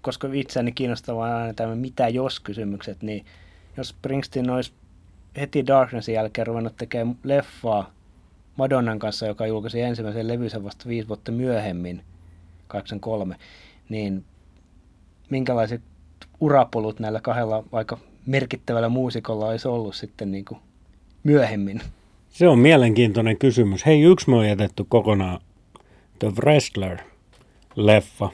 koska 0.02 0.28
itseäni 0.32 0.72
kiinnostavaa 0.72 1.36
aina 1.36 1.54
tämä 1.54 1.74
mitä 1.74 2.08
jos 2.08 2.40
kysymykset, 2.40 3.02
niin 3.02 3.24
jos 3.76 3.88
Springsteen 3.88 4.50
olisi 4.50 4.72
heti 5.36 5.66
Darknessin 5.66 6.14
jälkeen 6.14 6.46
ruvennut 6.46 6.76
tekemään 6.76 7.18
leffaa 7.24 7.90
Madonnan 8.56 8.98
kanssa, 8.98 9.26
joka 9.26 9.46
julkaisi 9.46 9.80
ensimmäisen 9.80 10.28
levyisen 10.28 10.64
vasta 10.64 10.88
viisi 10.88 11.08
vuotta 11.08 11.32
myöhemmin, 11.32 12.02
83, 12.68 13.36
niin 13.88 14.24
minkälaiset 15.30 15.82
urapolut 16.40 17.00
näillä 17.00 17.20
kahdella 17.20 17.64
aika 17.72 17.98
merkittävällä 18.26 18.88
muusikolla 18.88 19.46
olisi 19.46 19.68
ollut 19.68 19.94
sitten 19.94 20.32
niin 20.32 20.44
kuin 20.44 20.60
myöhemmin? 21.24 21.80
Se 22.28 22.48
on 22.48 22.58
mielenkiintoinen 22.58 23.38
kysymys. 23.38 23.86
Hei, 23.86 24.02
yksi 24.02 24.30
me 24.30 24.36
on 24.36 24.48
jätetty 24.48 24.84
kokonaan 24.88 25.40
The 26.18 26.28
Wrestler-leffa. 26.28 28.28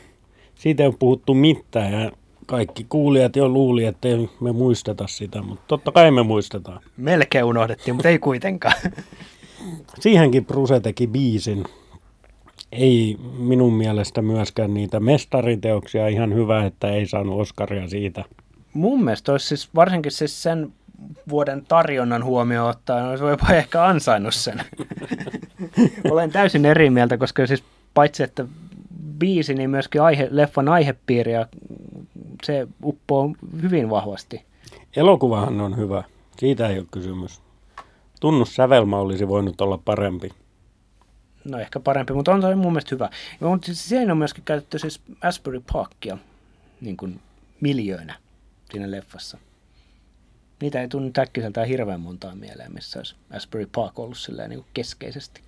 Siitä 0.55 0.83
ei 0.83 0.87
ole 0.87 0.95
puhuttu 0.99 1.35
mitään 1.35 1.93
ja 1.93 2.13
kaikki 2.47 2.87
kuulijat 2.89 3.37
jo 3.37 3.49
luuli, 3.49 3.85
että 3.85 4.09
me 4.41 4.53
muisteta 4.53 5.07
sitä, 5.07 5.43
mutta 5.43 5.65
totta 5.69 5.93
kai 5.93 6.11
me 6.11 6.23
muistetaan. 6.23 6.81
Melkein 6.97 7.45
unohdettiin, 7.45 7.95
mutta 7.95 8.09
ei 8.09 8.19
kuitenkaan. 8.19 8.75
Siihenkin 10.01 10.45
Bruse 10.45 10.81
teki 10.81 11.07
biisin. 11.07 11.65
Ei 12.73 13.17
minun 13.39 13.73
mielestä 13.73 14.23
myöskään 14.23 14.75
niitä 14.75 15.01
mestariteoksia 15.01 16.09
ihan 16.09 16.35
hyvä, 16.35 16.65
että 16.65 16.91
ei 16.91 17.07
saanut 17.07 17.41
Oscaria 17.41 17.89
siitä. 17.89 18.25
Mun 18.73 19.05
mielestä 19.05 19.33
olisi 19.33 19.47
siis 19.47 19.69
varsinkin 19.75 20.13
siis 20.13 20.43
sen 20.43 20.73
vuoden 21.29 21.65
tarjonnan 21.69 22.25
huomioon 22.25 22.71
ottaen, 22.71 23.05
olisi 23.05 23.25
voipa 23.25 23.53
ehkä 23.53 23.85
ansainnut 23.85 24.35
sen. 24.35 24.61
Olen 26.11 26.31
täysin 26.31 26.67
eri 26.67 26.91
mieltä, 26.91 27.19
koska 27.19 27.47
siis 27.47 27.65
paitsi 27.95 28.23
että 28.23 28.47
biisi, 29.19 29.55
niin 29.55 29.71
myöskin 29.71 30.03
aihe, 30.03 30.29
leffan 30.31 30.69
aihepiiri 30.69 31.33
ja 31.33 31.47
se 32.45 32.69
uppoo 32.85 33.35
hyvin 33.63 33.91
vahvasti. 33.91 34.45
Elokuvahan 34.97 35.61
on 35.61 35.77
hyvä. 35.77 36.05
Siitä 36.39 36.69
ei 36.69 36.79
ole 36.79 36.87
kysymys. 36.91 37.41
Tunnussävelmä 38.21 38.99
olisi 38.99 39.29
voinut 39.29 39.61
olla 39.61 39.79
parempi. 39.85 40.31
No 41.45 41.59
ehkä 41.59 41.81
parempi, 41.81 42.13
mutta 42.13 42.33
on 42.33 42.43
se 42.43 42.55
mun 42.55 42.73
mielestä 42.73 42.95
hyvä. 42.95 43.11
Ja 43.41 43.49
on, 43.49 43.61
siis 43.65 43.89
siinä 43.89 44.13
on 44.13 44.19
myöskin 44.19 44.45
käytetty 44.45 44.79
siis 44.79 45.01
Asbury 45.23 45.63
Parkia 45.73 46.19
niin 46.81 46.97
kuin 46.97 47.21
miljöönä 47.61 48.15
siinä 48.71 48.91
leffassa. 48.91 49.39
Niitä 50.61 50.81
ei 50.81 50.89
tunnu 50.89 51.11
äkkiseltään 51.19 51.69
hirveän 51.69 52.01
montaa 52.01 52.35
mieleen, 52.35 52.75
missä 52.75 52.99
olisi 52.99 53.15
Asbury 53.31 53.69
Park 53.75 53.99
ollut 53.99 54.19
silleen 54.19 54.51
niin 54.51 54.61
kuin 54.61 54.71
keskeisesti. 54.75 55.41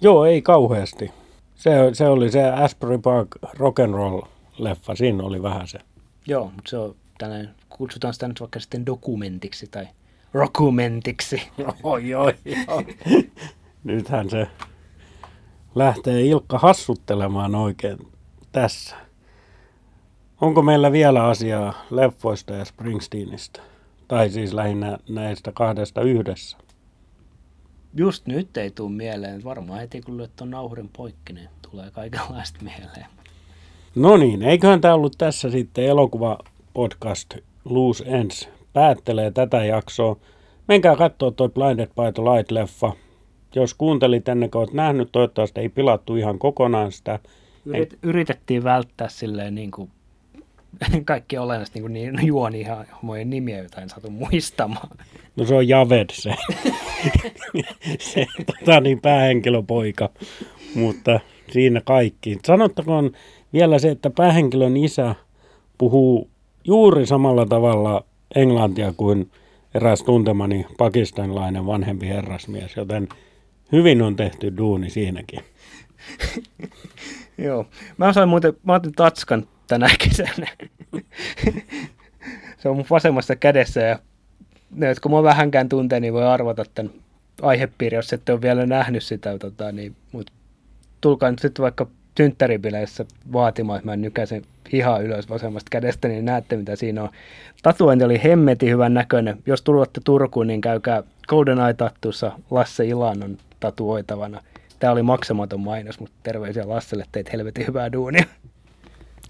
Joo, 0.00 0.24
ei 0.24 0.42
kauheasti. 0.42 1.10
Se, 1.54 1.70
se 1.92 2.08
oli 2.08 2.30
se 2.30 2.44
Asbury 2.44 2.98
Park 2.98 3.28
rock 3.58 3.78
and 3.78 3.94
roll 3.94 4.22
leffa, 4.58 4.94
siinä 4.94 5.22
oli 5.22 5.42
vähän 5.42 5.68
se. 5.68 5.78
Joo, 6.26 6.44
mutta 6.44 6.70
se 6.70 6.78
on 6.78 6.96
tällainen, 7.18 7.54
kutsutaan 7.68 8.14
sitä 8.14 8.28
nyt 8.28 8.40
vaikka 8.40 8.60
sitten 8.60 8.86
dokumentiksi 8.86 9.66
tai 9.66 9.88
rockumentiksi. 10.32 11.42
Joo, 11.58 11.98
joo, 12.12 12.32
joo. 12.44 12.82
Nythän 13.84 14.30
se 14.30 14.46
lähtee 15.74 16.22
Ilkka 16.22 16.58
hassuttelemaan 16.58 17.54
oikein 17.54 17.98
tässä. 18.52 18.96
Onko 20.40 20.62
meillä 20.62 20.92
vielä 20.92 21.24
asiaa 21.24 21.86
leffoista 21.90 22.54
ja 22.54 22.64
Springsteenistä? 22.64 23.60
Tai 24.08 24.30
siis 24.30 24.52
lähinnä 24.52 24.98
näistä 25.08 25.52
kahdesta 25.52 26.00
yhdessä? 26.00 26.58
Just 27.94 28.26
nyt 28.26 28.56
ei 28.56 28.70
tule 28.70 28.90
mieleen. 28.90 29.44
Varmaan 29.44 29.80
heti 29.80 30.00
kun 30.00 30.16
lyöt 30.16 30.36
tuon 30.36 30.50
nauhurin 30.50 30.90
poikki, 30.96 31.32
niin 31.32 31.48
tulee 31.70 31.90
kaikenlaista 31.90 32.58
mieleen. 32.62 33.15
No 33.96 34.16
niin, 34.16 34.42
eiköhän 34.42 34.80
tämä 34.80 34.94
ollut 34.94 35.14
tässä 35.18 35.50
sitten 35.50 35.84
elokuva 35.84 36.38
podcast 36.74 37.34
Loose 37.64 38.04
Ends 38.06 38.48
päättelee 38.72 39.30
tätä 39.30 39.64
jaksoa. 39.64 40.16
Menkää 40.68 40.96
katsoa 40.96 41.30
toi 41.30 41.48
Blinded 41.48 41.86
by 41.86 42.12
the 42.14 42.22
Light-leffa. 42.22 42.96
Jos 43.54 43.74
kuuntelit 43.74 44.28
ennen 44.28 44.50
kuin 44.50 44.60
olet 44.60 44.72
nähnyt, 44.72 45.08
toivottavasti 45.12 45.60
ei 45.60 45.68
pilattu 45.68 46.16
ihan 46.16 46.38
kokonaan 46.38 46.92
sitä. 46.92 47.18
Yrit, 47.64 47.98
yritettiin 48.02 48.64
välttää 48.64 49.08
silleen 49.08 49.54
niin 49.54 49.70
kuin 49.70 49.90
kaikki 51.04 51.38
olennaista 51.38 51.78
niin, 51.78 51.92
niin 51.92 52.26
juoni 52.26 52.60
ihan 52.60 52.86
homojen 53.02 53.30
nimiä, 53.30 53.58
joita 53.58 53.80
en 53.80 53.88
saatu 53.88 54.10
muistamaan. 54.10 54.88
No 55.36 55.44
se 55.44 55.54
on 55.54 55.68
Javed 55.68 56.10
se, 56.12 56.34
se 58.12 58.26
tota, 58.46 58.80
niin 58.80 59.00
päähenkilöpoika, 59.00 60.10
mutta 60.74 61.20
siinä 61.52 61.80
kaikki. 61.84 62.38
Sanottakoon 62.46 63.12
vielä 63.56 63.78
se, 63.78 63.90
että 63.90 64.10
päähenkilön 64.10 64.76
isä 64.76 65.14
puhuu 65.78 66.30
juuri 66.64 67.06
samalla 67.06 67.46
tavalla 67.46 68.04
englantia 68.34 68.92
kuin 68.96 69.30
eräs 69.74 70.02
tuntemani 70.02 70.66
pakistanilainen 70.78 71.66
vanhempi 71.66 72.08
herrasmies, 72.08 72.76
joten 72.76 73.08
hyvin 73.72 74.02
on 74.02 74.16
tehty 74.16 74.56
duuni 74.56 74.90
siinäkin. 74.90 75.40
Joo. 77.38 77.66
Mä 77.96 78.12
sain 78.12 78.28
muuten, 78.28 78.52
mä 78.64 78.74
otin 78.74 78.92
Tatskan 78.92 79.46
tänä 79.66 79.90
kesänä. 79.98 80.46
se 82.58 82.68
on 82.68 82.76
mun 82.76 82.86
vasemmassa 82.90 83.36
kädessä 83.36 83.80
ja 83.80 83.98
ne, 84.70 84.88
jotka 84.88 85.08
mua 85.08 85.22
vähänkään 85.22 85.68
tuntee, 85.68 86.00
niin 86.00 86.12
voi 86.12 86.26
arvata 86.26 86.64
tämän 86.74 86.92
aihepiiri, 87.42 87.96
jos 87.96 88.12
ette 88.12 88.32
ole 88.32 88.42
vielä 88.42 88.66
nähnyt 88.66 89.02
sitä. 89.02 89.38
Tota, 89.38 89.72
niin, 89.72 89.96
mutta 90.12 90.32
tulkaa 91.00 91.30
nyt 91.30 91.38
sitten 91.38 91.62
vaikka 91.62 91.86
synttäribileissä 92.16 93.04
vaatimaan, 93.32 93.78
että 93.78 93.90
mä 93.90 93.96
nykäisen 93.96 94.42
hihaa 94.72 94.98
ylös 94.98 95.28
vasemmasta 95.28 95.70
kädestä, 95.70 96.08
niin 96.08 96.24
näette 96.24 96.56
mitä 96.56 96.76
siinä 96.76 97.02
on. 97.02 97.08
Tatuointi 97.62 98.04
oli 98.04 98.20
hemmeti 98.24 98.70
hyvän 98.70 98.94
näköinen. 98.94 99.38
Jos 99.46 99.62
tulette 99.62 100.00
Turkuun, 100.04 100.46
niin 100.46 100.60
käykää 100.60 101.02
Golden 101.28 101.58
Eye 101.58 101.74
Tattuussa 101.74 102.32
Lasse 102.50 102.86
Ilanon 102.86 103.38
tatuoitavana. 103.60 104.42
Tämä 104.78 104.92
oli 104.92 105.02
maksamaton 105.02 105.60
mainos, 105.60 106.00
mutta 106.00 106.16
terveisiä 106.22 106.68
Lasselle, 106.68 107.04
teit 107.12 107.32
helvetin 107.32 107.66
hyvää 107.66 107.92
duunia. 107.92 108.24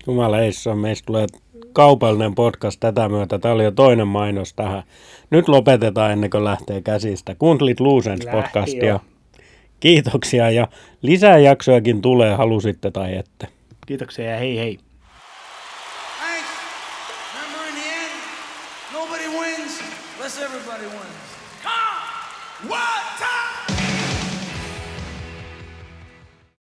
Jumala 0.07 0.41
Eissa, 0.41 0.75
meistä 0.75 1.07
tulee 1.07 1.27
kaupallinen 1.73 2.35
podcast 2.35 2.81
tätä 2.81 3.09
myötä. 3.09 3.39
Tämä 3.39 3.55
oli 3.55 3.65
jo 3.65 3.71
toinen 3.71 4.09
mainos 4.09 4.55
tähän. 4.55 4.83
Nyt 5.31 5.49
lopetetaan 5.49 6.13
ennen 6.13 6.31
kuin 6.31 6.45
lähtee 6.45 6.83
käsistä. 6.83 7.35
Kuuntelit 7.35 7.81
Luusens 7.81 8.27
podcastia. 8.33 8.89
Jo. 8.89 9.01
Kiitoksia 9.81 10.51
ja 10.51 10.69
lisää 11.03 11.39
jaksojakin 11.39 12.03
tulee, 12.03 12.35
halusitte 12.35 12.91
tai 12.91 13.17
ette. 13.17 13.49
Kiitoksia 13.87 14.31
ja 14.31 14.39
hei 14.39 14.59
hei. 14.59 14.79